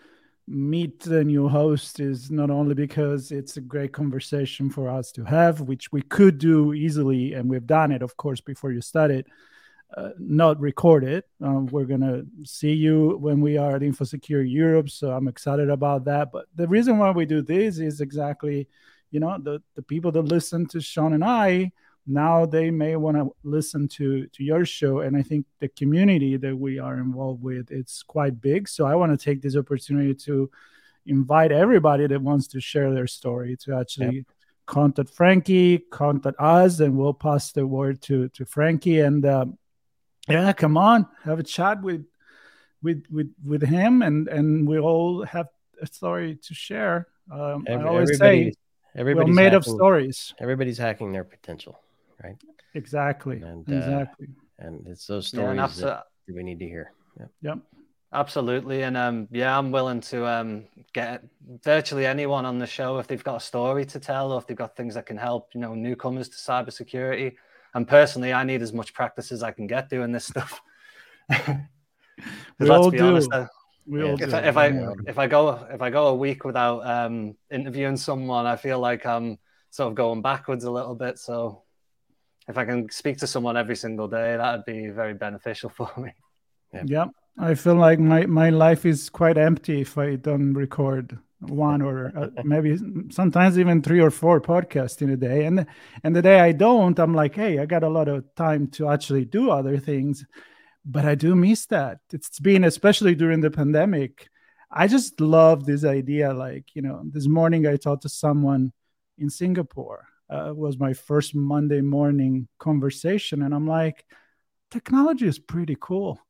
meet 0.49 1.01
the 1.01 1.22
new 1.22 1.49
host 1.49 2.01
is 2.01 2.30
not 2.30 2.51
only 2.51 2.74
because 2.74 3.30
it's 3.30 3.57
a 3.57 3.61
great 3.61 3.92
conversation 3.92 4.70
for 4.70 4.88
us 4.88 5.12
to 5.12 5.24
have, 5.24 5.61
which 5.61 5.92
we 5.92 6.03
could 6.03 6.38
do 6.38 6.72
easily, 6.72 7.34
and 7.34 7.49
we've 7.49 7.66
done 7.66 7.92
it, 7.92 8.03
of 8.03 8.16
course, 8.16 8.40
before 8.40 8.72
you 8.72 8.80
started, 8.80 9.26
uh, 9.96 10.11
not 10.18 10.61
record 10.61 11.05
it. 11.05 11.26
Um, 11.42 11.66
we're 11.66 11.84
to 11.86 12.26
see 12.44 12.72
you 12.72 13.16
when 13.20 13.40
we 13.40 13.57
are 13.57 13.76
at 13.76 13.82
InfoSecure 13.82 14.51
Europe. 14.51 14.90
So 14.90 15.11
I'm 15.11 15.28
excited 15.28 15.70
about 15.70 16.05
that. 16.07 16.32
But 16.32 16.46
the 16.55 16.68
reason 16.68 16.99
why 16.99 17.11
we 17.11 17.26
do 17.26 17.42
this 17.42 17.78
is 17.78 18.01
exactly, 18.01 18.68
you 19.11 19.20
know, 19.20 19.38
the, 19.38 19.62
the 19.76 19.82
people 19.82 20.12
that 20.12 20.22
listen 20.22 20.66
to 20.68 20.80
Sean 20.80 21.12
and 21.12 21.24
I 21.24 21.72
now 22.09 22.46
they 22.46 22.70
may 22.70 22.96
want 22.96 23.16
to 23.16 23.30
listen 23.42 23.86
to 23.86 24.26
to 24.28 24.42
your 24.42 24.64
show 24.64 25.00
and 25.00 25.16
i 25.16 25.22
think 25.22 25.46
the 25.61 25.68
community 25.68 26.36
that 26.36 26.56
we 26.56 26.78
are 26.78 26.98
involved 26.98 27.42
with 27.42 27.70
it's 27.70 28.02
quite 28.02 28.40
big 28.40 28.68
so 28.68 28.86
i 28.86 28.94
want 28.94 29.12
to 29.12 29.22
take 29.22 29.42
this 29.42 29.56
opportunity 29.56 30.14
to 30.14 30.50
invite 31.06 31.52
everybody 31.52 32.06
that 32.06 32.20
wants 32.20 32.46
to 32.48 32.61
share 32.61 32.92
their 32.92 33.06
story 33.06 33.56
to 33.56 33.74
actually 33.74 34.16
yep. 34.16 34.24
contact 34.66 35.11
frankie 35.11 35.78
contact 35.90 36.36
us 36.40 36.80
and 36.80 36.96
we'll 36.96 37.14
pass 37.14 37.52
the 37.52 37.66
word 37.66 38.00
to 38.00 38.28
to 38.30 38.44
frankie 38.44 39.00
and 39.00 39.24
uh, 39.24 39.46
yeah 40.28 40.52
come 40.52 40.76
on 40.76 41.06
have 41.24 41.38
a 41.38 41.42
chat 41.42 41.80
with 41.82 42.04
with 42.82 43.04
with 43.11 43.32
with 43.44 43.62
him 43.62 44.02
and 44.02 44.28
and 44.28 44.66
we 44.66 44.78
all 44.78 45.24
have 45.24 45.48
a 45.80 45.86
story 45.86 46.36
to 46.36 46.54
share 46.54 47.06
um, 47.30 47.64
Every, 47.66 47.84
i 47.84 47.88
always 47.88 48.18
say 48.18 48.52
Everybody's 48.98 49.36
well 49.36 49.44
made 49.44 49.54
of 49.54 49.64
stories. 49.64 50.34
Everybody's 50.40 50.78
hacking 50.78 51.12
their 51.12 51.22
potential, 51.22 51.78
right? 52.22 52.36
Exactly. 52.74 53.42
And, 53.42 53.66
uh, 53.68 53.72
exactly. 53.72 54.28
And 54.58 54.86
it's 54.86 55.06
those 55.06 55.28
Yeah, 55.32 55.40
stories 55.40 55.60
abso- 55.60 55.84
that 55.84 56.06
we 56.34 56.42
need 56.42 56.58
to 56.60 56.66
hear. 56.66 56.92
Yeah. 57.18 57.26
Yep. 57.42 57.58
Absolutely, 58.10 58.84
and 58.84 58.96
um, 58.96 59.28
yeah, 59.30 59.56
I'm 59.58 59.70
willing 59.70 60.00
to 60.00 60.26
um, 60.26 60.64
get 60.94 61.24
virtually 61.62 62.06
anyone 62.06 62.46
on 62.46 62.58
the 62.58 62.66
show 62.66 62.98
if 62.98 63.06
they've 63.06 63.22
got 63.22 63.36
a 63.36 63.40
story 63.40 63.84
to 63.84 64.00
tell 64.00 64.32
or 64.32 64.38
if 64.38 64.46
they've 64.46 64.56
got 64.56 64.74
things 64.76 64.94
that 64.94 65.04
can 65.04 65.18
help, 65.18 65.50
you 65.54 65.60
know, 65.60 65.74
newcomers 65.74 66.30
to 66.30 66.36
cybersecurity. 66.36 67.34
And 67.74 67.86
personally, 67.86 68.32
I 68.32 68.44
need 68.44 68.62
as 68.62 68.72
much 68.72 68.94
practice 68.94 69.30
as 69.30 69.42
I 69.42 69.50
can 69.50 69.66
get 69.66 69.90
doing 69.90 70.10
this 70.10 70.24
stuff. 70.24 70.62
We 72.58 72.68
let's 72.68 72.70
all 72.70 72.90
be 72.90 72.98
do. 72.98 73.06
honest, 73.08 73.30
uh, 73.32 73.46
We 73.86 74.02
all 74.02 74.16
if 74.20 74.32
do. 74.32 74.34
I, 74.34 74.40
if 74.48 74.56
I 74.56 74.66
Yeah. 74.68 74.92
if 75.06 75.18
I 75.18 75.26
go 75.26 75.66
if 75.70 75.82
I 75.82 75.90
go 75.90 76.08
a 76.08 76.14
week 76.14 76.44
without 76.44 76.86
um, 76.86 77.36
interviewing 77.50 77.96
someone, 77.96 78.46
I 78.46 78.56
feel 78.56 78.78
like 78.80 79.06
I'm 79.06 79.38
sort 79.70 79.88
of 79.88 79.94
going 79.94 80.22
backwards 80.22 80.64
a 80.64 80.70
little 80.70 80.94
bit. 80.94 81.18
So 81.18 81.62
if 82.49 82.57
I 82.57 82.64
can 82.64 82.90
speak 82.90 83.18
to 83.18 83.26
someone 83.26 83.57
every 83.57 83.76
single 83.76 84.09
day, 84.09 84.36
that 84.36 84.57
would 84.57 84.64
be 84.64 84.88
very 84.88 85.14
beneficial 85.14 85.70
for 85.76 85.90
me. 85.99 86.12
Yeah, 86.84 87.07
I 87.38 87.55
feel 87.55 87.76
like 87.76 87.99
my, 87.99 88.26
my 88.26 88.51
life 88.51 88.84
is 88.84 89.09
quite 89.09 89.38
empty 89.38 89.82
if 89.82 89.96
I 89.96 90.16
don't 90.16 90.55
record 90.55 91.18
one 91.40 91.82
or 91.82 92.12
uh, 92.16 92.42
maybe 92.42 92.76
sometimes 93.11 93.59
even 93.59 93.80
three 93.80 94.01
or 94.01 94.11
four 94.11 94.40
podcasts 94.40 95.03
in 95.03 95.11
a 95.11 95.16
day. 95.16 95.44
And 95.44 95.66
and 96.03 96.14
the 96.14 96.22
day 96.22 96.40
I 96.40 96.53
don't, 96.53 96.99
I'm 96.99 97.14
like, 97.14 97.36
hey, 97.36 97.61
I 97.61 97.66
got 97.66 97.84
a 97.84 97.88
lot 97.88 98.09
of 98.09 98.24
time 98.34 98.66
to 98.72 98.88
actually 98.88 99.24
do 99.24 99.51
other 99.51 99.78
things. 99.78 100.26
But 100.84 101.05
I 101.05 101.14
do 101.14 101.36
miss 101.36 101.66
that. 101.66 101.99
It's 102.12 102.40
been 102.40 102.64
especially 102.64 103.14
during 103.14 103.40
the 103.40 103.51
pandemic. 103.51 104.28
I 104.70 104.88
just 104.88 105.20
love 105.20 105.64
this 105.64 105.84
idea. 105.84 106.32
Like, 106.32 106.74
you 106.74 106.82
know, 106.82 107.03
this 107.05 107.28
morning 107.28 107.66
I 107.66 107.76
talked 107.76 108.03
to 108.03 108.09
someone 108.09 108.72
in 109.16 109.30
Singapore. 109.30 110.07
Uh, 110.31 110.53
was 110.55 110.79
my 110.79 110.93
first 110.93 111.35
Monday 111.35 111.81
morning 111.81 112.49
conversation. 112.59 113.43
And 113.43 113.55
I'm 113.55 113.66
like, 113.66 114.05
technology 114.70 115.26
is 115.26 115.39
pretty 115.39 115.76
cool. 115.81 116.20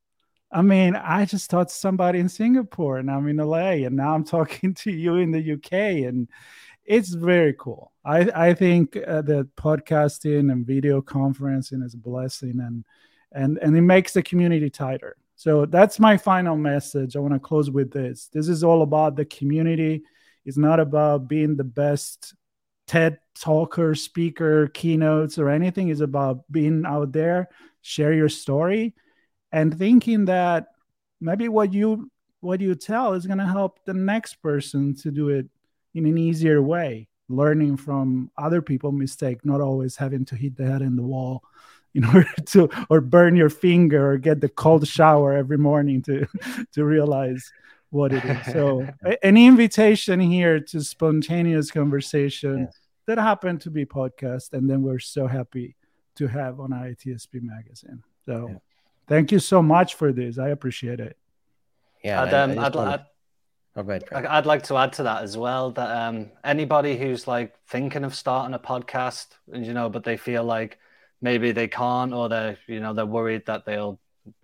I 0.51 0.61
mean, 0.61 0.95
I 0.95 1.25
just 1.25 1.49
to 1.51 1.69
somebody 1.69 2.19
in 2.19 2.29
Singapore 2.29 2.97
and 2.97 3.11
I'm 3.11 3.27
in 3.27 3.37
LA 3.37 3.85
and 3.85 3.95
now 3.95 4.15
I'm 4.15 4.23
talking 4.37 4.73
to 4.75 4.91
you 4.91 5.15
in 5.15 5.31
the 5.31 5.53
UK 5.53 6.07
and 6.07 6.27
it's 6.85 7.09
very 7.09 7.53
cool. 7.53 7.91
I, 8.03 8.29
I 8.33 8.53
think 8.55 8.97
uh, 8.97 9.21
that 9.23 9.55
podcasting 9.55 10.51
and 10.51 10.65
video 10.65 11.01
conferencing 11.01 11.83
is 11.83 11.93
a 11.93 11.97
blessing 11.97 12.59
and 12.59 12.83
and 13.31 13.59
and 13.59 13.77
it 13.77 13.81
makes 13.81 14.13
the 14.13 14.23
community 14.23 14.71
tighter. 14.71 15.15
So 15.35 15.67
that's 15.67 15.99
my 15.99 16.17
final 16.17 16.57
message. 16.57 17.15
I 17.15 17.19
want 17.19 17.35
to 17.35 17.39
close 17.39 17.69
with 17.69 17.91
this. 17.91 18.27
This 18.33 18.49
is 18.49 18.63
all 18.63 18.81
about 18.81 19.15
the 19.15 19.25
community. 19.25 20.01
It's 20.45 20.57
not 20.57 20.79
about 20.79 21.27
being 21.27 21.55
the 21.55 21.63
best 21.63 22.33
TED 22.87 23.19
talker, 23.39 23.95
speaker, 23.95 24.67
keynotes, 24.67 25.37
or 25.37 25.49
anything. 25.49 25.89
It's 25.89 26.01
about 26.01 26.43
being 26.51 26.85
out 26.85 27.11
there, 27.11 27.49
share 27.81 28.13
your 28.13 28.29
story, 28.29 28.93
and 29.51 29.77
thinking 29.77 30.25
that 30.25 30.67
maybe 31.21 31.49
what 31.49 31.73
you 31.73 32.11
what 32.41 32.61
you 32.61 32.75
tell 32.75 33.13
is 33.13 33.25
going 33.25 33.39
to 33.39 33.45
help 33.45 33.83
the 33.85 33.93
next 33.93 34.35
person 34.35 34.95
to 34.95 35.11
do 35.11 35.29
it 35.29 35.47
in 35.93 36.05
an 36.05 36.17
easier 36.17 36.61
way 36.61 37.07
learning 37.27 37.77
from 37.77 38.31
other 38.37 38.61
people's 38.61 38.93
mistake 38.93 39.45
not 39.45 39.61
always 39.61 39.95
having 39.95 40.25
to 40.25 40.35
hit 40.35 40.55
the 40.55 40.65
head 40.65 40.81
in 40.81 40.95
the 40.95 41.03
wall 41.03 41.43
in 41.95 42.05
order 42.05 42.29
to 42.45 42.69
or 42.89 43.01
burn 43.01 43.35
your 43.35 43.49
finger 43.49 44.11
or 44.11 44.17
get 44.17 44.39
the 44.39 44.49
cold 44.49 44.87
shower 44.87 45.33
every 45.33 45.57
morning 45.57 46.01
to 46.01 46.25
to 46.71 46.85
realize 46.85 47.51
what 47.89 48.13
it 48.13 48.23
is 48.23 48.53
so 48.53 48.87
an 49.23 49.35
invitation 49.35 50.19
here 50.19 50.59
to 50.59 50.81
spontaneous 50.81 51.71
conversation 51.71 52.59
Yes. 52.59 52.78
That 53.09 53.17
happened 53.17 53.59
to 53.61 53.69
be 53.71 53.85
podcast 53.85 54.53
and 54.53 54.69
then 54.69 54.79
we're 54.83 54.99
so 54.99 55.25
happy 55.27 55.75
to 56.15 56.27
have 56.27 56.59
on 56.59 56.69
ITSP 56.69 57.41
magazine 57.41 58.01
so 58.25 58.35
Yeah. 58.49 58.57
thank 59.07 59.31
you 59.31 59.39
so 59.39 59.61
much 59.61 59.95
for 59.95 60.09
this 60.19 60.37
i 60.37 60.49
appreciate 60.49 60.99
it 60.99 61.15
Yeah. 62.03 62.21
I'd, 62.23 62.33
I- 62.33 62.39
I 62.39 62.43
um, 62.43 62.59
I'd, 62.65 62.75
wanna- 62.75 62.91
I'd, 62.91 63.05
oh, 63.77 63.83
go 63.83 63.89
ahead, 63.91 64.03
I'd 64.37 64.45
like 64.53 64.63
to 64.69 64.77
add 64.77 64.93
to 64.93 65.03
that 65.03 65.23
as 65.23 65.35
well 65.37 65.71
that 65.71 65.89
um, 66.03 66.17
anybody 66.43 66.97
who's 67.01 67.27
like 67.27 67.49
thinking 67.67 68.03
of 68.03 68.13
starting 68.15 68.53
a 68.53 68.59
podcast, 68.71 69.27
and 69.53 69.65
you 69.65 69.73
know, 69.73 69.89
but 69.89 70.03
they 70.03 70.17
feel 70.17 70.43
like 70.43 70.77
maybe 71.21 71.51
they 71.51 71.67
can't, 71.67 72.13
or 72.13 72.29
they're 72.29 72.57
you 72.67 72.79
know 72.83 72.93
they're 72.93 73.05
worried 73.19 73.45
that 73.47 73.65
they'll 73.65 73.99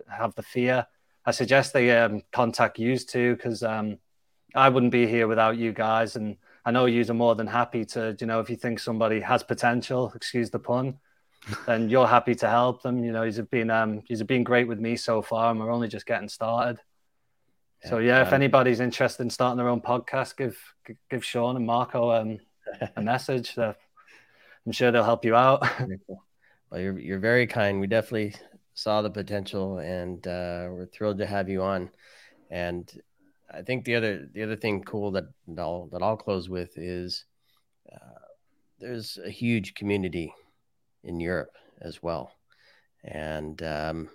have 0.08 0.34
the 0.36 0.44
fear. 0.44 0.88
I 1.26 1.32
suggest 1.32 1.74
they 1.74 1.88
um, 1.92 2.22
contact 2.32 2.78
you 2.80 2.98
too, 2.98 3.36
because 3.36 3.64
um, 3.64 3.98
I 4.54 4.70
wouldn't 4.70 4.92
be 4.92 5.06
here 5.08 5.28
without 5.28 5.58
you 5.58 5.72
guys, 5.74 6.16
and 6.16 6.38
I 6.66 6.72
know 6.72 6.86
you're 6.86 7.14
more 7.14 7.36
than 7.36 7.48
happy 7.48 7.86
to, 7.86 8.18
you 8.20 8.26
know, 8.26 8.40
if 8.40 8.50
you 8.50 8.56
think 8.56 8.80
somebody 8.80 9.20
has 9.20 9.44
potential, 9.44 10.12
excuse 10.16 10.50
the 10.50 10.60
pun, 10.60 10.98
then 11.68 11.90
you're 11.90 12.08
happy 12.08 12.34
to 12.36 12.50
help 12.50 12.82
them. 12.82 13.04
You 13.04 13.12
know, 13.12 13.24
he's 13.24 13.40
been 13.40 13.70
um, 13.70 14.02
he's 14.08 14.24
been 14.24 14.44
great 14.44 14.68
with 14.68 14.80
me 14.80 14.96
so 14.96 15.22
far, 15.22 15.52
and 15.52 15.60
we're 15.60 15.72
only 15.72 15.88
just 15.88 16.06
getting 16.08 16.30
started. 16.30 16.80
So 17.84 18.00
yeah, 18.00 18.24
if 18.24 18.34
anybody's 18.34 18.80
interested 18.80 19.22
in 19.22 19.30
starting 19.30 19.58
their 19.58 19.70
own 19.70 19.82
podcast, 19.82 20.38
give 20.38 20.58
give 21.12 21.24
Sean 21.24 21.56
and 21.56 21.68
Marco 21.68 22.12
um, 22.12 22.40
a 22.96 23.02
message. 23.02 23.56
I'm 23.58 24.72
sure 24.72 24.92
they'll 24.92 25.04
help 25.04 25.24
you 25.24 25.36
out. 25.36 25.68
Well, 26.72 26.82
you're 26.82 26.98
you're 26.98 27.20
very 27.20 27.46
kind. 27.46 27.80
We 27.80 27.86
definitely 27.86 28.34
saw 28.74 29.04
the 29.04 29.12
potential, 29.12 29.78
and 29.78 30.26
uh, 30.26 30.68
we're 30.72 30.88
thrilled 30.88 31.20
to 31.20 31.28
have 31.28 31.48
you 31.48 31.62
on. 31.62 31.92
And 32.50 32.92
I 33.52 33.62
think 33.62 33.86
the 33.86 33.96
other 33.96 34.28
the 34.34 34.44
other 34.44 34.56
thing 34.56 34.84
cool 34.84 35.12
that 35.12 35.26
I'll 35.58 35.88
that 35.92 36.02
I'll 36.02 36.18
close 36.18 36.50
with 36.50 36.78
is 36.78 37.26
uh, 37.92 38.26
there's 38.80 39.18
a 39.24 39.30
huge 39.30 39.76
community 39.76 40.34
in 41.04 41.20
Europe 41.20 41.56
as 41.82 42.02
well, 42.02 42.32
and 43.04 43.62
um, 43.64 44.10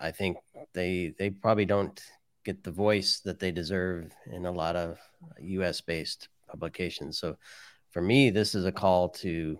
I 0.00 0.10
think 0.10 0.38
they 0.72 1.14
they 1.18 1.30
probably 1.30 1.64
don't 1.64 2.00
get 2.44 2.62
the 2.62 2.70
voice 2.70 3.20
that 3.20 3.38
they 3.40 3.50
deserve 3.50 4.12
in 4.30 4.46
a 4.46 4.52
lot 4.52 4.76
of 4.76 4.98
U.S. 5.40 5.80
based 5.80 6.28
publications. 6.48 7.18
So 7.18 7.36
for 7.90 8.00
me, 8.00 8.30
this 8.30 8.54
is 8.54 8.64
a 8.64 8.72
call 8.72 9.08
to 9.10 9.58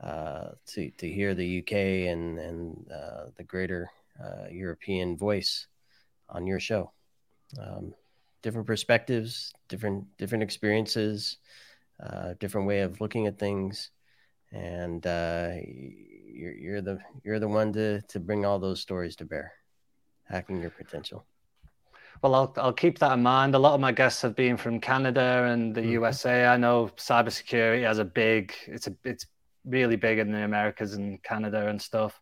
uh, 0.00 0.48
to 0.66 0.90
to 0.92 1.10
hear 1.10 1.34
the 1.34 1.58
UK 1.60 1.72
and 2.12 2.38
and 2.38 2.90
uh, 2.90 3.24
the 3.36 3.44
greater 3.44 3.90
uh, 4.22 4.48
European 4.50 5.16
voice 5.16 5.66
on 6.28 6.46
your 6.46 6.60
show. 6.60 6.92
Um, 7.58 7.94
different 8.42 8.66
perspectives, 8.66 9.52
different 9.68 10.06
different 10.18 10.42
experiences, 10.44 11.38
uh, 12.02 12.34
different 12.40 12.66
way 12.66 12.80
of 12.80 13.00
looking 13.00 13.26
at 13.26 13.38
things, 13.38 13.90
and 14.52 15.06
uh, 15.06 15.52
you're 15.64 16.54
you're 16.54 16.82
the 16.82 16.98
you're 17.24 17.40
the 17.40 17.48
one 17.48 17.72
to 17.74 18.02
to 18.02 18.20
bring 18.20 18.44
all 18.44 18.58
those 18.58 18.80
stories 18.80 19.16
to 19.16 19.24
bear, 19.24 19.52
hacking 20.24 20.60
your 20.60 20.70
potential. 20.70 21.26
Well, 22.22 22.34
I'll 22.34 22.54
I'll 22.56 22.72
keep 22.72 22.98
that 22.98 23.12
in 23.12 23.22
mind. 23.22 23.54
A 23.54 23.58
lot 23.58 23.74
of 23.74 23.80
my 23.80 23.92
guests 23.92 24.22
have 24.22 24.34
been 24.34 24.56
from 24.56 24.80
Canada 24.80 25.44
and 25.50 25.74
the 25.74 25.82
Mhm. 25.82 25.92
USA. 25.92 26.46
I 26.46 26.56
know 26.56 26.88
cybersecurity 26.96 27.82
has 27.84 27.98
a 27.98 28.04
big. 28.04 28.54
It's 28.66 28.86
a 28.88 28.96
it's 29.04 29.26
really 29.64 29.96
big 29.96 30.18
in 30.18 30.32
the 30.32 30.42
Americas 30.44 30.94
and 30.94 31.22
Canada 31.22 31.68
and 31.68 31.80
stuff. 31.80 32.20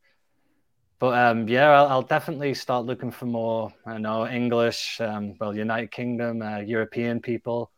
But 0.99 1.18
um, 1.18 1.49
yeah, 1.49 1.68
I'll, 1.70 1.88
I'll 1.88 2.03
definitely 2.03 2.55
start 2.55 2.86
looking 2.86 3.11
for 3.11 3.26
more. 3.26 3.72
I 3.84 3.99
know 3.99 4.26
English, 4.26 5.01
um, 5.01 5.34
well, 5.38 5.55
United 5.55 5.90
Kingdom, 5.90 6.40
uh, 6.40 6.59
European 6.59 7.20
people, 7.20 7.70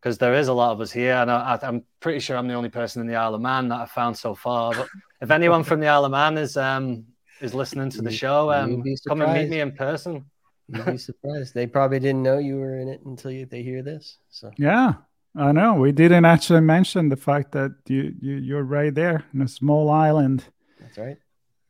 because 0.00 0.16
there 0.18 0.34
is 0.34 0.48
a 0.48 0.54
lot 0.54 0.72
of 0.72 0.80
us 0.80 0.90
here, 0.90 1.14
and 1.14 1.30
I, 1.30 1.58
I'm 1.62 1.84
pretty 2.00 2.20
sure 2.20 2.36
I'm 2.36 2.48
the 2.48 2.54
only 2.54 2.70
person 2.70 3.02
in 3.02 3.08
the 3.08 3.16
Isle 3.16 3.34
of 3.34 3.42
Man 3.42 3.68
that 3.68 3.80
I've 3.80 3.90
found 3.90 4.16
so 4.16 4.34
far. 4.34 4.72
But 4.74 4.88
if 5.20 5.30
anyone 5.30 5.64
from 5.64 5.80
the 5.80 5.88
Isle 5.88 6.06
of 6.06 6.12
Man 6.12 6.38
is 6.38 6.56
um 6.56 7.04
is 7.42 7.52
listening 7.52 7.90
to 7.90 8.02
the 8.02 8.10
show, 8.10 8.50
um, 8.50 8.82
come 9.06 9.20
and 9.20 9.34
meet 9.34 9.50
me 9.50 9.60
in 9.60 9.72
person. 9.72 10.24
You'd 10.68 10.86
be 10.86 10.98
surprised. 10.98 11.54
They 11.54 11.66
probably 11.66 12.00
didn't 12.00 12.22
know 12.22 12.38
you 12.38 12.56
were 12.56 12.78
in 12.78 12.88
it 12.88 13.00
until 13.04 13.30
you, 13.30 13.46
they 13.46 13.62
hear 13.62 13.82
this. 13.82 14.16
So 14.30 14.50
Yeah, 14.56 14.94
I 15.36 15.52
know. 15.52 15.74
We 15.74 15.92
didn't 15.92 16.24
actually 16.24 16.62
mention 16.62 17.10
the 17.10 17.16
fact 17.16 17.52
that 17.52 17.72
you, 17.86 18.14
you 18.20 18.36
you're 18.36 18.64
right 18.64 18.94
there 18.94 19.24
in 19.34 19.42
a 19.42 19.48
small 19.48 19.90
island, 19.90 20.44
that's 20.80 20.98
right. 20.98 21.18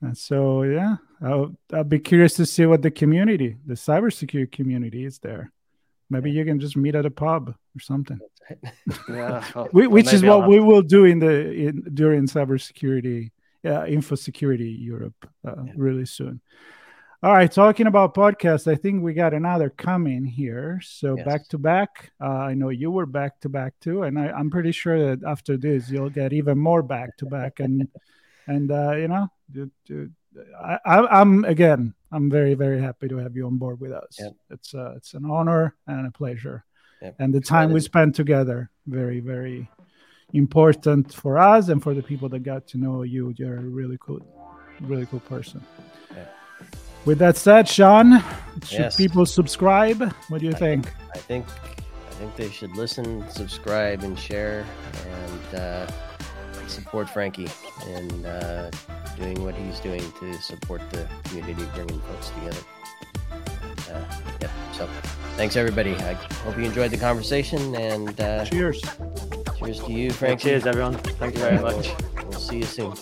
And 0.06 0.18
so 0.18 0.62
yeah, 0.62 0.96
I'll 1.22 1.56
I'll 1.72 1.84
be 1.84 1.98
curious 1.98 2.34
to 2.34 2.46
see 2.46 2.66
what 2.66 2.82
the 2.82 2.90
community, 2.90 3.56
the 3.66 3.74
cybersecurity 3.74 4.52
community, 4.52 5.04
is 5.04 5.18
there. 5.18 5.52
Maybe 6.08 6.30
you 6.30 6.44
can 6.44 6.60
just 6.60 6.76
meet 6.76 6.94
at 6.94 7.04
a 7.06 7.10
pub 7.10 7.48
or 7.48 7.80
something, 7.80 8.20
Yeah, 9.08 9.44
well, 9.54 9.68
we, 9.72 9.86
well, 9.86 9.94
which 9.94 10.12
is 10.12 10.22
maybe 10.22 10.30
I'll 10.30 10.40
what 10.40 10.48
we 10.48 10.60
will 10.60 10.82
do 10.82 11.04
in 11.04 11.18
the 11.18 11.50
in 11.52 11.82
during 11.94 12.26
cybersecurity, 12.26 13.30
uh, 13.64 13.86
info 13.86 14.14
security 14.14 14.70
Europe 14.70 15.28
uh, 15.46 15.64
Yeah. 15.64 15.72
really 15.76 16.06
soon. 16.06 16.40
All 17.22 17.32
right, 17.32 17.50
talking 17.50 17.86
about 17.86 18.14
podcasts, 18.14 18.70
I 18.70 18.76
think 18.76 19.02
we 19.02 19.14
got 19.14 19.34
another 19.34 19.70
coming 19.70 20.24
here. 20.24 20.80
So 20.84 21.16
Yes. 21.16 21.26
back 21.26 21.48
to 21.48 21.58
back. 21.58 22.12
Uh, 22.20 22.50
I 22.50 22.54
know 22.54 22.68
you 22.68 22.90
were 22.90 23.06
back 23.06 23.40
to 23.40 23.48
back 23.48 23.72
too, 23.80 24.02
and 24.04 24.18
I, 24.18 24.28
I'm 24.28 24.50
pretty 24.50 24.70
sure 24.70 24.98
that 25.08 25.26
after 25.26 25.56
this 25.56 25.90
you'll 25.90 26.10
get 26.10 26.32
even 26.32 26.58
more 26.58 26.82
back 26.82 27.16
to 27.18 27.26
back. 27.26 27.58
And 27.58 27.88
and 28.46 28.70
uh, 28.70 28.92
you 28.96 29.08
know, 29.08 29.26
I, 30.62 30.78
I, 30.84 31.20
I'm 31.20 31.44
again, 31.44 31.94
I'm 32.12 32.30
very 32.30 32.54
very 32.54 32.80
happy 32.80 33.08
to 33.08 33.16
have 33.18 33.36
you 33.36 33.46
on 33.46 33.58
board 33.58 33.80
with 33.80 33.92
us. 33.92 34.16
Yep. 34.18 34.32
It's 34.50 34.74
uh, 34.74 34.94
it's 34.96 35.14
an 35.14 35.24
honor 35.30 35.74
and 35.86 36.06
a 36.06 36.10
pleasure, 36.10 36.64
Yep. 37.02 37.16
and 37.18 37.34
the 37.34 37.40
time 37.40 37.72
we 37.72 37.80
spent 37.80 38.14
together, 38.14 38.70
very 38.86 39.20
very 39.20 39.68
important 40.32 41.12
for 41.14 41.38
us 41.38 41.68
and 41.68 41.82
for 41.82 41.94
the 41.94 42.02
people 42.02 42.28
that 42.30 42.40
got 42.40 42.66
to 42.68 42.78
know 42.78 43.02
you. 43.02 43.32
You're 43.36 43.58
a 43.58 43.62
really 43.62 43.98
cool, 44.00 44.20
really 44.80 45.06
cool 45.06 45.20
person. 45.20 45.62
With 47.04 47.18
that 47.18 47.36
said, 47.36 47.68
Sean, 47.68 48.20
should 48.64 48.80
Yes. 48.80 48.96
people 48.96 49.26
subscribe? 49.26 50.12
What 50.28 50.40
do 50.40 50.46
you 50.46 50.52
think? 50.52 50.92
I 51.14 51.18
think 51.18 51.46
I 51.48 52.14
think 52.18 52.34
they 52.34 52.50
should 52.50 52.74
listen, 52.76 53.24
subscribe, 53.30 54.02
and 54.02 54.18
share, 54.18 54.64
and 55.06 55.54
uh, 55.60 55.86
support 56.66 57.08
Frankie 57.08 57.46
in 57.86 58.26
uh, 58.26 58.70
doing 59.16 59.42
what 59.42 59.54
he's 59.54 59.80
doing 59.80 60.02
to 60.20 60.34
support 60.40 60.80
the 60.90 61.06
community, 61.24 61.64
bringing 61.74 62.00
folks 62.00 62.30
together. 62.30 62.60
Uh, 63.92 64.04
yep. 64.40 64.50
So, 64.72 64.86
thanks 65.36 65.56
everybody. 65.56 65.94
I 65.96 66.14
hope 66.44 66.56
you 66.56 66.64
enjoyed 66.64 66.90
the 66.90 66.96
conversation, 66.98 67.74
and 67.76 68.18
uh, 68.20 68.44
Cheers. 68.44 68.82
cheers 69.58 69.80
to 69.80 69.92
you, 69.92 70.10
Frankie. 70.10 70.44
Cheers, 70.44 70.66
everyone. 70.66 70.94
Thank 70.94 71.34
you 71.34 71.40
very 71.40 71.58
much. 71.58 71.88
We'll, 72.16 72.24
we'll 72.28 72.38
see 72.38 72.58
you 72.58 72.64
soon. 72.64 72.94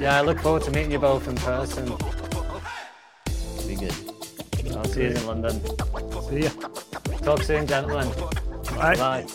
Yeah, 0.00 0.18
I 0.18 0.22
look 0.22 0.38
forward 0.40 0.62
to 0.64 0.70
meeting 0.70 0.92
you 0.92 0.98
both 0.98 1.28
in 1.28 1.36
person. 1.36 1.84
Be 3.66 3.74
good. 3.74 3.94
I'll 4.76 4.84
see 4.84 5.02
you 5.02 5.10
in 5.10 5.26
London. 5.26 5.60
See 6.28 6.40
ya. 6.44 6.50
Talk 7.22 7.42
soon, 7.42 7.66
gentlemen. 7.66 8.08
Bye. 8.76 8.96
Bye. 8.96 9.26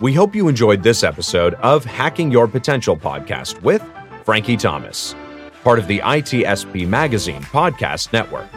We 0.00 0.14
hope 0.14 0.34
you 0.34 0.48
enjoyed 0.48 0.82
this 0.82 1.04
episode 1.04 1.54
of 1.56 1.84
Hacking 1.84 2.30
Your 2.30 2.48
Potential 2.48 2.96
podcast 2.96 3.60
with 3.60 3.82
Frankie 4.24 4.56
Thomas, 4.56 5.14
part 5.62 5.78
of 5.78 5.86
the 5.88 5.98
ITSP 5.98 6.88
Magazine 6.88 7.42
podcast 7.42 8.10
network. 8.10 8.48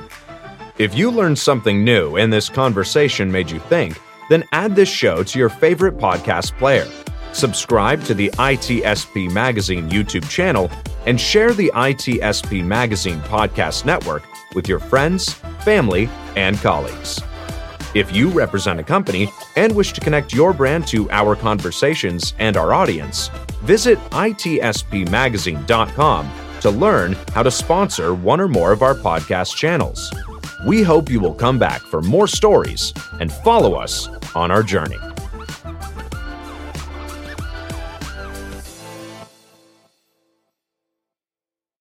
If 0.77 0.95
you 0.95 1.11
learned 1.11 1.37
something 1.37 1.83
new 1.83 2.15
and 2.15 2.31
this 2.31 2.47
conversation 2.47 3.29
made 3.29 3.51
you 3.51 3.59
think, 3.59 3.99
then 4.29 4.45
add 4.53 4.73
this 4.73 4.87
show 4.87 5.21
to 5.21 5.37
your 5.37 5.49
favorite 5.49 5.97
podcast 5.97 6.57
player. 6.57 6.87
Subscribe 7.33 8.01
to 8.05 8.13
the 8.13 8.29
ITSP 8.29 9.29
Magazine 9.29 9.89
YouTube 9.89 10.29
channel 10.29 10.71
and 11.05 11.19
share 11.19 11.51
the 11.51 11.69
ITSP 11.75 12.63
Magazine 12.63 13.19
podcast 13.23 13.83
network 13.83 14.23
with 14.55 14.69
your 14.69 14.79
friends, 14.79 15.33
family, 15.65 16.09
and 16.37 16.57
colleagues. 16.59 17.21
If 17.93 18.15
you 18.15 18.29
represent 18.29 18.79
a 18.79 18.83
company 18.83 19.29
and 19.55 19.75
wish 19.75 19.93
to 19.93 20.01
connect 20.01 20.33
your 20.33 20.51
brand 20.51 20.87
to 20.87 21.07
our 21.11 21.35
conversations 21.35 22.33
and 22.39 22.57
our 22.57 22.73
audience, 22.73 23.27
visit 23.61 23.99
itspmagazine.com 24.09 26.31
to 26.61 26.71
learn 26.71 27.13
how 27.33 27.43
to 27.43 27.51
sponsor 27.51 28.15
one 28.15 28.41
or 28.41 28.47
more 28.47 28.71
of 28.71 28.81
our 28.81 28.95
podcast 28.95 29.55
channels. 29.55 30.11
We 30.65 30.81
hope 30.81 31.09
you 31.09 31.19
will 31.19 31.35
come 31.35 31.59
back 31.59 31.81
for 31.81 32.01
more 32.01 32.27
stories 32.27 32.93
and 33.19 33.31
follow 33.31 33.75
us 33.75 34.09
on 34.33 34.49
our 34.49 34.63
journey. 34.63 34.97